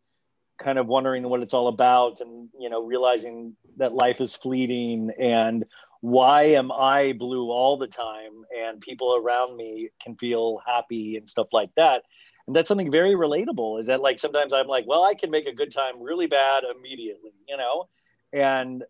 [0.58, 5.10] kind of wondering what it's all about and you know realizing that life is fleeting
[5.18, 5.64] and
[6.00, 11.28] why am i blue all the time and people around me can feel happy and
[11.28, 12.02] stuff like that
[12.46, 15.46] and that's something very relatable is that like sometimes i'm like well i can make
[15.46, 17.88] a good time really bad immediately you know
[18.32, 18.84] and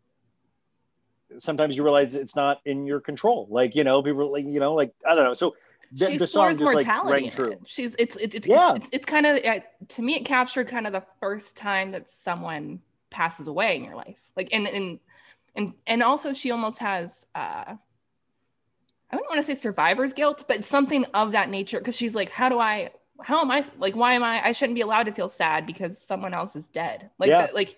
[1.38, 3.46] sometimes you realize it's not in your control.
[3.50, 5.34] Like, you know, people like, you know, like, I don't know.
[5.34, 5.54] So
[5.92, 7.52] the, she the song just like rang true.
[7.52, 7.60] it.
[7.66, 8.74] She's it's it's it's Yeah.
[8.74, 12.10] it's, it's, kind of uh, to me it captured kind of the first time that
[12.10, 12.80] someone
[13.10, 14.16] passes away in your life.
[14.36, 14.98] Like and and
[15.54, 17.76] and and also she almost has uh
[19.10, 22.30] I wouldn't want to say survivor's guilt, but something of that nature because she's like,
[22.30, 22.90] how do I
[23.22, 25.98] how am I like why am I I shouldn't be allowed to feel sad because
[25.98, 27.10] someone else is dead.
[27.18, 27.46] Like Yeah.
[27.46, 27.76] the- like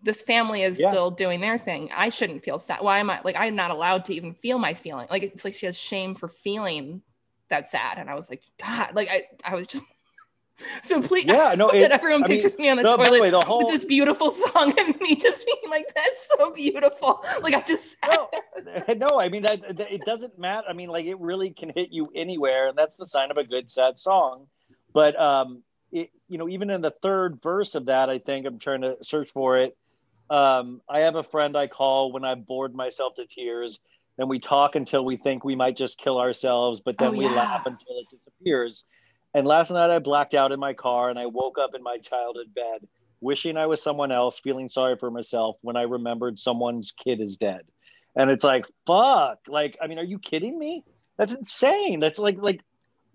[0.00, 0.90] this family is Yeah.
[0.90, 1.90] still doing their thing.
[1.94, 2.80] I shouldn't feel sad.
[2.80, 5.06] Why am I like I'm not allowed to even feel my feeling?
[5.10, 7.02] Like it's like she has shame for feeling
[7.50, 7.98] that sad.
[7.98, 9.84] And I was like, God, like I I was just
[10.82, 13.20] so please Yeah, no, that it, everyone I mean, pictures me on the the toilet
[13.20, 17.24] way, the whole, with this beautiful song and me just being like, that's so beautiful.
[17.42, 17.96] Like I just
[18.64, 18.96] there.
[18.96, 20.66] no, I mean, that, that- it doesn't matter.
[20.68, 22.68] I mean, like, it really can hit you anywhere.
[22.68, 24.46] And that's the sign of a good, sad song.
[24.92, 28.58] But, um, it, you know, even in the third verse of that, I think I'm
[28.58, 29.76] trying to search for it.
[30.30, 33.80] Um, I have a friend I call when I'm bored myself to tears.
[34.18, 37.28] Then we talk until we think we might just kill ourselves, but then Oh, we
[37.28, 38.84] laugh until it disappears.
[39.34, 41.98] And last night I blacked out in my car and I woke up in my
[41.98, 42.88] childhood bed,
[43.20, 47.36] wishing I was someone else, feeling sorry for myself when I remembered someone's kid is
[47.36, 47.62] dead.
[48.16, 49.38] And it's like, fuck.
[49.46, 50.84] Like, I mean, are you kidding me?
[51.16, 52.00] That's insane.
[52.00, 52.60] That's like, like,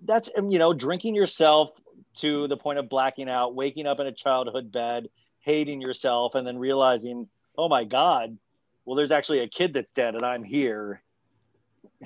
[0.05, 1.72] that's, um, you know, drinking yourself
[2.18, 5.07] to the point of blacking out, waking up in a childhood bed,
[5.39, 8.38] hating yourself, and then realizing, oh my God,
[8.86, 11.01] well, there's actually a kid that's dead and I'm here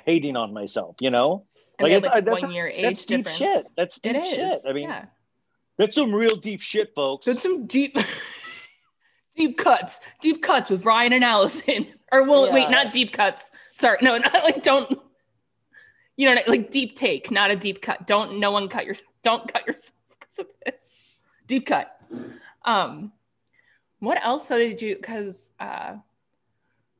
[0.05, 1.45] hating on myself, you know?
[1.80, 3.38] Like, had, like that's- one year That's age deep difference.
[3.38, 3.65] shit.
[3.78, 4.34] That's deep It is.
[4.34, 4.59] shit.
[4.67, 5.05] I mean, yeah.
[5.78, 7.25] that's some real deep shit, folks.
[7.28, 7.97] That's some deep
[9.36, 9.99] deep cuts.
[10.21, 11.88] Deep cuts with Ryan and Allison.
[12.09, 13.51] Or well, wait, not deep cuts.
[13.73, 14.97] Sorry, no, not like don't
[16.15, 18.07] you know like deep take, not a deep cut.
[18.07, 21.19] Don't no one cut your don't cut yourself because of this.
[21.47, 21.99] Deep cut.
[22.63, 23.11] Um
[23.99, 25.95] what else so did you because uh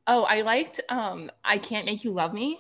[0.08, 2.60] oh I liked um I Can't Make You Love Me.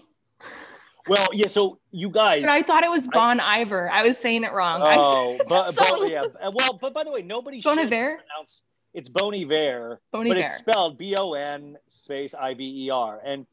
[1.07, 1.47] Well, yeah.
[1.47, 3.89] So you guys, But I thought it was Bon Iver.
[3.89, 4.81] I was saying it wrong.
[4.81, 6.49] I oh, but, the but yeah.
[6.53, 8.17] Well, but by the way, nobody Bon should Iver?
[8.17, 10.45] pronounce it's Bon Iver, Bon but Iver.
[10.45, 13.21] it's spelled B O N space I V E R.
[13.23, 13.45] And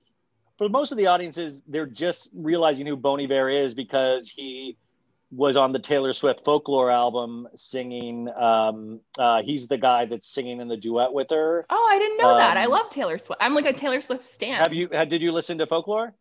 [0.56, 4.76] for most of the audiences, they're just realizing who Bon Iver is because he
[5.30, 8.28] was on the Taylor Swift folklore album singing.
[8.40, 11.66] Um, uh, he's the guy that's singing in the duet with her.
[11.68, 12.56] Oh, I didn't know that.
[12.56, 13.42] I Um, love Taylor Swift.
[13.42, 14.58] I'm like a Taylor Swift stan.
[14.58, 14.88] Have you?
[14.92, 16.14] Had, did you listen to folklore?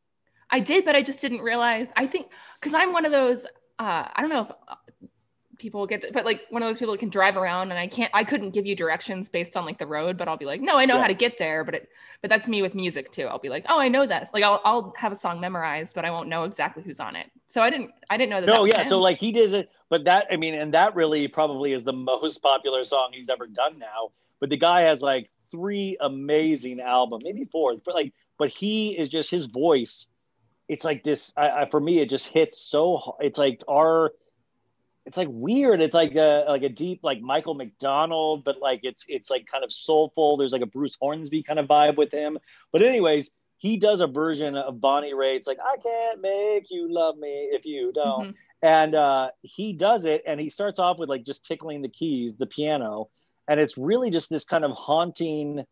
[0.53, 1.89] I did, but I just didn't realize.
[1.97, 2.29] I think
[2.61, 3.45] because I'm one of those.
[3.79, 4.75] Uh, I don't know if uh,
[5.57, 8.11] people get, but like one of those people that can drive around, and I can't.
[8.13, 10.77] I couldn't give you directions based on like the road, but I'll be like, no,
[10.77, 11.01] I know Yeah.
[11.01, 11.63] how to get there.
[11.63, 11.89] But it,
[12.21, 13.25] but that's me with music too.
[13.25, 14.29] I'll be like, oh, I know this.
[14.33, 17.27] Like I'll I'll have a song memorized, but I won't know exactly who's on it.
[17.47, 18.51] So I didn't I didn't know that.
[18.51, 18.83] that No, was yeah.
[18.83, 18.87] him.
[18.89, 21.93] So like he does it, but that I mean, and that really probably is the
[21.93, 24.11] most popular song he's ever done now.
[24.39, 29.09] But the guy has like three amazing albums, maybe four, but like, but he is
[29.09, 30.07] just his voice.
[30.67, 31.33] It's like this.
[31.35, 33.15] I, I for me, it just hits so.
[33.19, 34.11] It's like our.
[35.05, 35.81] It's like weird.
[35.81, 39.63] It's like a like a deep like Michael McDonald, but like it's it's like kind
[39.63, 40.37] of soulful.
[40.37, 42.39] There's like a Bruce Hornsby kind of vibe with him.
[42.71, 45.35] But anyways, he does a version of Bonnie Raitt.
[45.35, 48.35] It's like I can't make you love me if you don't Mhm.
[48.61, 52.35] and uh, he does it and he starts off with like just tickling the keys
[52.37, 53.09] the piano
[53.49, 55.65] and it's really just this kind of haunting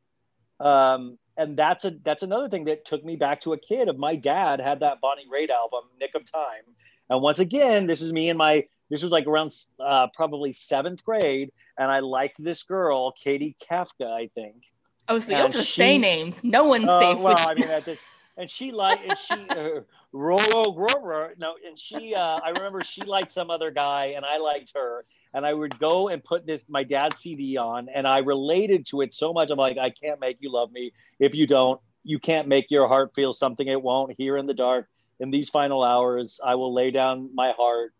[0.59, 3.97] um, and that's a that's another thing that took me back to a kid of
[3.97, 6.63] my dad had that bonnie raitt album nick of time
[7.09, 11.03] and once again this is me and my this was like around uh, probably seventh
[11.03, 14.63] grade and i liked this girl katie kafka i think
[15.11, 16.41] Oh, so you'll just say names.
[16.41, 17.19] No one's uh, safe.
[17.19, 17.99] well, with I mean, at this,
[18.37, 19.81] and she liked and she uh,
[20.13, 21.33] Rolo Grover.
[21.37, 25.03] No, and she uh, I remember she liked some other guy, and I liked her.
[25.33, 29.01] And I would go and put this my dad's CD on, and I related to
[29.01, 29.49] it so much.
[29.49, 31.79] I'm like, I can't make you love me if you don't.
[32.03, 34.15] You can't make your heart feel something it won't.
[34.17, 34.87] Here in the dark,
[35.19, 37.93] in these final hours, I will lay down my heart,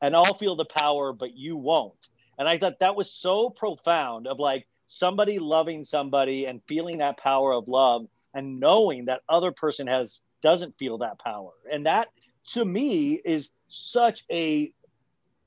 [0.00, 2.08] and I'll feel the power, but you won't.
[2.38, 4.26] And I thought that was so profound.
[4.26, 9.52] Of like somebody loving somebody and feeling that power of love and knowing that other
[9.52, 12.08] person has doesn't feel that power and that
[12.52, 14.72] to me is such a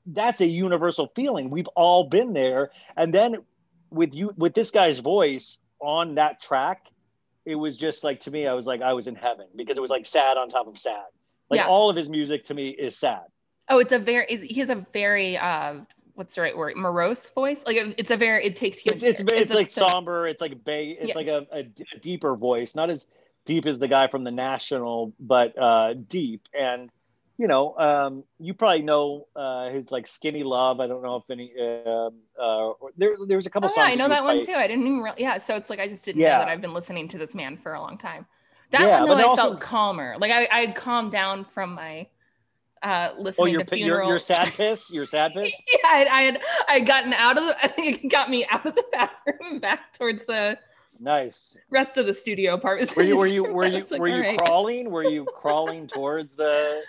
[0.06, 3.36] that's a universal feeling we've all been there and then
[3.90, 6.86] with you with this guy's voice on that track
[7.44, 9.80] it was just like to me i was like i was in heaven because it
[9.80, 11.02] was like sad on top of sad
[11.50, 11.66] like Yeah.
[11.68, 13.22] all of his music to me is sad
[13.72, 14.26] Oh, it's a very.
[14.48, 15.38] He has a very.
[15.38, 15.74] uh
[16.14, 16.76] What's the right word?
[16.76, 17.62] Morose voice.
[17.64, 18.44] Like it's a very.
[18.44, 18.90] It takes you.
[18.92, 21.58] it's it's, it's, a- like the- somber it's like bay it's Yeah, like a, a
[21.60, 23.06] a deeper voice not as
[23.44, 26.90] deep as the guy from the national but uh deep and
[27.40, 31.30] you know um you probably know uh his like skinny love i don't know if
[31.30, 31.50] any
[31.86, 34.52] um uh there was a couple Oh yeah, I know you that one too.
[34.52, 35.00] I didn't even.
[35.00, 36.34] Re- yeah, so it's like I just didn't Yeah.
[36.34, 38.26] know that I've been listening to this man for a long time.
[38.72, 40.16] That Yeah, one though, I also- felt calmer.
[40.18, 42.08] Like I, I had calmed down from my
[42.82, 44.08] uh oh your to your funeral.
[44.08, 47.38] your sad piss your sad piss yeah, I, had- I had I had gotten out
[47.38, 47.56] of the.
[47.64, 50.58] I think it got me out of the bathroom back towards the
[50.98, 52.94] nice rest of the studio apartment.
[52.96, 55.24] were you were you were you was like, were you "All right." crawling were you
[55.24, 56.82] crawling towards the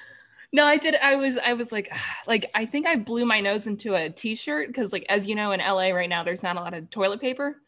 [0.53, 0.95] No, I did.
[0.95, 1.91] I was, I was like,
[2.27, 5.51] like I think I blew my nose into a t-shirt because, like, as you know,
[5.51, 7.61] in LA right now, there's not a lot of toilet paper,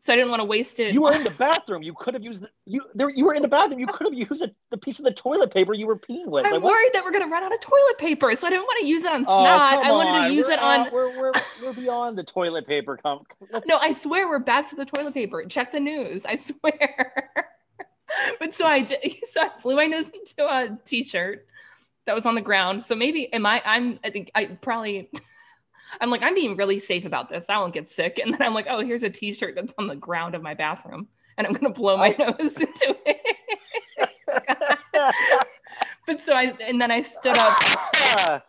[0.00, 0.92] so I didn't want to waste it.
[0.94, 3.40] you were in the bathroom you could have used the, you there you were in
[3.42, 5.96] the bathroom you could have used the, the piece of the toilet paper you were
[5.96, 8.50] peeing with I'm Like, worried that we're gonna run out of toilet paper, so I
[8.50, 9.84] didn't want to use it on Oh, snot.
[9.84, 10.28] I wanted on.
[10.28, 10.88] to use We're it on.
[10.92, 11.32] We're, we're,
[11.62, 12.96] we're beyond the toilet paper.
[12.98, 15.44] Come, let's- No, I swear we're back to the toilet paper.
[15.46, 16.26] Check the news.
[16.26, 17.30] I swear.
[18.38, 18.82] but so I
[19.30, 21.46] so I blew my nose into a t-shirt
[22.06, 22.84] that was on the ground.
[22.84, 23.62] So maybe am I?
[23.64, 23.98] I'm.
[24.04, 25.10] I think I probably.
[26.00, 27.46] I'm like I'm being really safe about this.
[27.48, 28.18] I won't get sick.
[28.24, 31.06] And then I'm like, oh, here's a t-shirt that's on the ground of my bathroom,
[31.38, 33.36] and I'm gonna blow my nose into it.
[36.06, 38.44] but so I and then I stood up.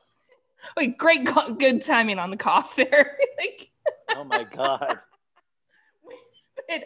[0.75, 1.29] Wait, great,
[1.59, 3.17] good timing on the cough there.
[3.37, 3.69] like,
[4.15, 4.99] oh my god!
[6.67, 6.83] but,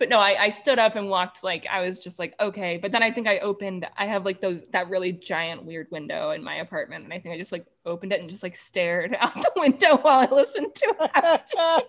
[0.00, 2.78] but no, I, I stood up and walked like I was just like okay.
[2.78, 3.86] But then I think I opened.
[3.96, 7.34] I have like those that really giant weird window in my apartment, and I think
[7.34, 10.74] I just like opened it and just like stared out the window while I listened
[10.74, 11.10] to it.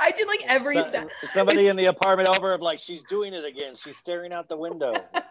[0.00, 1.10] I, did like every So- sound.
[1.32, 3.74] somebody in the apartment over, of like she's doing it again.
[3.76, 4.92] She's staring out the window.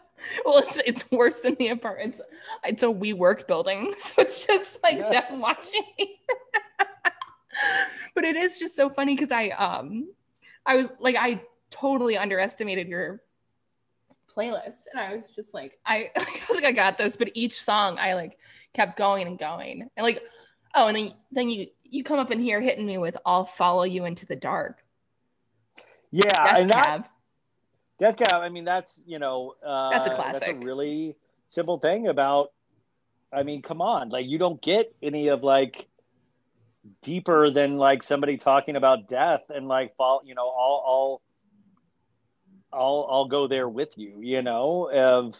[0.43, 2.15] Well, it's it's worse than the apartment.
[2.15, 2.22] It's,
[2.63, 5.30] it's a we work building, so it's just like Yeah.
[5.30, 5.84] them watching.
[8.15, 10.09] but it is just so funny because I um
[10.65, 13.22] I was like I totally underestimated your
[14.36, 17.61] playlist, and I was just like I, I was like I got this, but each
[17.61, 18.38] song I like
[18.74, 20.22] kept going and going, and like
[20.76, 23.84] oh, and then then you you come up in here hitting me with "I'll follow
[23.84, 24.84] you into the dark."
[26.11, 27.05] Yeah, Death and that Cab.
[27.99, 28.41] Death Cab.
[28.41, 30.57] I mean, that's you know, uh, That's a That's a classic.
[30.63, 31.15] really
[31.49, 32.51] simple thing about.
[33.32, 35.88] I mean, come on, like you don't get any of like
[37.01, 40.22] deeper than like somebody talking about death and like fall.
[40.24, 41.22] You know, I'll I'll
[42.78, 44.19] I'll I'll go there with you.
[44.21, 45.36] You know, of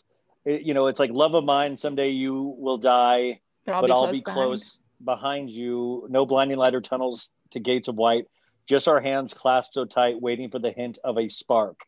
[0.46, 1.78] you know, it's like love of mine.
[1.78, 3.40] Someday you will die.
[3.66, 4.12] but I'll but be I'll close.
[4.12, 4.48] be behind.
[4.48, 6.08] close behind you.
[6.10, 8.26] No blinding light or tunnels to gates of white,
[8.68, 11.80] just our hands clasped so tight, waiting for the hint of a spark.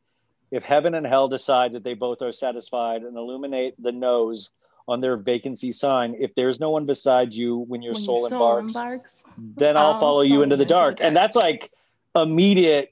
[0.51, 4.49] If heaven and hell decide that they both are satisfied and illuminate the nose
[4.87, 8.75] on their vacancy sign, if there's no one beside you when your When soul, embarks,
[8.75, 9.23] embarks.
[9.37, 10.97] then I'll, I'll follow you into the dark.
[11.01, 11.71] And that's like
[12.15, 12.91] immediate.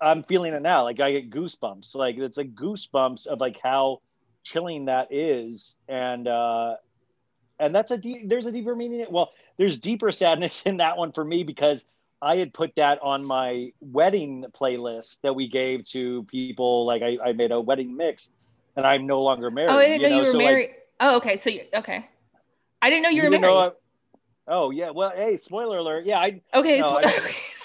[0.00, 0.82] I'm feeling it now.
[0.84, 1.94] Like I get goosebumps.
[1.94, 4.00] Like it's like goosebumps of like how
[4.42, 5.76] chilling that is.
[5.88, 6.76] And uh
[7.58, 9.06] and that's a deep, there's a deeper meaning.
[9.10, 11.84] Well, there's deeper sadness in that one for me because
[12.20, 16.86] I had put that on my wedding playlist that we gave to people.
[16.86, 18.30] Like I, I made a wedding mix,
[18.74, 19.70] and I'm no longer married.
[19.70, 20.70] Oh, I didn't know, you were so, like, married.
[21.00, 21.36] oh, okay.
[21.36, 22.08] So you okay.
[22.80, 23.52] I didn't know you, were married.
[23.52, 23.70] I-
[24.48, 24.90] oh yeah.
[24.90, 26.06] Well, hey, spoiler alert.
[26.06, 26.80] Yeah, I okay.
[26.80, 27.34] no, so- I-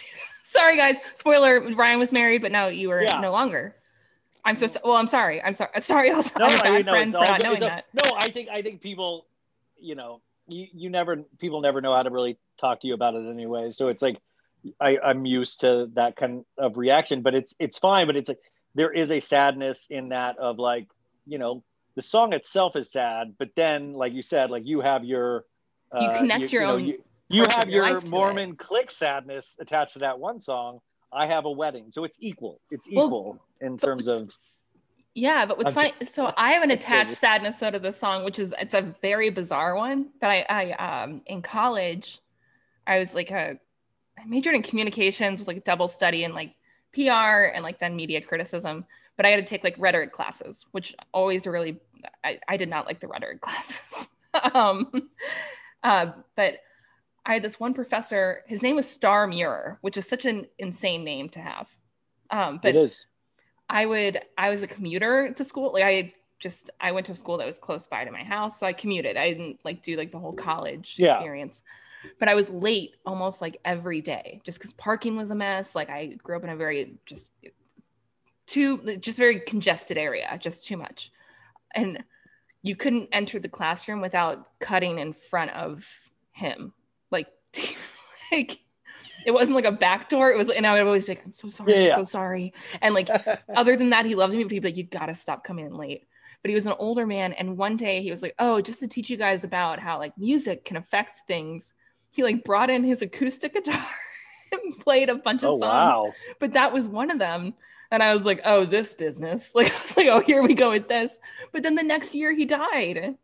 [0.52, 0.98] sorry, guys.
[1.16, 3.20] Spoiler: Ryan was married, but now you were Yeah.
[3.20, 3.76] no longer.
[4.44, 4.96] I'm so well.
[4.96, 5.42] I'm sorry.
[5.44, 5.70] I'm sorry.
[5.82, 7.66] Sorry, I was no, I'm a I bad mean, friend it's for not knowing It's
[7.66, 7.86] that.
[8.04, 9.28] No, I think I think people,
[9.78, 13.14] you know, you, you never people never know how to really talk to you about
[13.16, 13.70] it anyway.
[13.70, 14.18] So it's like
[14.80, 18.08] I, I'm used to that kind of reaction, but it's it's fine.
[18.08, 18.40] But it's like
[18.74, 20.88] there is a sadness in that of like,
[21.28, 21.64] you know,
[21.96, 25.46] the song itself is sad, but then like you said, like you have your
[26.00, 28.02] You uh, connect your know, own you, you have your.
[28.02, 30.80] Mormon click sadness attached to that one song.
[31.12, 32.62] I have a wedding, so it's equal.
[32.70, 34.32] It's Well, equal in terms of
[35.14, 38.24] Yeah, but what's I'm funny, so I have an attached sadness though to the song,
[38.24, 40.10] which is it's a very bizarre one.
[40.20, 42.20] But I, I um in college,
[42.88, 43.58] I was like a
[44.18, 46.56] I majored in communications with like double study in like
[46.94, 48.86] PR and like then media criticism.
[49.18, 51.80] But I had to take like rhetoric classes, which always really
[52.24, 54.08] I, I did not like the rhetoric classes.
[54.54, 55.10] um
[55.84, 56.60] uh, but
[57.26, 61.04] I had this one professor, his name was Star Muir, which is such an insane
[61.04, 61.68] name to have.
[62.30, 63.06] Um, but it is.
[63.70, 65.72] I would I was a commuter to school.
[65.74, 68.60] Like I just I went to a school that was close by to my house,
[68.60, 69.18] so I commuted.
[69.18, 71.14] I didn't like do like the whole college Yeah.
[71.16, 71.62] experience.
[72.20, 75.76] But I was late almost like every day just cuz parking was a mess.
[75.76, 77.32] Like I grew up in a very just
[78.48, 81.12] too just very congested area, just too much.
[81.76, 82.04] And
[82.64, 85.88] you couldn't enter the classroom without cutting in front of
[86.32, 86.74] him.
[87.12, 87.28] Like
[88.32, 88.60] like
[89.26, 90.32] it wasn't like a back door.
[90.32, 91.74] It was, and I would always be like, I'm so sorry.
[91.74, 92.54] Yeah, I'm so sorry.
[92.82, 93.10] And like,
[93.56, 95.76] other than that, he loved me, but he'd be like, you gotta stop coming in
[95.76, 96.08] late.
[96.42, 97.34] But he was an older man.
[97.34, 100.18] And one day he was like, oh, just to teach you guys about how like
[100.18, 101.74] music can affect things,
[102.10, 103.86] he like brought in his acoustic guitar
[104.52, 105.62] and played a bunch of oh songs.
[105.62, 106.14] wow.
[106.40, 107.54] But that was one of them.
[107.92, 109.54] And I was like, oh, this business.
[109.54, 111.20] Like, I was like, oh, here we go with this.
[111.52, 113.16] But then the next year he died.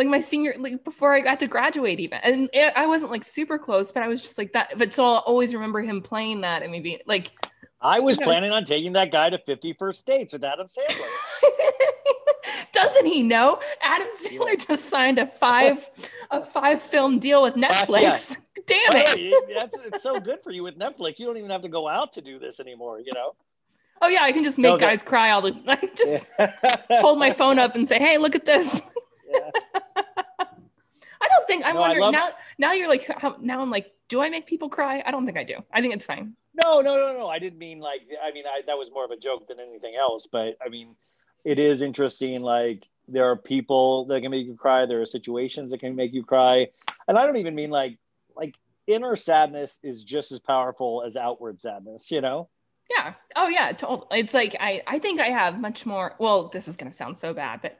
[0.00, 2.20] Like my senior, like before I got to graduate, even.
[2.22, 4.78] And it, I wasn't like super close, but I was just like that.
[4.78, 7.32] But so I'll always remember him playing that and maybe like,
[7.82, 11.06] I was planning on taking that guy to 51st dates with Adam Sandler.
[12.72, 13.60] doesn't he know?
[13.82, 15.90] Adam Sandler just signed a five,
[16.30, 18.38] a five film deal with Netflix.
[18.66, 19.60] Damn By it.
[19.60, 21.18] that's, it's so good for you with Netflix.
[21.18, 23.34] You don't even have to go out to do this anymore, you know?
[24.00, 26.52] Oh yeah, I can just make No, guys cry all the like just Yeah.
[27.02, 28.80] hold my phone up and say, "Hey, look at this."
[31.50, 32.28] Think I'm No, wondering love- now.
[32.58, 35.02] Now you're like, how, now I'm like, do I make people cry?
[35.04, 35.56] I don't think I do.
[35.72, 36.34] I think it's fine.
[36.64, 37.28] No, no, no, no.
[37.28, 38.02] I didn't mean like.
[38.22, 40.26] I mean, I, that was more of a joke than anything else.
[40.30, 40.94] But I mean,
[41.44, 42.42] it is interesting.
[42.42, 44.86] Like there are people that can make you cry.
[44.86, 46.68] There are situations that can make you cry,
[47.08, 47.98] and I don't even mean like
[48.36, 48.54] like
[48.86, 52.10] inner sadness is just as powerful as outward sadness.
[52.10, 52.48] You know?
[52.96, 53.14] Yeah.
[53.36, 53.72] Oh yeah.
[53.72, 54.20] Totally.
[54.20, 56.14] It's like I I think I have much more.
[56.18, 57.78] Well, this is gonna sound so bad, but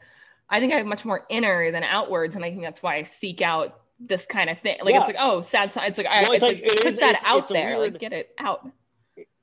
[0.50, 3.02] I think I have much more inner than outwards, and I think that's why I
[3.04, 4.78] seek out this kind of thing.
[4.82, 5.00] Like Yeah.
[5.00, 5.72] it's like, oh, sad.
[5.72, 5.84] song.
[5.86, 7.52] It's like, I, Well, it's it's like, like- it put is- that it's- out it's
[7.52, 8.68] there, weird- like get it out.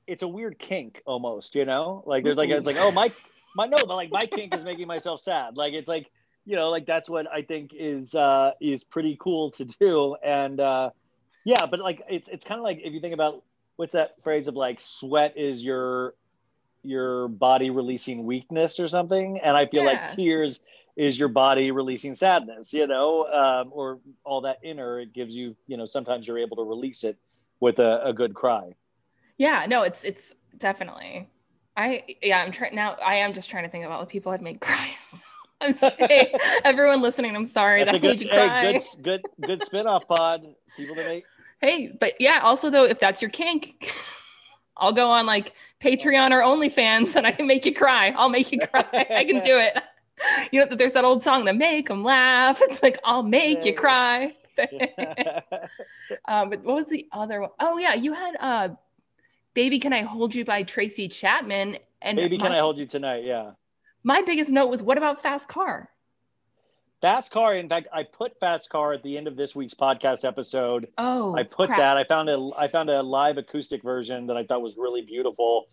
[0.06, 1.54] It's a weird kink almost.
[1.54, 2.02] You know?
[2.06, 3.12] Like there's like it's like oh my
[3.54, 5.56] my no, but like my kink is making myself sad.
[5.56, 6.10] Like it's like
[6.46, 10.16] you know like that's what I think is uh is pretty cool to do.
[10.24, 10.90] And uh
[11.44, 13.42] yeah, but like it's it's kind of like if you think about
[13.76, 16.14] what's that phrase of like sweat is your
[16.82, 19.90] your body releasing weakness or something and i feel Yeah.
[19.90, 20.60] like tears
[20.98, 25.56] is your body releasing sadness you know um, or all that inner it gives you
[25.66, 27.16] you know sometimes you're able to release it
[27.60, 28.74] with a, a good cry
[29.38, 31.28] Yeah, no, it's it's definitely.
[31.76, 32.96] I yeah, I'm trying now.
[33.04, 34.90] I am just trying to think about the people I've made cry.
[35.60, 36.34] I'm sorry,
[36.64, 37.36] everyone listening.
[37.36, 38.72] I'm sorry that's that I made good you cry.
[38.72, 40.42] hey, good good good spin-off pod
[40.76, 41.24] people that make
[41.60, 43.92] Hey, but yeah, also though, if that's your kink,
[44.76, 48.10] I'll go on like Patreon or OnlyFans and I can make you cry.
[48.16, 49.06] I'll make you cry.
[49.10, 49.76] I can do it.
[50.52, 53.74] You know, there's that old song, "The Make Them Laugh." It's like I'll make you
[53.74, 54.34] cry.
[56.26, 57.50] um, but what was the other one?
[57.60, 58.68] Oh yeah, you had uh,
[59.54, 61.78] "Baby Can I Hold You" by Tracy Chapman.
[62.00, 63.50] And baby can i hold you tonight yeah
[64.04, 65.90] my biggest note was, "What about Fast Car?"
[67.00, 70.24] fast car in fact i put fast car at the end of this week's podcast
[70.24, 71.78] episode Oh, I put crap.
[71.78, 71.96] that.
[71.96, 75.66] I found a I found a live acoustic version that I thought was really beautiful.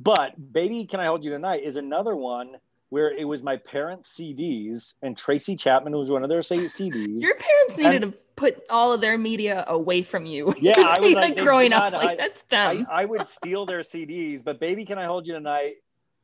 [0.00, 2.56] But Baby Can I Hold You Tonight is another one
[2.92, 7.22] where it was my parents' CDs and Tracy Chapman was one of their CDs.
[7.22, 10.52] Your parents needed to put all of their media away from you.
[10.60, 12.86] Yeah, I was like, like, growing up, like hide- that's I, them.
[12.90, 15.76] I would steal their CDs, but Baby Can I Hold You Tonight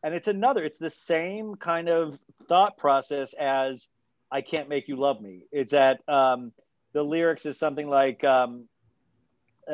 [0.03, 2.19] and it's another it's the same kind of
[2.49, 3.89] thought process as
[4.31, 5.45] I Can't Make You Love Me.
[5.51, 6.53] It's that um,
[6.93, 8.65] the lyrics is something like um,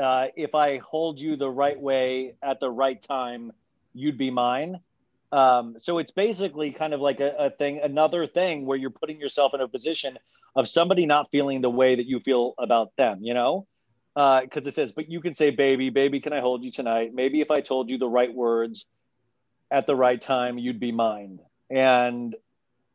[0.01, 3.53] uh, if I hold you the right way at the right time,
[3.95, 4.79] you'd be mine.
[5.35, 9.19] Um, so it's basically kind of like a, a thing, another thing where you're putting
[9.19, 10.17] yourself in a position
[10.55, 13.67] of somebody not feeling the way that you feel about them, you know?
[14.15, 17.11] Because it says, but you can say, baby, baby, can I hold you tonight?
[17.13, 18.87] Maybe if I told you the right words
[19.73, 21.41] at the right time, you'd be mine.
[21.69, 22.37] And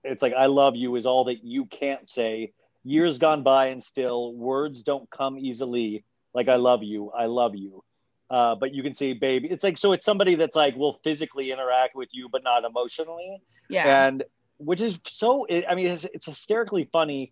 [0.06, 2.53] it's like, I love you is all that you can't say.
[2.86, 6.06] Years gone by and still words don't come easily.
[6.34, 7.11] Like, I love you.
[7.11, 7.84] I love you.
[8.30, 9.48] Uh, but you can say, baby.
[9.50, 13.42] It's like, so it's somebody that's like, will physically interact with you, but not emotionally
[13.70, 14.08] Yeah.
[14.08, 14.24] and
[14.60, 17.32] which is so i mean it's, it's hysterically funny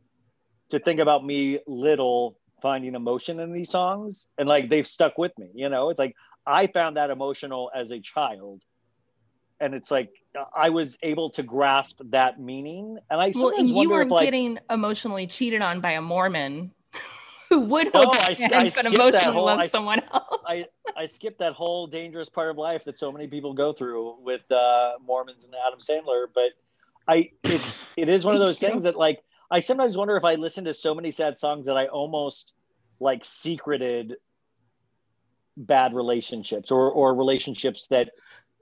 [0.70, 5.38] to think about me little finding emotion in these songs and like they've stuck with
[5.38, 6.16] me you know it's like
[6.46, 8.62] i found that emotional as a child
[9.60, 10.12] and it's like
[10.56, 14.60] I was able to grasp that meaning, and I Well, and you were like getting
[14.70, 16.72] emotionally cheated on by a Mormon
[17.50, 19.64] who would No, hold I your s- hand, I but skipped that emotionally whole- loves
[19.64, 20.38] I someone else.
[20.46, 20.66] I
[20.96, 24.50] I skipped that whole dangerous part of life that so many people go through with
[24.52, 26.26] uh, Mormons and Adam Sandler.
[26.34, 26.52] But
[27.08, 29.22] I it's it is one of those things that like
[29.52, 32.54] I sometimes wonder if I listen to so many sad songs that I almost
[33.00, 34.16] like secreted
[35.56, 38.12] bad relationships or or relationships that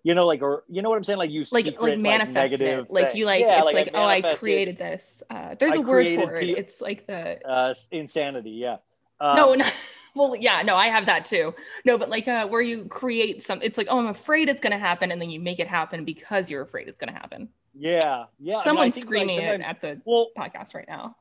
[0.06, 2.60] you know like or you know what I'm saying like you like secret, like manifested
[2.62, 2.92] negative it.
[2.92, 3.18] Like thing.
[3.18, 5.24] you like Yeah, it's like, oh I created this.
[5.32, 6.42] Uh, there's I a word for it.
[6.42, 8.52] pe- It's like the uh, insanity.
[8.52, 8.78] Yeah.
[9.20, 9.66] Um, no, no.
[10.18, 11.54] Well, yeah, no, I have that too.
[11.84, 14.78] No, but like uh, where you create some, it's like, oh, I'm afraid it's gonna
[14.80, 17.50] happen, and then you make it happen because you're afraid it's gonna happen.
[17.74, 18.00] Yeah.
[18.40, 18.54] Yeah.
[18.54, 21.18] I mean, I Someone's think, like, screaming it at the Well, podcast right now.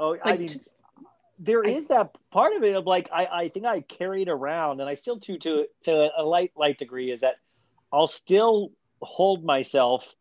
[0.00, 0.74] oh, I mean, just,
[1.38, 4.88] there is that part of it of like I, I think I carried around and
[4.90, 7.36] I still do to to a light light degree is that
[7.92, 10.14] I'll still hold myself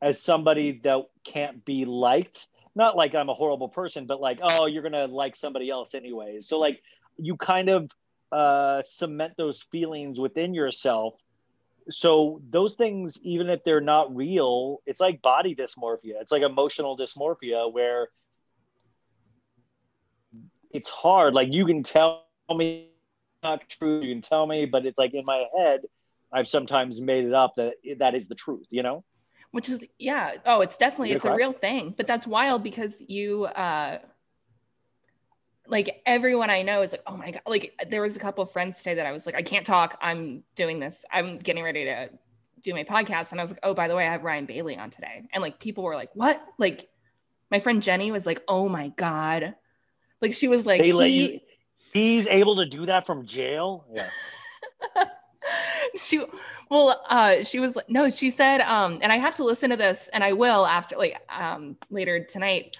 [0.00, 2.48] as somebody that can't be liked.
[2.74, 6.48] Not like I'm a horrible person, but like, oh, you're gonna like somebody else anyways.
[6.48, 6.82] So like
[7.16, 7.90] you kind of
[8.32, 11.14] uh cement those feelings within yourself.
[11.90, 16.20] So those things, even if they're not real, it's like body dysmorphia.
[16.20, 18.08] It's like emotional dysmorphia where
[20.70, 21.34] it's hard.
[21.34, 22.88] Like you can tell me
[23.42, 24.00] not true.
[24.00, 25.82] You can tell me, but it's like in my head,
[26.32, 28.66] I've sometimes made it up that that is the truth.
[28.70, 29.04] You know?
[29.52, 30.36] which is yeah.
[30.46, 31.94] Oh, it's definitely it's a real thing.
[31.96, 33.98] But that's wild because you uh
[35.66, 37.42] like everyone I know is like, oh my god.
[37.46, 39.98] Like there was a couple of friends today that I was like, I can't talk.
[40.02, 41.04] I'm doing this.
[41.12, 42.08] I'm getting ready to
[42.62, 43.30] do my podcast.
[43.32, 45.22] And I was like, oh, by the way, I have Ryan Bailey on today.
[45.32, 46.42] And like people were like, what?
[46.58, 46.88] Like
[47.50, 49.54] my friend Jenny was like, oh my God.
[50.20, 51.40] Like she was like, he, you-
[51.92, 53.84] He's able to do that from jail.
[53.92, 54.08] Yeah.
[55.96, 56.24] she
[56.70, 59.76] well uh she was like no she said um and i have to listen to
[59.76, 62.76] this and i will after like um later tonight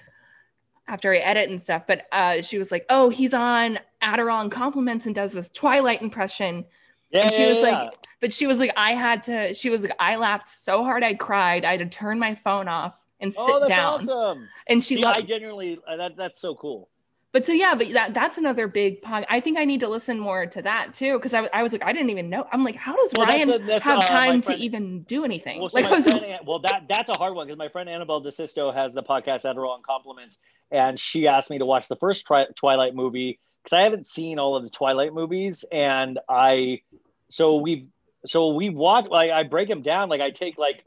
[0.88, 4.50] after i edit and stuff but uh she was like oh he's on adderall and
[4.50, 6.64] compliments and does this twilight impression
[7.10, 7.20] Yeah.
[7.22, 7.82] and she yeah, was yeah.
[7.82, 11.02] like but she was like i had to she was like i laughed so hard
[11.02, 14.48] i cried i had to turn my phone off and sit oh, that's down awesome.
[14.66, 16.88] and she See, loved I genuinely uh, that that's so cool.
[17.32, 19.24] But so yeah, but that that's another big pod.
[19.30, 21.82] I think I need to listen more to that too because I, I was like
[21.82, 22.46] I didn't even know.
[22.52, 25.24] I'm like, how does Well, that's Ryan a- that's, have uh, time to even do
[25.24, 25.58] anything?
[25.58, 28.22] Well, so like was friend, well, that that's a hard one because my friend Annabelle
[28.22, 30.38] DeSisto has the podcast Adderall and Compliments,
[30.70, 34.38] and she asked me to watch the first tri- Twilight movie because I haven't seen
[34.38, 36.82] all of the Twilight movies, and I
[37.30, 37.88] so we
[38.26, 40.84] so we watch like I break them down like I take like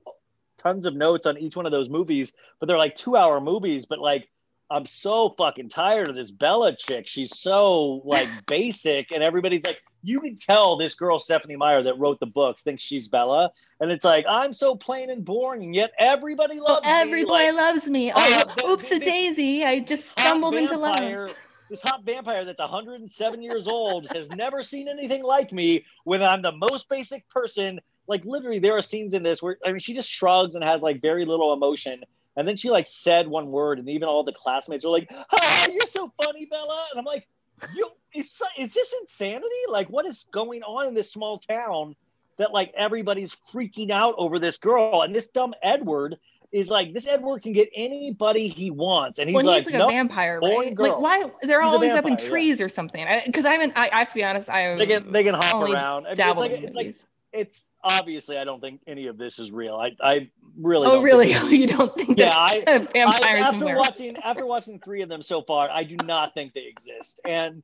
[0.57, 3.85] tons of notes on each one of those movies, but they're like two hour movies,
[3.88, 4.27] but like.
[4.70, 7.08] I'm so fucking tired of this Bella chick.
[7.08, 11.98] She's so like basic, and everybody's like, you can tell this girl Stephenie Meyer that
[12.00, 15.76] wrote the books thinks she's Bella, and it's like I'm so plain and boring, and
[15.76, 16.92] yet everybody loves me.
[16.92, 18.12] everybody Like, loves me.
[18.16, 19.64] oh, Oh, oops a daisy!
[19.64, 21.32] I just stumbled into love.
[21.70, 25.84] This hot vampire that's 107 years old has never seen anything like me.
[26.04, 29.72] When I'm the most basic person, like literally, there are scenes in this where I
[29.72, 32.04] mean, she just shrugs and has like very little emotion.
[32.36, 35.68] And then she like said one word, and even all the classmates were like, "Ah,
[35.72, 37.28] you're so funny, Bella." And I'm like,
[37.76, 39.48] "You is is this insanity?
[39.70, 41.95] Like, what is going on in this small town
[42.38, 46.18] that like everybody's freaking out over this girl?" And this dumb Edward
[46.52, 49.76] is like, this Edward can get anybody he wants, and he's Well, like, he's like
[49.76, 50.78] "Nope, a vampire, right?
[50.78, 52.30] Like why they're He's always up in vampire, yeah.
[52.30, 53.06] trees or something?
[53.26, 53.74] Because I, haven't.
[53.76, 54.49] I, I have to be honest.
[54.49, 56.03] I they can they can hop around.
[56.03, 56.95] Mean, it's like in it's like.
[57.36, 59.76] It's obviously I don't think any of this is real.
[59.76, 61.34] I I really oh, really?
[61.34, 65.02] think you don't think Yeah, that I, I vampires and after watching after watching three
[65.02, 67.64] of them so far, I do not think they exist, and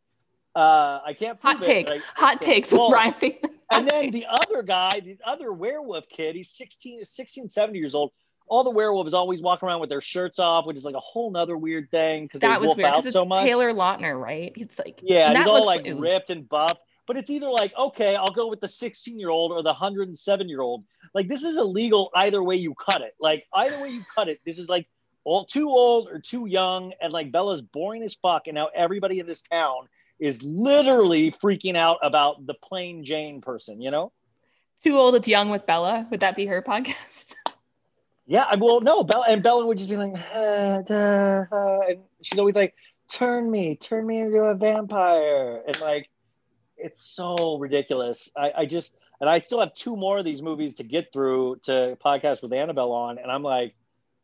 [0.56, 1.39] uh, I can't.
[1.39, 1.85] Prove Hot it, take.
[1.88, 3.34] but I- Hot takes Well, Ryan.
[3.73, 8.11] And then the other guy, the other werewolf kid, he's 16, 16, 70 years old.
[8.48, 11.31] All the werewolves always walk around with their shirts off, which is like a whole
[11.31, 13.43] nother weird thing because they that was wolf weird out because it's so much.
[13.43, 14.52] Taylor Lautner, right?
[14.57, 16.77] It's like Yeah, he's all looks like ripped and buff.
[17.11, 20.47] But it's either like, okay, I'll go with the 16 year old or the 107
[20.47, 20.85] year old.
[21.13, 23.15] Like, this is illegal either way you cut it.
[23.19, 24.88] Like, either way you cut it, this is like
[25.25, 26.93] all too old or too young.
[27.01, 28.47] And like, Bella's boring as fuck.
[28.47, 29.89] And now everybody in this town
[30.19, 34.13] is literally freaking out about the plain Jane person, you know?
[34.81, 36.07] Too old, it's young with Bella.
[36.11, 37.35] Would that be her podcast?
[38.25, 41.99] Yeah, I- well, no, Bella and Bella would just be like, "Ah, duh, uh," and
[42.21, 42.73] she's always like,
[43.11, 46.07] "Turn me, turn me into a vampire," and like,
[46.81, 48.29] it's so ridiculous.
[48.35, 51.57] I, I just, and I still have two more of these movies to get through
[51.63, 53.75] to podcast with Annabelle on, and I'm like,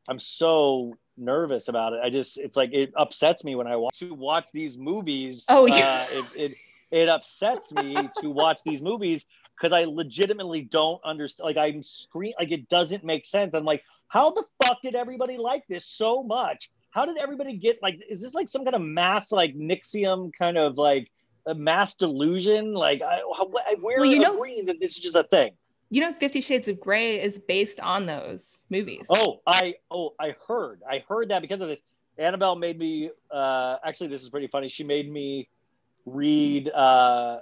[0.09, 1.99] I'm so nervous about it.
[2.03, 5.45] I just, it's like it upsets me when I want to watch these movies.
[5.49, 6.05] Oh, uh, yeah.
[6.11, 6.51] it, it
[6.91, 9.25] it upsets me to watch these movies
[9.55, 11.45] because I legitimately don't understand.
[11.45, 13.53] Like I'm screen like it doesn't make sense.
[13.53, 16.69] I'm like, how the fuck did everybody like this so much?
[16.91, 17.99] How did everybody get like?
[18.09, 21.11] Is this like some kind of mass like NXIVM kind of like
[21.47, 22.73] a mass delusion?
[22.73, 25.51] Like, I, I we're Well, you know- agreeing that this is just a thing.
[25.89, 29.05] You know, Fifty Shades of Grey is based on those movies.
[29.09, 31.81] Oh, I oh I heard I heard that because of this.
[32.17, 34.67] Annabelle made me uh actually this is pretty funny.
[34.67, 35.47] She made me
[36.05, 37.39] read uh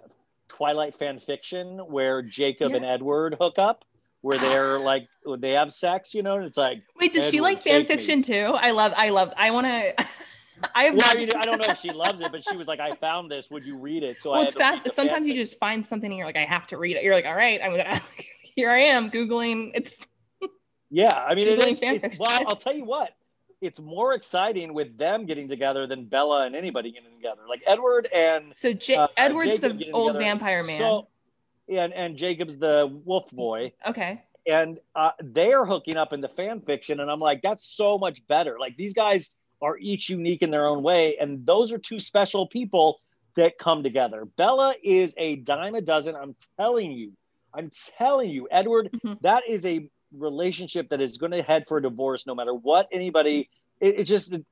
[0.47, 2.77] Twilight fan fiction where Jacob Yeah.
[2.77, 3.83] and Edward hook up,
[4.21, 5.07] where they're like
[5.39, 7.95] they have sex, you know, and it's like Wait, does she like fan take me.
[7.95, 8.53] fiction too?
[8.55, 10.05] I love, I love, I want to.
[10.73, 11.09] I have well.
[11.09, 13.29] I mean, I don't know if she loves it, but she was like, I found
[13.29, 13.49] this.
[13.49, 14.21] Would you read it?
[14.21, 14.91] So I well, it's fast.
[14.91, 17.03] Sometimes you just find something and you're like, I have to read it.
[17.03, 17.99] You're like, all right, I'm gonna.
[18.55, 19.71] Here I am googling.
[19.73, 19.99] It's
[20.89, 22.03] Yeah, I mean, it Googling is.
[22.03, 23.11] It's, well, I'll tell you what.
[23.61, 27.41] It's more exciting with them getting together than Bella and anybody getting together.
[27.49, 30.77] Like Edward and so J- uh, Edward's Jacob the old vampire man.
[30.77, 31.07] So,
[31.67, 34.21] and and Jacob's the wolf boy, okay.
[34.45, 38.19] and uh, they're hooking up in the fan fiction, and I'm like, that's so much
[38.27, 38.57] better.
[38.59, 39.29] Like these guys
[39.61, 42.99] are each unique in their own way, and those are two special people
[43.35, 44.25] that come together.
[44.37, 46.15] Bella is a dime a dozen.
[46.15, 47.11] I'm telling you,
[47.53, 49.19] I'm telling you, Edward, Mhm.
[49.21, 52.87] that is a relationship that is going to head for a divorce no matter what
[52.91, 53.49] anybody.
[53.81, 54.45] It, it just it,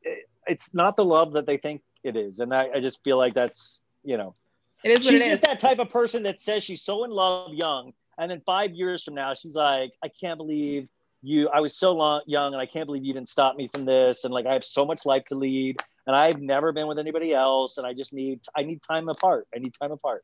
[0.47, 3.33] it's not the love that they think it is, and I, I just feel like
[3.33, 4.35] that's you know
[4.83, 5.29] It is what she's it is.
[5.39, 8.71] just that type of person that says she's so in love young, and then five
[8.73, 10.87] years from now, she's like, I can't believe
[11.23, 11.49] you.
[11.49, 14.23] I was so long, young, and I can't believe you didn't stop me from this.
[14.23, 17.33] And like, I have so much life to lead, and I've never been with anybody
[17.33, 19.47] else, and I just need, I need time apart.
[19.55, 20.23] I need time apart.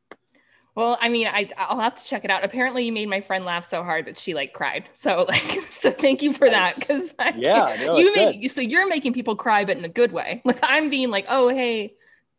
[0.76, 2.44] Well, I mean, I I'll have to check it out.
[2.44, 4.88] Apparently, you made my friend laugh so hard that she like cried.
[4.94, 6.76] So like, so thank you for Nice.
[6.76, 8.50] that because Yeah, no, you make good.
[8.50, 10.42] so you're making people cry, but in a good way.
[10.46, 11.94] Like I'm being like, oh hey,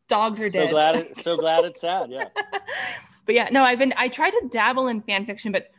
[0.07, 0.69] dogs are So dead.
[0.71, 2.09] glad, it, so glad it's sad.
[2.09, 2.29] Yeah.
[3.25, 5.69] but yeah, no, I've been I tried to dabble in fan fiction, but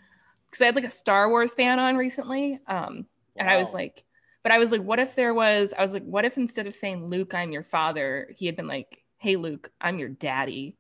[0.53, 3.07] because I had like a Star Wars fan on recently, um,
[3.37, 4.05] and I was like,
[4.43, 5.73] but I was like, what if there was?
[5.77, 8.67] I was like, what if instead of saying Luke, I'm your father, he had been
[8.67, 10.77] like, hey Luke, I'm your daddy.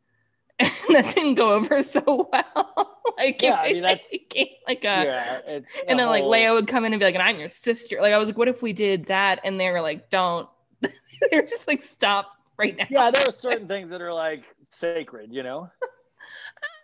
[0.60, 2.98] And that didn't go over so well.
[3.18, 5.40] like, Yeah, I mean, that's- became like a, yeah.
[5.88, 7.98] And then like whole- Leia would come in and be like, and I'm your sister.
[8.00, 9.40] Like I was like, what if we did that?
[9.44, 10.48] And they were like, don't.
[10.82, 10.90] they
[11.32, 12.86] were just like, stop right now.
[12.90, 15.70] Yeah, there are certain things that are like sacred, you know.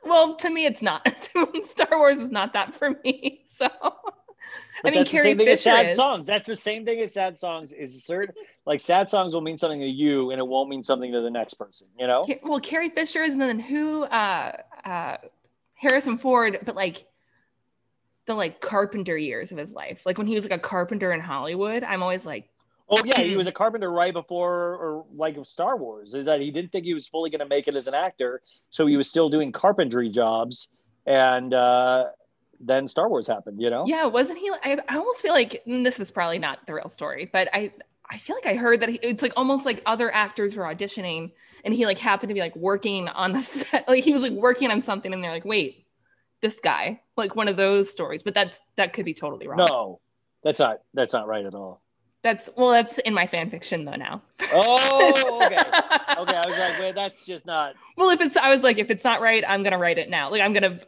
[0.09, 1.28] Well, to me, it's not.
[1.64, 3.40] Star Wars is not that for me.
[3.59, 5.97] So, But I mean, that's the Carrie same thing as sad is.
[5.97, 6.26] songs.
[6.26, 7.72] That's the same thing as sad songs.
[7.72, 8.35] Is certain
[8.66, 11.30] like sad songs will mean something to you, and it won't mean something to the
[11.30, 11.89] next person.
[11.98, 12.24] You know?
[12.44, 14.05] Well, Carrie Fisher is, and then who?
[14.05, 14.52] Uh,
[14.85, 15.16] uh,
[15.74, 17.05] Harrison Ford, but like
[18.26, 21.20] the like carpenter years of his life, like when he was like a carpenter in
[21.20, 21.82] Hollywood.
[21.82, 22.48] I'm always like,
[22.90, 23.36] Oh yeah, he Mhm.
[23.36, 26.15] was a carpenter right before or like Star Wars.
[26.15, 28.40] Is that he didn't think he was fully going to make it as an actor,
[28.70, 30.69] so he was still doing carpentry jobs,
[31.06, 32.06] and uh,
[32.60, 33.60] then Star Wars happened.
[33.60, 33.85] You know?
[33.86, 34.51] yeah, wasn't he?
[34.65, 37.73] I, I almost feel like this is probably not the real story, but I
[38.10, 41.32] I feel like I heard that he, it's like almost like other actors were auditioning,
[41.65, 44.32] and he like happened to be like working on the set, like he was like
[44.32, 45.85] working on something, and they're like, wait,
[46.40, 48.23] this guy, like one of those stories.
[48.23, 49.59] But that's that could be totally wrong.
[49.59, 50.01] No,
[50.43, 51.82] that's not that's not right at all.
[52.23, 54.23] That's well, that's in my fan fiction though now.
[54.53, 55.57] Oh, okay.
[56.19, 57.74] Okay, I was like, wait, that's just not.
[57.97, 60.31] well, if it's, I was like, if it's not right, I'm gonna write it now.
[60.31, 60.81] Like I'm gonna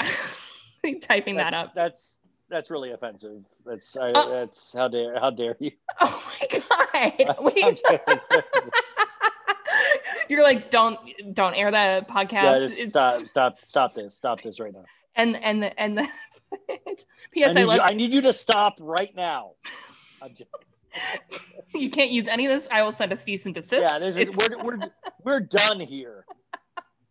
[1.01, 1.73] typing that up.
[1.73, 3.45] that's that's really offensive.
[3.65, 4.29] That's I, Oh.
[4.29, 5.71] that's how dare how dare you?
[6.01, 6.61] Oh my
[7.29, 7.37] god!
[7.55, 7.81] Wait.
[10.29, 10.99] You're like, don't
[11.33, 12.65] don't air the podcast.
[12.73, 14.85] It's- stop stop stop this stop this right now.
[15.17, 16.09] And and the and the
[16.69, 16.79] I
[17.31, 17.55] P.S.
[17.55, 19.53] need, I love you, I need you to stop right now.
[20.23, 20.51] I'm just,
[21.75, 22.69] you can't use any of this.
[22.71, 23.83] I will send a cease and desist.
[23.83, 24.79] yeah, this is we're, we're
[25.25, 26.25] we're done here.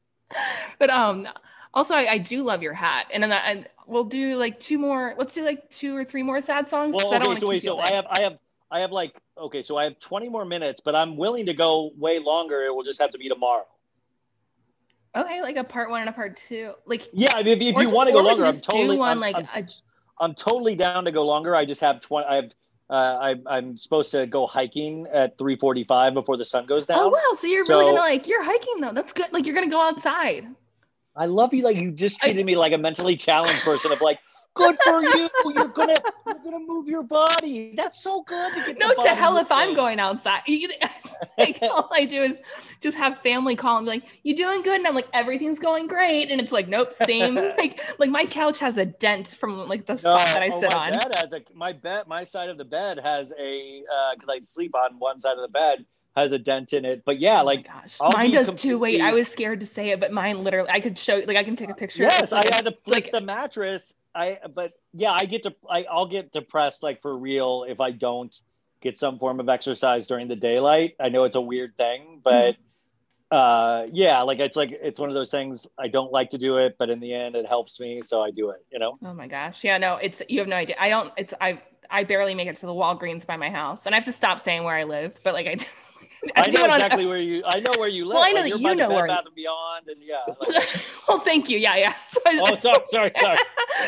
[0.79, 1.27] but um,
[1.73, 4.77] also I, I do love your hat, and then I, and we'll do like two
[4.77, 5.15] more.
[5.17, 6.95] Let's do like two or three more sad songs.
[6.95, 8.37] Well, I okay, wanna so wait, so I have I have
[8.71, 11.91] I have like okay, so I have 20 more minutes, but I'm willing to go
[11.97, 12.63] way longer.
[12.63, 13.65] It will just have to be tomorrow.
[15.15, 16.73] okay, like a part one and a part two.
[16.85, 19.19] Like Yeah, I mean, if, if you want to go longer, I'm totally one I'm,
[19.19, 19.67] like I'm, a,
[20.19, 21.55] I'm totally down to go longer.
[21.55, 22.27] I just have 20.
[22.27, 22.51] I have
[22.89, 26.99] uh, I, I'm supposed to go hiking at 3:45 before the sun goes down.
[26.99, 28.93] oh wow, so you're really gonna like you're hiking though.
[28.93, 29.31] That's good.
[29.31, 30.47] Like you're gonna go outside.
[31.15, 31.63] I love you.
[31.63, 33.91] Like you just I- treated me like a mentally challenged person.
[33.91, 34.19] Of like,
[34.53, 35.29] good for you.
[35.53, 35.95] You're gonna
[36.25, 37.73] you're gonna move your body.
[37.75, 38.53] That's so good.
[38.65, 40.41] To No, to hell if I'm going outside.
[40.47, 40.69] You-
[41.37, 42.37] like all I do is
[42.81, 45.87] just have family call and be like, "You doing good?" And I'm like, "Everything's going
[45.87, 49.85] great." And it's like, "Nope, same." like like my couch has a dent from like
[49.85, 50.93] the No, spot that I oh, sit my on.
[50.93, 54.39] Bed has a, my bed, my side of the bed has a uh, because I
[54.41, 55.85] sleep on one side of the bed
[56.15, 57.03] has a dent in it.
[57.05, 58.77] But yeah, Oh like gosh, mine does too.
[58.79, 61.43] Wait, I was scared to say it, but mine literally, I could show, like, I
[61.43, 62.03] can take a picture.
[62.03, 63.93] yes, I like a- had to flip like- the mattress.
[64.15, 67.91] I but yeah, I get to I, I'll get depressed like for real if I
[67.91, 68.35] don't
[68.81, 70.95] get some form of exercise during the daylight.
[70.99, 72.55] I know it's a weird thing, but
[73.31, 76.57] uh yeah, like it's like it's one of those things I don't like to do
[76.57, 78.97] it, but in the end it helps me, so I do it, you know.
[79.03, 79.63] Oh my gosh.
[79.63, 80.75] Yeah, no, it's you have no idea.
[80.79, 81.61] I don't it's I
[81.91, 83.85] I barely make it to the Walgreens by my house.
[83.85, 85.57] And I have to stop saying where I live, but like I
[86.35, 88.15] I I, know on exactly where you I know where you live.
[88.15, 90.17] Well, I know Like, that you know where- Bath and Beyond and yeah.
[90.27, 90.67] like-
[91.07, 91.57] well, thank you.
[91.57, 91.93] Yeah, yeah.
[92.11, 93.37] So I- oh sorry, sorry, sorry.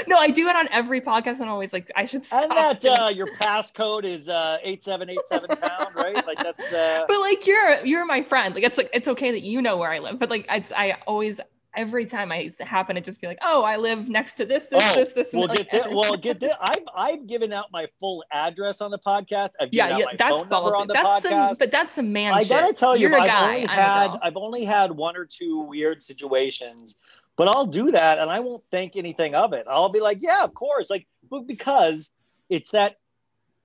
[0.07, 2.43] no, I do it on every podcast and I'm always like I should stop.
[2.43, 6.15] And that uh, your passcode is uh eight seven eight seven pound, right?
[6.25, 8.53] Like that's uh but like you're you're my friend.
[8.55, 10.97] Like it's like it's okay that you know where I live, but like it's I
[11.07, 11.39] always
[11.75, 14.83] every time I happen to just be like, oh, I live next to this, this,
[14.91, 15.33] Oh, this, this.
[15.33, 15.85] and Well, like, get this.
[15.89, 16.53] Well, get this.
[16.59, 19.51] I've I've given out my full address on the podcast.
[19.59, 21.47] I've given yeah, yeah, my that's phone number on the That's podcast.
[21.49, 22.49] some, but that's a man I shit.
[22.49, 23.47] gotta tell you, I've guy.
[23.55, 24.19] only I'm had.
[24.21, 26.95] I've only had one or two weird situations,
[27.37, 29.65] but I'll do that and I won't think anything of it.
[29.69, 32.11] I'll be like, yeah, of course, like, but because
[32.49, 32.97] it's that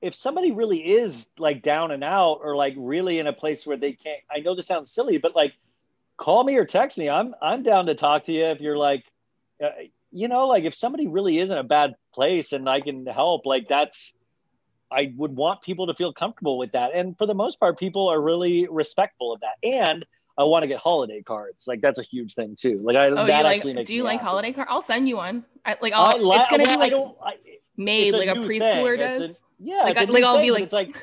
[0.01, 3.77] if somebody really is like down and out or like really in a place where
[3.77, 5.55] they can't, I know this sounds silly, but like,
[6.17, 7.09] call me or text me.
[7.09, 9.05] I'm I'm down to talk to you if you're like,
[9.63, 9.69] uh,
[10.13, 13.47] you know, like if somebody really is in a bad place and I can help,
[13.47, 14.13] like that's.
[14.89, 16.93] I would want people to feel comfortable with that.
[16.95, 19.57] And for the most part, people are really respectful of that.
[19.69, 20.07] And
[20.39, 21.67] I want to get holiday cards.
[21.67, 22.79] Like that's a huge thing too.
[22.85, 23.77] Like I Oh, that actually like?
[23.79, 24.29] makes Do you like happy.
[24.29, 24.69] holiday card?
[24.71, 25.45] I'll send you one.
[25.65, 25.93] I like.
[25.93, 27.37] I'll, I li- it's gonna well, be like I I,
[27.77, 29.21] made like a preschooler thing.
[29.23, 29.43] Does.
[29.59, 31.03] yeah, Like, I- like, I'll be thing, but like- it's like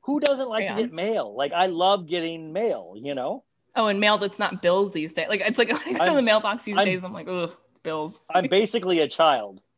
[0.00, 1.32] who doesn't like to get mail?
[1.36, 2.94] Like I love getting mail.
[2.96, 3.44] You know,
[3.76, 5.28] Oh, and mail that's not bills these days.
[5.28, 7.04] Like it's like I go to the mailbox these I'm- days.
[7.04, 8.20] I'm like, ugh, bills.
[8.34, 9.60] I'm basically a child.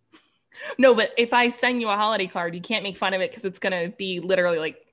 [0.77, 3.31] No, but if I send you a holiday card, you can't make fun of it
[3.31, 4.85] because it's gonna be literally like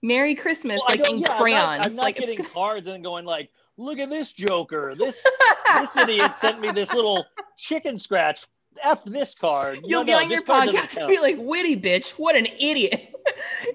[0.00, 1.86] Merry Christmas, Well, like in yeah, I'm not- crayons.
[1.86, 4.94] I'm not, like getting it's cards and going like, look at this joker.
[4.96, 5.26] This
[5.78, 7.26] this idiot sent me this little
[7.58, 8.46] chicken scratch.
[8.82, 9.80] F this card.
[9.84, 12.36] You'll No, be no, on your card doesn't podcast and be like, witty bitch, what
[12.36, 13.08] an idiot.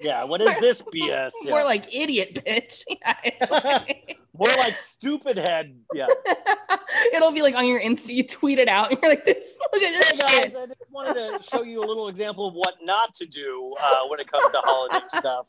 [0.02, 1.30] Yeah, what is this BS?
[1.42, 1.50] Yeah.
[1.50, 2.82] More like idiot bitch.
[3.00, 5.76] Yeah, like- More like stupid head.
[5.94, 6.06] Yeah.
[7.14, 9.82] It'll be like on your Insta, you tweet it out, and you're like, this look
[9.82, 10.18] at this Hey
[10.50, 10.54] guys.
[10.54, 13.96] I just wanted to show you a little example of what not to do uh,
[14.08, 15.46] when it comes to holiday stuff.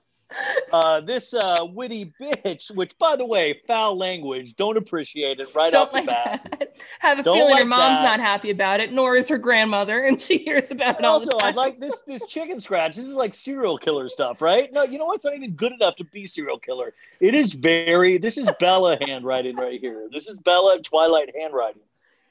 [0.71, 5.71] Uh, this uh, witty bitch, which by the way, foul language, don't appreciate it right
[5.71, 6.55] Don't off the bat.
[6.59, 6.77] that.
[6.99, 8.17] Have a Don't feeling like your mom's that.
[8.17, 11.19] not happy about it, nor is her grandmother, and she hears about it And all
[11.19, 11.49] the also, time.
[11.49, 12.95] I'd like this this chicken scratch.
[12.95, 14.71] This is like serial killer stuff, right?
[14.71, 15.15] No, you know what?
[15.15, 16.93] It's not even good enough to be serial killer.
[17.19, 18.17] It is very.
[18.19, 20.07] This is Bella handwriting right here.
[20.13, 21.81] This is Bella Twilight handwriting.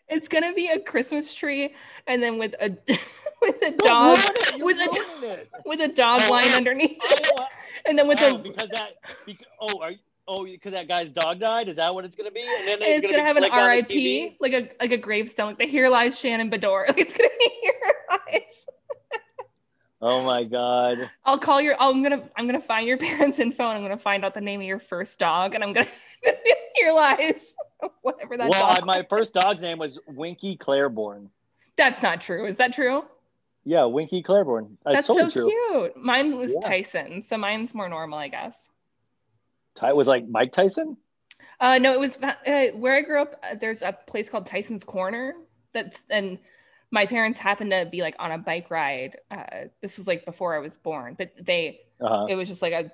[0.09, 1.75] It's gonna be a Christmas tree,
[2.07, 2.70] and then with a
[3.43, 4.62] with a dog it.
[4.65, 7.49] With a with a dog line underneath, I
[7.89, 8.90] and then with oh, a because that.
[9.27, 11.69] Because, oh, are you, oh, because that guy's dog died.
[11.69, 12.43] Is that what it's gonna be?
[12.43, 15.48] And then and it's gonna be have an the RIP, like a like a gravestone,
[15.48, 16.86] like the here lies Shannon Bedore.
[16.89, 17.73] Like it's gonna be here
[18.10, 18.66] lies.
[20.01, 21.10] Oh my god.
[21.24, 21.81] I'll call your.
[21.81, 22.28] I'm gonna.
[22.36, 24.78] I'm gonna find your parents' info, and I'm gonna find out the name of your
[24.78, 25.89] first dog, and I'm gonna.
[26.74, 27.56] here lies.
[28.02, 31.31] Whatever that well, my first dog's name was Winky Claiborne.
[31.77, 32.47] That's not true.
[32.47, 33.05] Is that true?
[33.64, 34.78] Yeah, Winky Claiborne.
[34.85, 35.97] That's so cute.
[35.97, 36.68] Mine was Yeah.
[36.68, 38.68] Tyson, so mine's more normal, I guess.
[39.74, 40.97] Ty was like Mike Tyson.
[41.60, 43.40] Uh, no, it was uh, where I grew up.
[43.43, 45.35] Uh, there's a place called Tyson's Corner.
[45.72, 46.39] That's and
[46.90, 49.18] my parents happened to be like on a bike ride.
[49.30, 52.26] Uh, this was like before I was born, but they Uh-huh.
[52.28, 52.90] it was just like a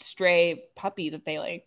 [0.00, 1.66] stray puppy that they like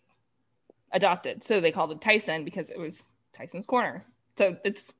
[0.92, 1.42] adopted.
[1.42, 4.04] So they called it Tyson because it was Tyson's Corner.
[4.36, 4.92] So it's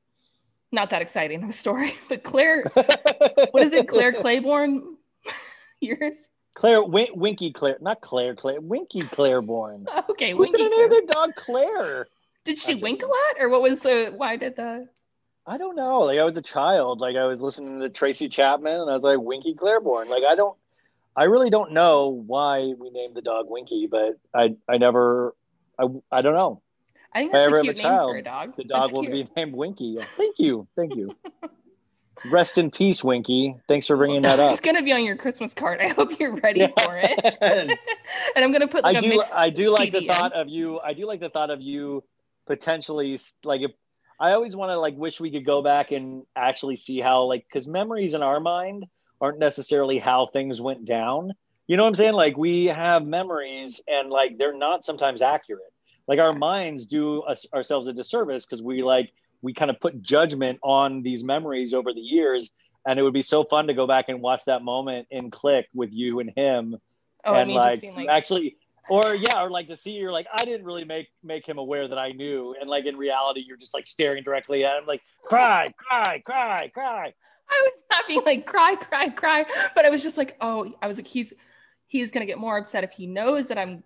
[0.71, 1.93] not that exciting of a story.
[2.09, 2.63] But Claire,
[3.51, 3.87] what is it?
[3.87, 4.97] Claire Claiborne?
[5.81, 6.27] Yours?
[6.55, 9.85] Claire Win- Winky Claire, not Claire Claire, Winky Claiborne.
[10.09, 10.31] Okay.
[10.31, 10.89] Who's Winky name Claire.
[10.89, 12.07] their dog Claire?
[12.43, 12.81] Did she Okay.
[12.81, 14.11] wink a lot, or what was the?
[14.15, 14.87] Why did the?
[15.47, 15.99] I don't know.
[16.01, 16.99] Like I was a child.
[16.99, 20.09] Like I was listening to Tracy Chapman, and I was like Winky Claiborne.
[20.09, 20.57] Like I don't,
[21.15, 25.35] I really don't know why we named the dog Winky, but I I never,
[25.79, 26.61] I I don't know.
[27.13, 28.55] I think that's ever a have a cute name for child, a dog.
[28.55, 29.35] The dog That's will cute.
[29.35, 29.97] be named Winky.
[30.17, 31.15] Thank you, thank you.
[32.25, 33.55] Rest in peace, Winky.
[33.67, 34.51] Thanks for bringing that up.
[34.51, 35.81] It's gonna be on your Christmas card.
[35.81, 37.37] I hope you're ready for it.
[37.41, 37.77] and
[38.35, 40.13] I'm gonna put like I do I do like the CD in.
[40.13, 42.03] thought of you I do like the thought of you
[42.45, 43.71] potentially like if
[44.19, 47.45] I always want to like wish we could go back and actually see how like
[47.51, 48.85] cuz memories in our mind
[49.19, 51.33] aren't necessarily how things went down.
[51.65, 52.13] You know what I'm saying?
[52.13, 55.70] Like we have memories and like they're not sometimes accurate.
[56.07, 59.11] Like our minds do us, ourselves a disservice cuz we like
[59.41, 62.51] we kind of put judgment on these memories over the years
[62.85, 65.67] and it would be so fun to go back and watch that moment in click
[65.73, 66.79] with you and him
[67.23, 68.57] Oh, I and mean, like, just being like, actually
[68.89, 71.87] or yeah, or like to see you're like, I didn't really make make him aware
[71.87, 75.01] that I knew, and like in reality, you're just like staring directly at him, like
[75.23, 77.13] cry, cry, cry, cry.
[77.49, 79.45] I was not being like cry, cry, cry,
[79.75, 81.31] but I was just like, oh, I was like, he's
[81.87, 83.83] he's gonna get more upset if he knows that I'm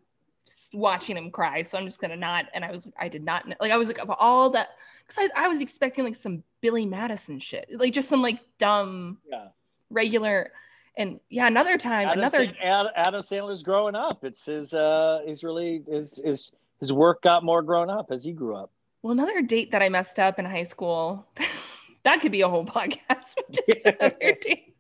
[0.76, 2.46] watching him cry, so I'm just gonna not.
[2.54, 3.56] And I was like, I did not know.
[3.60, 4.70] like, I was like, of all that,
[5.08, 9.18] because I, I was expecting like some Billy Madison shit, like just some like dumb,
[9.30, 9.48] Yeah.
[9.90, 10.52] regular.
[10.98, 14.24] And yeah, another time, Adam, another Sand- Adam Sandler's growing up.
[14.24, 18.32] It's his uh he's really his his his work got more grown up as he
[18.32, 18.72] grew up.
[19.02, 21.26] Well, another date that I messed up in high school.
[22.04, 23.36] that could be a whole podcast.
[23.52, 24.74] Just another date.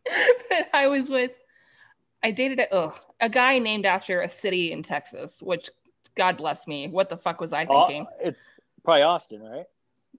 [0.49, 1.31] But I was with,
[2.23, 5.69] I dated a, ugh, a guy named after a city in Texas, which
[6.15, 6.87] God bless me.
[6.87, 8.03] What the fuck was I thinking?
[8.05, 8.39] Au- it's
[8.83, 9.65] probably Austin, right?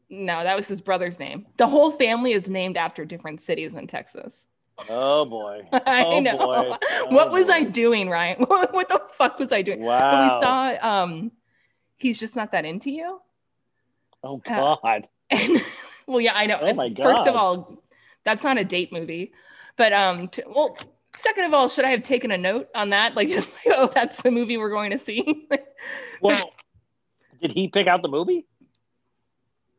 [0.09, 1.47] No, that was his brother's name.
[1.57, 4.47] The whole family is named after different cities in Texas.
[4.89, 5.67] Oh boy.
[5.73, 6.37] I Oh, know.
[6.37, 6.69] boy.
[7.09, 8.43] what Oh, was I doing, Ryan?
[8.45, 9.81] what the fuck was I doing?
[9.81, 10.23] But Wow.
[10.25, 11.33] we saw um
[11.97, 13.21] he's just not that into you.
[14.23, 15.09] oh uh, God.
[15.31, 15.63] And
[16.07, 16.59] well, yeah, I know.
[16.61, 17.03] Oh my god.
[17.03, 17.83] First of all,
[18.23, 19.33] that's not a date movie.
[19.77, 20.77] But um, well,
[21.17, 23.17] second of all, should I have taken a note on that?
[23.17, 25.49] Like, just like, oh, that's the movie we're going to see.
[26.23, 26.51] Well,
[27.43, 28.47] did he pick out the movie?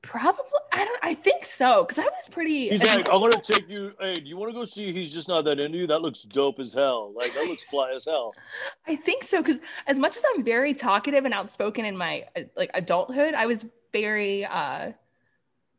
[0.03, 0.99] Probably, I don't.
[1.01, 2.69] I think so because I was pretty.
[2.69, 3.91] He's like, I'm gonna take you.
[3.99, 4.93] Hey, do you want to go see?
[4.93, 5.87] He's just not that into you.
[5.87, 7.11] That looks dope as hell.
[7.13, 8.33] Like that looks fly as hell.
[8.87, 12.41] I think so because as much as I'm very talkative and outspoken in my uh,
[12.55, 14.91] like adulthood, I was very uh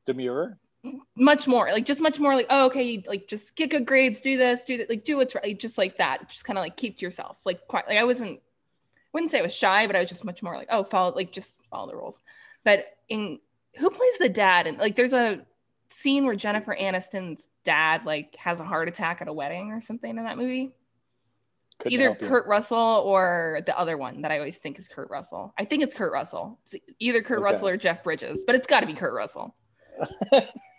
[0.04, 0.58] Demure.
[1.16, 4.20] Much more like just much more like oh okay you, like just get good grades
[4.20, 6.28] do this do that like do what's right like, just like that.
[6.30, 8.40] Just kind of like keep to yourself like quite like i wasn't
[9.12, 11.32] wouldn't say i was shy but i was just much more like oh follow like
[11.32, 12.20] just follow the rules.
[12.64, 13.38] But in
[13.78, 14.66] who plays the dad?
[14.66, 15.44] And like there's a
[15.90, 20.16] scene where jennifer aniston's dad like has a heart attack at a wedding or something
[20.16, 20.72] in that movie.
[21.86, 25.52] Either kurt russell or the other one that i always think is kurt russell.
[25.58, 26.60] I think it's kurt russell.
[26.64, 27.44] It's either kurt Okay.
[27.44, 29.56] russell or jeff bridges but it's got to be kurt russell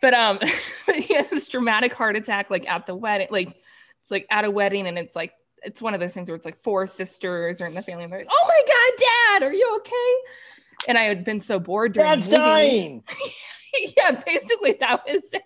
[0.02, 0.40] but um
[0.94, 3.56] he has this dramatic heart attack like at the wedding like
[4.02, 6.46] it's like at a wedding and it's like it's one of those things where it's
[6.46, 9.54] like four sisters are in the family and they're like oh my god dad are
[9.54, 10.88] you okay?
[10.88, 13.04] And i had been so bored during Dad's dying.
[13.98, 15.44] yeah basically that was it.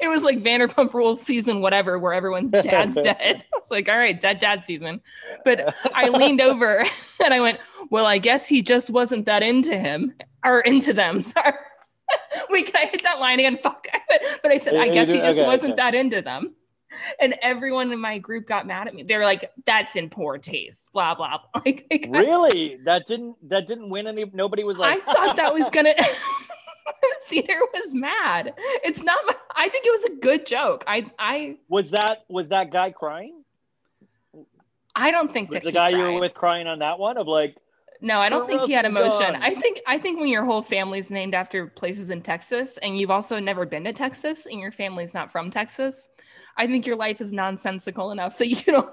[0.00, 3.44] it was like vanderpump rules season whatever where everyone's dad's dead.
[3.56, 5.00] It's like all right dead dad season.
[5.44, 6.84] But i leaned over
[7.24, 7.58] and i went
[7.90, 10.14] well i guess he just wasn't that into him
[10.44, 11.54] or into them sorry
[12.50, 13.58] Can I hit that line again?
[13.62, 13.86] Fuck.
[14.42, 15.82] But, I said, I guess he just okay, wasn't okay.
[15.82, 16.54] that into them.
[17.20, 19.02] And everyone in my group got mad at me.
[19.02, 21.38] They were like, that's in poor taste, blah, blah.
[21.52, 21.62] blah.
[21.66, 22.78] Like, got- Really?
[22.84, 24.24] That didn't that didn't win any.
[24.32, 25.02] Nobody was like.
[25.06, 25.94] I thought that was gonna.
[27.28, 28.54] Theater was mad.
[28.82, 29.20] It's not.
[29.26, 30.82] My, I think it was a good joke.
[30.86, 31.10] I.
[31.18, 31.58] I.
[31.68, 33.44] was that was that guy crying?
[34.98, 37.18] I don't think Was that the he guy you were with crying on that one?
[37.18, 37.56] Of like,
[38.00, 39.32] No, I don't think he had else is emotion.
[39.32, 39.42] gone?
[39.42, 39.80] I think.
[39.86, 43.66] I think when your whole family's named after places in Texas, and you've also never
[43.66, 46.08] been to Texas, and your family's not from Texas,
[46.56, 48.88] I think your life is nonsensical enough that you don't.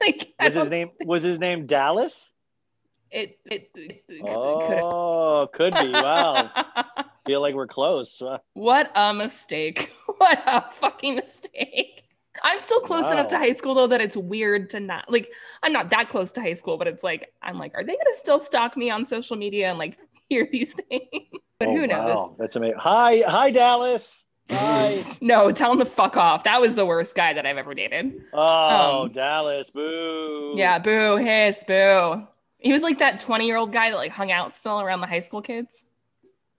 [0.00, 2.30] Like, was his don't- name was his name Dallas?
[3.10, 3.38] It.
[3.46, 3.70] It.
[3.74, 5.90] it, it could Oh, could be.
[5.92, 6.50] Wow.
[7.26, 8.20] Feel like we're close.
[8.54, 9.92] What a mistake.
[10.18, 12.02] What a fucking mistake.
[12.42, 15.30] I'm still close enough to high school though that it's weird to not like
[15.62, 18.16] I'm not that close to high school, but it's like I'm like, are they gonna
[18.16, 19.98] still stalk me on social media and like
[20.28, 21.02] hear these things?
[21.58, 22.16] But oh, who knows?
[22.16, 22.36] wow.
[22.38, 22.78] That's amazing.
[22.78, 24.26] Hi, hi, Dallas.
[24.50, 25.04] Hi.
[25.20, 26.44] No, tell him to fuck off.
[26.44, 28.22] That was the worst guy that I've ever dated.
[28.32, 29.68] Oh, Um, Dallas.
[29.70, 30.54] Boo.
[30.56, 32.22] Yeah, boo, hiss, boo.
[32.58, 35.06] He was like that 20 year old guy that like hung out still around the
[35.06, 35.82] high school kids.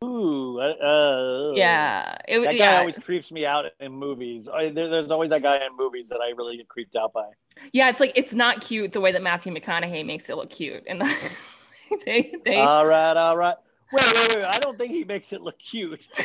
[0.04, 0.60] Ooh.
[0.60, 2.18] Uh, Yeah.
[2.28, 2.80] It That guy yeah.
[2.80, 4.48] always creeps me out in movies.
[4.48, 7.30] I, there, there's always that guy in movies that I really get creeped out by.
[7.74, 10.84] Yeah, it's like it's not cute the way that Matthew McConaughey makes it look cute.
[10.88, 11.02] And
[12.06, 13.58] they they All right, all right.
[13.92, 14.46] Wait, wait, wait.
[14.46, 16.08] I don't think he makes it look cute.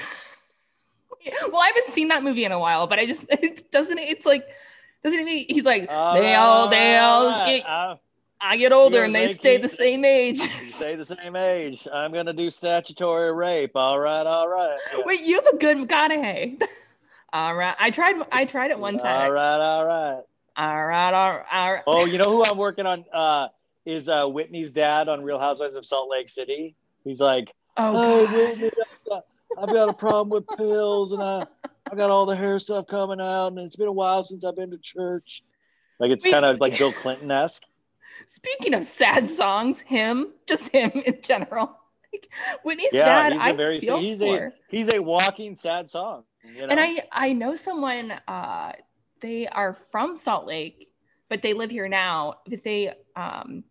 [1.50, 4.26] well, I haven't seen that movie in a while, but I just it doesn't it's
[4.26, 4.46] like
[5.02, 7.56] doesn't it he's like All they right, all they all right.
[7.62, 7.96] get Uh,
[8.44, 10.38] I get older and they stay the same age.
[10.68, 11.88] stay the same age.
[11.92, 13.74] I'm gonna do statutory rape.
[13.74, 14.78] All right, all right.
[14.96, 15.02] Yeah.
[15.06, 16.62] Wait, you have a good McConaughey.
[17.32, 17.74] all right.
[17.78, 19.32] I tried I tried it one time.
[19.32, 20.22] right, all right.
[20.56, 21.82] All right, all right, all right.
[21.86, 23.04] Oh, you know who I'm working on?
[23.12, 23.48] Uh,
[23.86, 26.76] is uh, Whitney's dad on Real Housewives of Salt Lake City?
[27.02, 28.60] He's like, Oh, "Hey, God.
[28.60, 29.24] Whitney, I've got,
[29.58, 31.46] I've got a problem with pills, and I,
[31.90, 34.56] I got all the hair stuff coming out, and it's been a while since I've
[34.56, 35.42] been to church."
[35.98, 37.62] Like it's kind of like Bill Clinton esque.
[38.26, 41.78] Speaking of sad songs, him, just him in general.
[42.12, 42.28] Like,
[42.62, 44.24] Whitney's Yeah, dad, he's a I very feel he's for.
[44.24, 46.24] a he's a walking sad song.
[46.44, 46.68] You know?
[46.68, 48.72] And I I know someone uh
[49.20, 50.90] they are from Salt Lake,
[51.28, 52.34] but they live here now.
[52.46, 53.64] But they um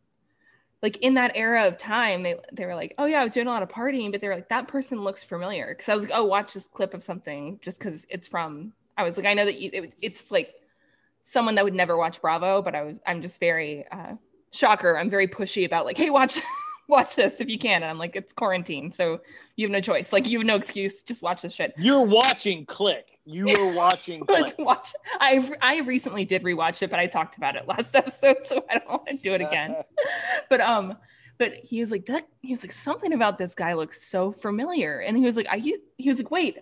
[0.81, 3.47] like in that era of time, they they were like, oh yeah, I was doing
[3.47, 6.03] a lot of partying, but they were like, that person looks familiar because I was
[6.03, 8.73] like, oh, watch this clip of something just because it's from.
[8.97, 10.53] I was like, I know that you, it, it's like
[11.23, 14.15] someone that would never watch Bravo, but I was I'm just very uh,
[14.53, 14.97] shocker.
[14.97, 16.39] I'm very pushy about like, hey, watch
[16.87, 17.83] watch this if you can.
[17.83, 19.19] And I'm like, it's quarantine, so
[19.55, 20.13] you have no choice.
[20.13, 21.03] Like you have no excuse.
[21.03, 21.73] Just watch this shit.
[21.77, 23.19] You're watching Click.
[23.25, 24.65] You were watching Let's Click.
[24.67, 24.93] watch.
[25.19, 28.79] I I recently did rewatch it, but I talked about it last episode, so I
[28.79, 29.75] don't want to do it again.
[30.49, 30.97] but um,
[31.37, 32.27] but he was like that.
[32.41, 35.57] He was like something about this guy looks so familiar, and he was like, I
[35.57, 36.59] he was like, wait,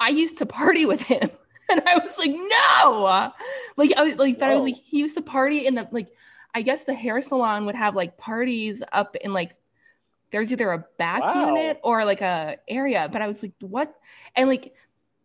[0.00, 1.30] I used to party with him,
[1.70, 3.32] and I was like, no,
[3.76, 4.50] like I was like, that.
[4.50, 6.08] I was like, he used to party in the like,
[6.54, 9.54] I guess the hair salon would have like parties up in like.
[10.30, 11.46] There's either a back Wow.
[11.46, 13.94] unit or like a area, but I was like, what?
[14.34, 14.74] And like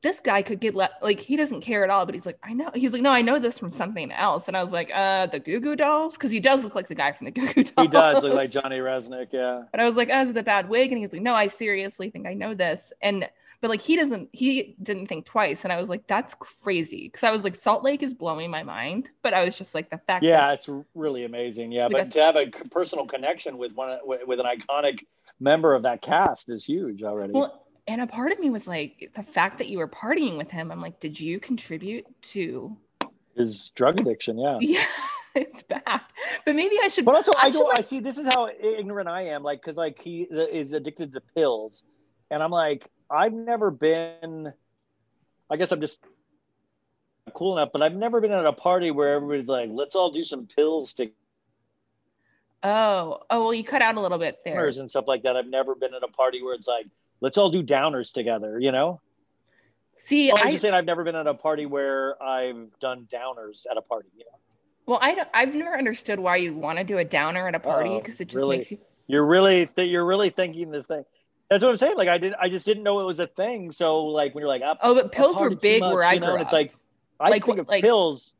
[0.02, 2.54] this guy could get le- like he doesn't care at all but he's like i
[2.54, 5.26] know he's like no i know this from something else and i was like uh
[5.28, 7.64] the goo goo dolls because he does look like the guy from the goo goo
[7.66, 9.34] dolls He does look like Johnny Rzeznik.
[9.34, 9.64] Yeah.
[9.72, 11.48] but i was like oh is it the bad wig and he's like no i
[11.48, 13.28] seriously think i know this and
[13.62, 17.24] but like he doesn't he didn't think twice and i was like that's crazy because
[17.24, 19.98] i was like salt lake is blowing my mind but i was just like the
[20.08, 21.72] fact Yeah, it's really amazing.
[21.72, 25.00] Yeah, Like but a- to have a personal connection with one with, with an iconic
[25.40, 27.34] member of that cast is huge already.
[27.34, 30.50] well and a part of me was like the fact that you were partying with
[30.52, 32.76] him i'm like did you contribute to
[33.36, 34.38] His drug addiction.
[34.38, 34.58] Yeah.
[34.62, 34.84] yeah
[35.36, 36.02] it's bad
[36.46, 37.78] but maybe i should But also, I should, don't.
[37.78, 38.00] I see.
[38.00, 39.44] This is how ignorant I am.
[39.44, 41.84] Like, because like he is addicted to pills,
[42.32, 44.54] and I'm like, I've never been.
[45.50, 46.00] I guess I'm just
[47.34, 50.24] cool enough, but I've never been at a party where everybody's like, "Let's all do
[50.24, 51.16] some pills together."
[52.62, 54.68] Oh, oh well, you cut out a little bit there.
[54.68, 55.38] and stuff like that.
[55.38, 56.88] I've never been at a party where it's like,
[57.22, 59.02] "Let's all do downers together." You know.
[59.98, 63.08] See, Oh, I'm I just saying I've never been at a party where I've done
[63.12, 64.08] downers at a party.
[64.18, 64.38] You know?
[64.86, 67.60] well, I don't, I've never understood why you'd want to do a downer at a
[67.60, 68.58] party oh, because it just really?
[68.58, 68.80] makes you.
[69.08, 71.04] You're really th- you're really thinking this thing.
[71.50, 71.98] That's what I'm saying.
[71.98, 73.72] Like I did, I just didn't know it was a thing.
[73.72, 76.34] So like when you're like, Oh, but pills were big much, where I grew know,
[76.34, 76.46] and up.
[76.48, 76.74] It's like
[77.20, 78.36] I Like, think of like- pills.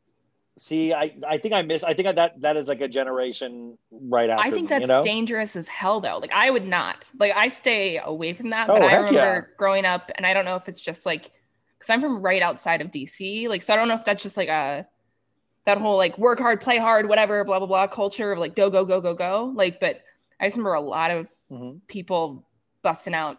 [0.58, 1.82] See, I I think I miss.
[1.84, 4.46] I think that that is like a generation right after.
[4.46, 5.02] I think that's you know?
[5.02, 6.18] dangerous as hell, though.
[6.18, 7.10] Like I would not.
[7.18, 8.68] Like I stay away from that.
[8.68, 11.30] Oh, but I remember growing up, and I don't know if it's just like
[11.78, 13.48] because I'm from right outside of DC.
[13.48, 14.86] Like so, I don't know if that's just like a
[15.64, 18.68] that whole like work hard, play hard, whatever, blah blah blah culture of like go
[18.68, 19.52] go go go go.
[19.54, 20.02] Like, but
[20.40, 21.80] I just remember a lot of Mhm.
[21.86, 22.44] people
[22.82, 23.38] busting out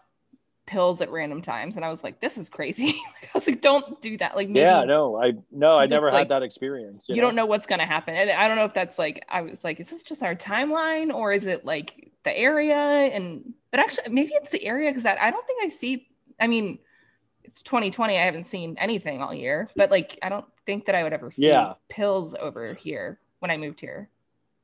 [0.68, 1.76] pills at random times.
[1.76, 2.86] And i was like this is crazy.
[3.22, 4.36] Like, i was like don't do that.
[4.36, 7.06] Like maybe Yeah, no, I no, I never had like- that experience.
[7.10, 7.46] you, don't know?
[7.46, 8.16] what's going to happen.
[8.16, 11.14] And i don't know if that's like i was like is this just our timeline
[11.14, 12.76] or is it like the area?
[12.78, 16.08] And but actually maybe it's the area because i don't think i see
[16.40, 16.78] i mean
[17.44, 21.04] it's 2020 i haven't seen anything all year but like i don't think that i
[21.04, 21.74] would ever see Yeah.
[21.90, 24.10] pills over here when i moved here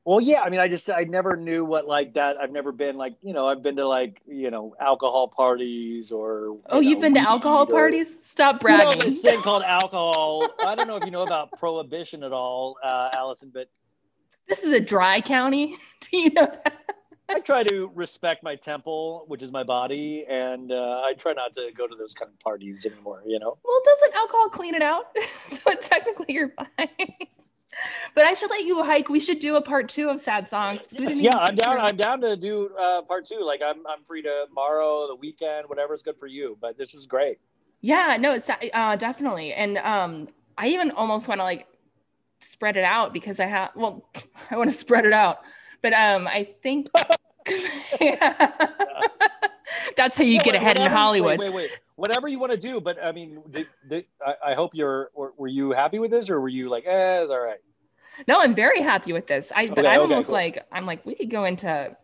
[0.08, 2.38] Well, yeah, I mean, I just I never knew what like that.
[2.38, 6.56] I've never been like you know I've been to like you know alcohol parties or.
[6.70, 9.64] oh you you've been to alcohol or- parties stop You know bragging this thing called
[9.64, 10.48] alcohol.
[10.60, 13.68] I don't know if you know about prohibition at all, uh, Allison, but
[14.48, 16.72] this is a dry county do you know that
[17.28, 21.52] I try to respect my temple, which is my body, and uh, I try not
[21.52, 23.22] to go to those kind of parties anymore.
[23.26, 23.58] You know.
[23.62, 25.14] Well, doesn't alcohol clean it out?
[25.50, 26.88] so technically you're fine.
[28.14, 29.08] But I should let you hike.
[29.08, 30.86] We should do a part two of sad songs.
[30.86, 31.78] didn't yeah, I'm down.
[31.78, 33.40] I'm down to do uh, part two.
[33.42, 36.56] Like I'm, I'm free tomorrow, the weekend, whatever's good for you.
[36.60, 37.38] But this was great.
[37.80, 39.52] Yeah, no, it's uh, definitely.
[39.52, 41.66] And um, I even almost want to like
[42.40, 43.70] spread it out because I have.
[43.74, 44.08] Well,
[44.50, 45.38] I want to spread it out,
[45.82, 46.88] but um, I think.
[49.96, 51.38] That's how you Yeah, get ahead in Hollywood.
[51.38, 51.70] Wait, wait, wait.
[51.96, 55.10] Whatever you want to do, but I mean, did, did, I, I hope you're.
[55.14, 57.58] Were, were you happy with this, or were you like, eh, it's all right?
[58.26, 59.52] No, I'm very happy with this.
[59.54, 60.34] I but I'm okay, almost cool.
[60.34, 61.96] like I'm like we could go into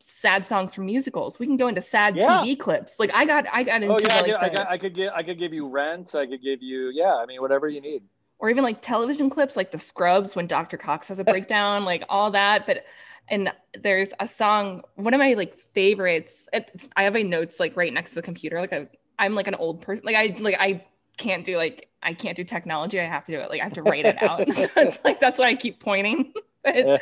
[0.00, 1.38] sad songs from musicals.
[1.38, 2.42] We can go into sad Yeah.
[2.42, 2.98] TV clips.
[2.98, 4.78] Like I got I got oh, into Oh yeah, I, like could, I, the- I
[4.78, 6.14] could give, I could give you rent.
[6.14, 7.14] I could give you, yeah.
[7.14, 8.02] I mean, whatever you need.
[8.38, 10.76] or even like television clips like the Scrubs when Dr.
[10.76, 12.66] Cox has a breakdown, like all that.
[12.66, 12.84] But
[13.28, 13.50] and
[13.82, 16.48] there's a song, one of my like favorites.
[16.52, 18.60] It's, I have my notes like right next to the computer.
[18.60, 18.88] Like I,
[19.18, 20.04] I'm like an old person.
[20.04, 20.84] Like I like I
[21.16, 23.00] can't do like I can't do technology.
[23.00, 23.50] I have to do it.
[23.50, 24.46] Like I have to write it out.
[24.52, 26.32] so it's like that's why I keep pointing.
[26.64, 27.00] but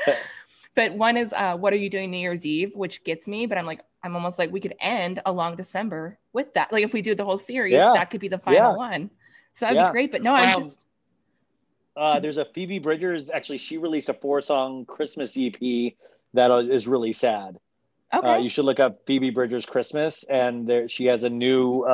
[0.74, 3.56] but one is uh what are you doing new year's eve which gets me but
[3.56, 6.92] i'm like i'm almost like we could end a long december with that like if
[6.92, 7.92] we do the whole series Yeah.
[7.94, 8.76] that could be the final Yeah.
[8.76, 9.10] one
[9.54, 9.86] so that'd Yeah.
[9.86, 10.80] be great but no i'm Um, just
[11.96, 13.30] Uh, there's a Phoebe Bridgers.
[13.30, 15.94] Actually, she released a four-song Christmas EP
[16.34, 17.56] that is really sad.
[18.12, 21.84] okay Uh, you should look up Phoebe Bridgers Christmas, and there she has a new.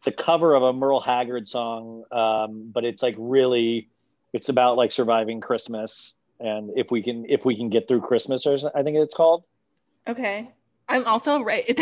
[0.00, 3.90] It's a cover of a Merle Haggard song, um, but it's like really,
[4.32, 8.46] it's about like surviving Christmas, and if we can if we can get through Christmas,
[8.46, 9.44] or I think it's called.
[10.08, 10.50] Okay.
[10.88, 11.78] I'm also right.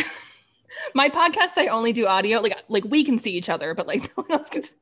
[0.94, 2.40] My podcast, I only do audio.
[2.40, 4.64] Like, like we can see each other, but like no one else can.
[4.64, 4.74] See.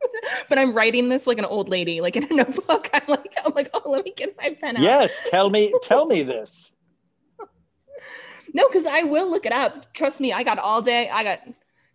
[0.49, 2.89] But I'm writing this like an old lady, like in a notebook.
[2.95, 4.83] I'm like, I'm like, oh, let me get my pen out.
[4.83, 6.73] Yes, tell me, tell me this.
[8.55, 9.93] No, because I will look it up.
[9.93, 11.11] Trust me, I got all day.
[11.11, 11.41] I got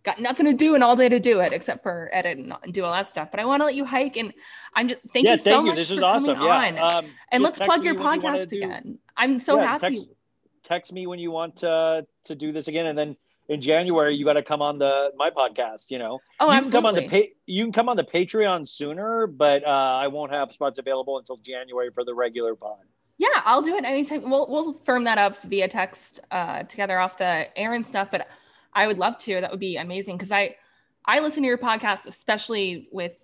[0.04, 2.74] got nothing to do and all day to do it except for edit and, and
[2.74, 3.30] do all that stuff.
[3.30, 4.32] But I want to let you hike and
[4.74, 5.66] I'm just thank yeah, you so thank you.
[5.68, 6.76] much This for was coming awesome.
[6.76, 6.86] Yeah.
[6.86, 8.98] Um, and let's plug your when you podcast do- again.
[9.16, 9.96] I'm so yeah, happy.
[9.96, 10.08] Text,
[10.62, 13.16] text me when you want uh, to do this again, and then
[13.48, 15.90] in January you got to come on the my podcast.
[15.90, 16.62] You know, oh, you absolutely.
[16.62, 20.08] can come on the pa- you can come on the Patreon sooner, but uh, I
[20.08, 22.78] won't have spots available until January for the regular pod.
[23.18, 24.28] Yeah, I'll do it anytime.
[24.28, 28.08] We'll we'll firm that up via text uh, together off the air and stuff.
[28.10, 28.26] But
[28.74, 29.40] I would love to.
[29.40, 30.56] That would be amazing because I
[31.04, 33.16] I listen to your podcast, especially with.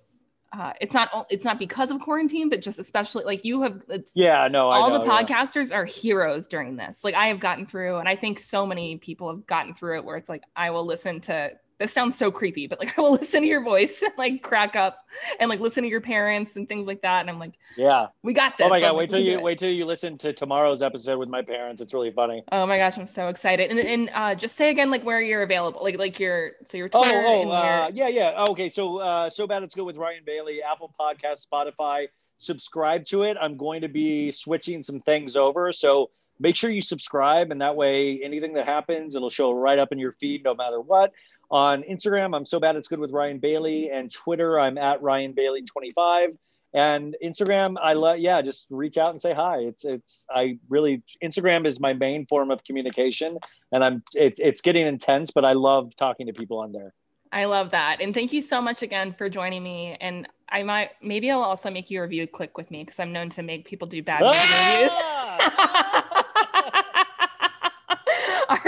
[0.51, 3.83] Uh, it's not it's not because of quarantine, but just especially like you have.
[3.89, 5.23] It's, Yeah, no, I all know, the yeah.
[5.23, 7.05] podcasters are heroes during this.
[7.05, 10.05] Like I have gotten through, and I think so many people have gotten through it
[10.07, 11.51] where it's like I will listen to.
[11.79, 14.75] This sounds so creepy, but like I will listen to your voice and like crack
[14.77, 14.99] up
[15.39, 17.21] and like listen to your parents and things like that.
[17.21, 18.09] And I'm like, Yeah.
[18.23, 18.67] we got this.
[18.67, 21.29] Oh my god, we wait till you wait till you listen to tomorrow's episode with
[21.29, 21.81] my parents.
[21.81, 22.43] It's really funny.
[22.51, 23.71] Oh my gosh, I'm so excited.
[23.71, 26.91] And and uh, just say again like where you're available, like like your so your
[26.93, 28.45] Oh, Twitter oh, and uh, your yeah, yeah.
[28.51, 32.09] Okay, so uh, so bad it's good with Ryan Bailey, Apple Podcast, Spotify.
[32.39, 33.37] Subscribe to it.
[33.41, 36.11] I'm going to be switching some things over, so
[36.41, 39.99] make sure you subscribe, and that way, anything that happens, it'll show right up in
[39.99, 41.13] your feed, no matter what.
[41.51, 45.33] On Instagram, I'm so bad it's good with Ryan Bailey, and Twitter, I'm at Ryan
[45.33, 46.37] Bailey 25.
[46.75, 49.61] And Instagram, I love, yeah, just reach out and say hi.
[49.61, 53.39] It's, it's, I really, Instagram is my main form of communication,
[53.73, 56.93] and I'm, it's, it's getting intense, but I love talking to people on there.
[57.33, 58.01] I love that.
[58.01, 59.97] And thank you so much again for joining me.
[60.01, 63.29] And I might maybe I'll also make you review click with me because I'm known
[63.31, 64.91] to make people do bad reviews.
[64.95, 66.09] Ah!
[66.13, 66.18] All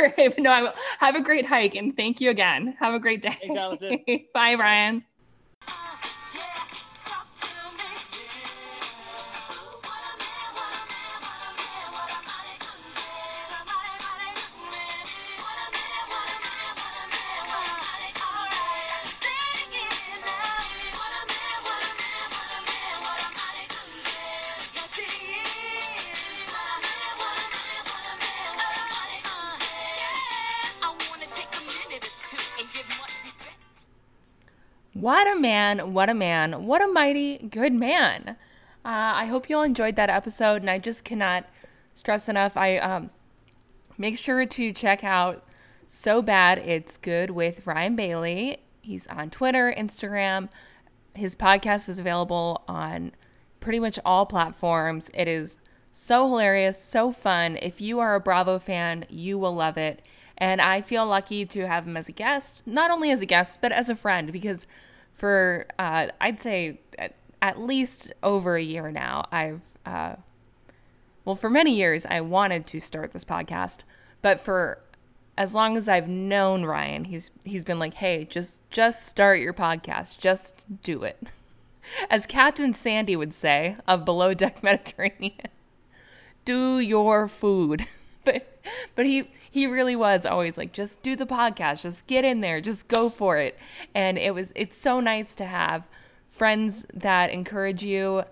[0.00, 0.68] right, but no, I'm,
[0.98, 2.76] have a great hike and thank you again.
[2.78, 3.36] Have a great day.
[3.40, 4.04] Thanks, Allison.
[4.34, 5.04] Bye, Brian.
[35.74, 38.36] Man, what a man, what a mighty good man.
[38.84, 41.46] Uh, I hope you all enjoyed that episode, and I just cannot
[41.94, 42.56] stress enough.
[42.56, 43.10] I um,
[43.98, 45.44] make sure to check out
[45.86, 48.58] So Bad It's Good with Ryan Bailey.
[48.80, 50.48] He's on Twitter, Instagram.
[51.14, 53.12] His podcast is available on
[53.60, 55.10] pretty much all platforms.
[55.14, 55.56] It is
[55.92, 57.58] so hilarious, so fun.
[57.60, 60.02] If you are a Bravo fan, you will love it.
[60.38, 63.58] And I feel lucky to have him as a guest, not only as a guest,
[63.60, 64.66] but as a friend, because
[65.20, 70.16] for, uh, I'd say, at, at least over a year now, I've, uh,
[71.26, 73.80] well, for many years, I wanted to start this podcast,
[74.22, 74.78] but for
[75.36, 79.52] as long as I've known Ryan, he's he's been like, "Hey, just just start your
[79.52, 80.18] podcast.
[80.18, 81.18] Just do it."
[82.10, 85.48] As Captain Sandy would say of Below Deck Mediterranean,
[86.44, 87.86] do your food.
[88.22, 88.59] But
[88.94, 91.82] but he he really was always like, just do the podcast.
[91.82, 92.60] Just get in there.
[92.60, 93.58] Just go for it.
[93.94, 95.84] And it was it's so nice to have
[96.30, 98.24] friends that encourage you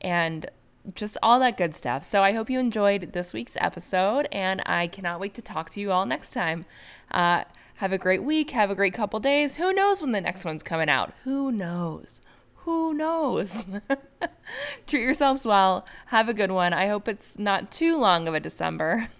[0.00, 0.50] and
[0.94, 2.04] just all that good stuff.
[2.04, 5.80] So I hope you enjoyed this week's episode, and I cannot wait to talk to
[5.80, 6.66] you all next time.
[7.10, 7.44] Uh,
[7.76, 8.50] have a great week.
[8.50, 9.56] Have a great couple days.
[9.56, 11.12] Who knows when the next one's coming out?
[11.24, 12.20] Who knows?
[12.58, 13.64] Who knows?
[14.86, 15.84] Treat yourselves well.
[16.06, 16.72] Have a good one.
[16.72, 19.08] I hope it's not too long of a December.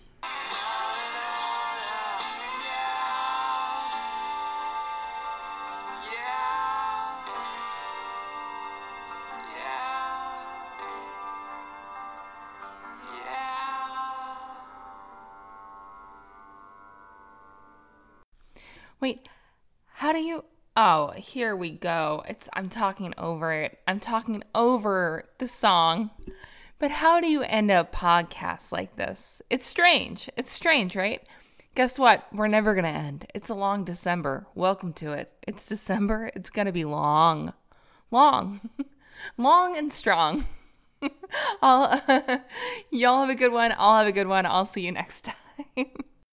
[20.15, 20.45] do you?
[20.77, 22.23] Oh, here we go.
[22.29, 23.79] It's I'm talking over it.
[23.87, 26.11] I'm talking over the song.
[26.79, 29.41] But how do you end a podcast like this?
[29.51, 30.29] It's strange.
[30.37, 31.23] It's strange, right?
[31.75, 32.27] Guess what?
[32.33, 33.27] We're never going to end.
[33.35, 34.47] It's a long December.
[34.55, 35.33] Welcome to it.
[35.47, 36.31] It's December.
[36.35, 37.53] It's going to be long.
[38.11, 38.69] Long.
[39.37, 40.47] long and strong.
[41.63, 42.01] I'll,
[42.91, 43.75] y'all have a good one.
[43.77, 44.47] I'll have a good one.
[44.47, 45.31] I'll see you next
[45.77, 46.05] time.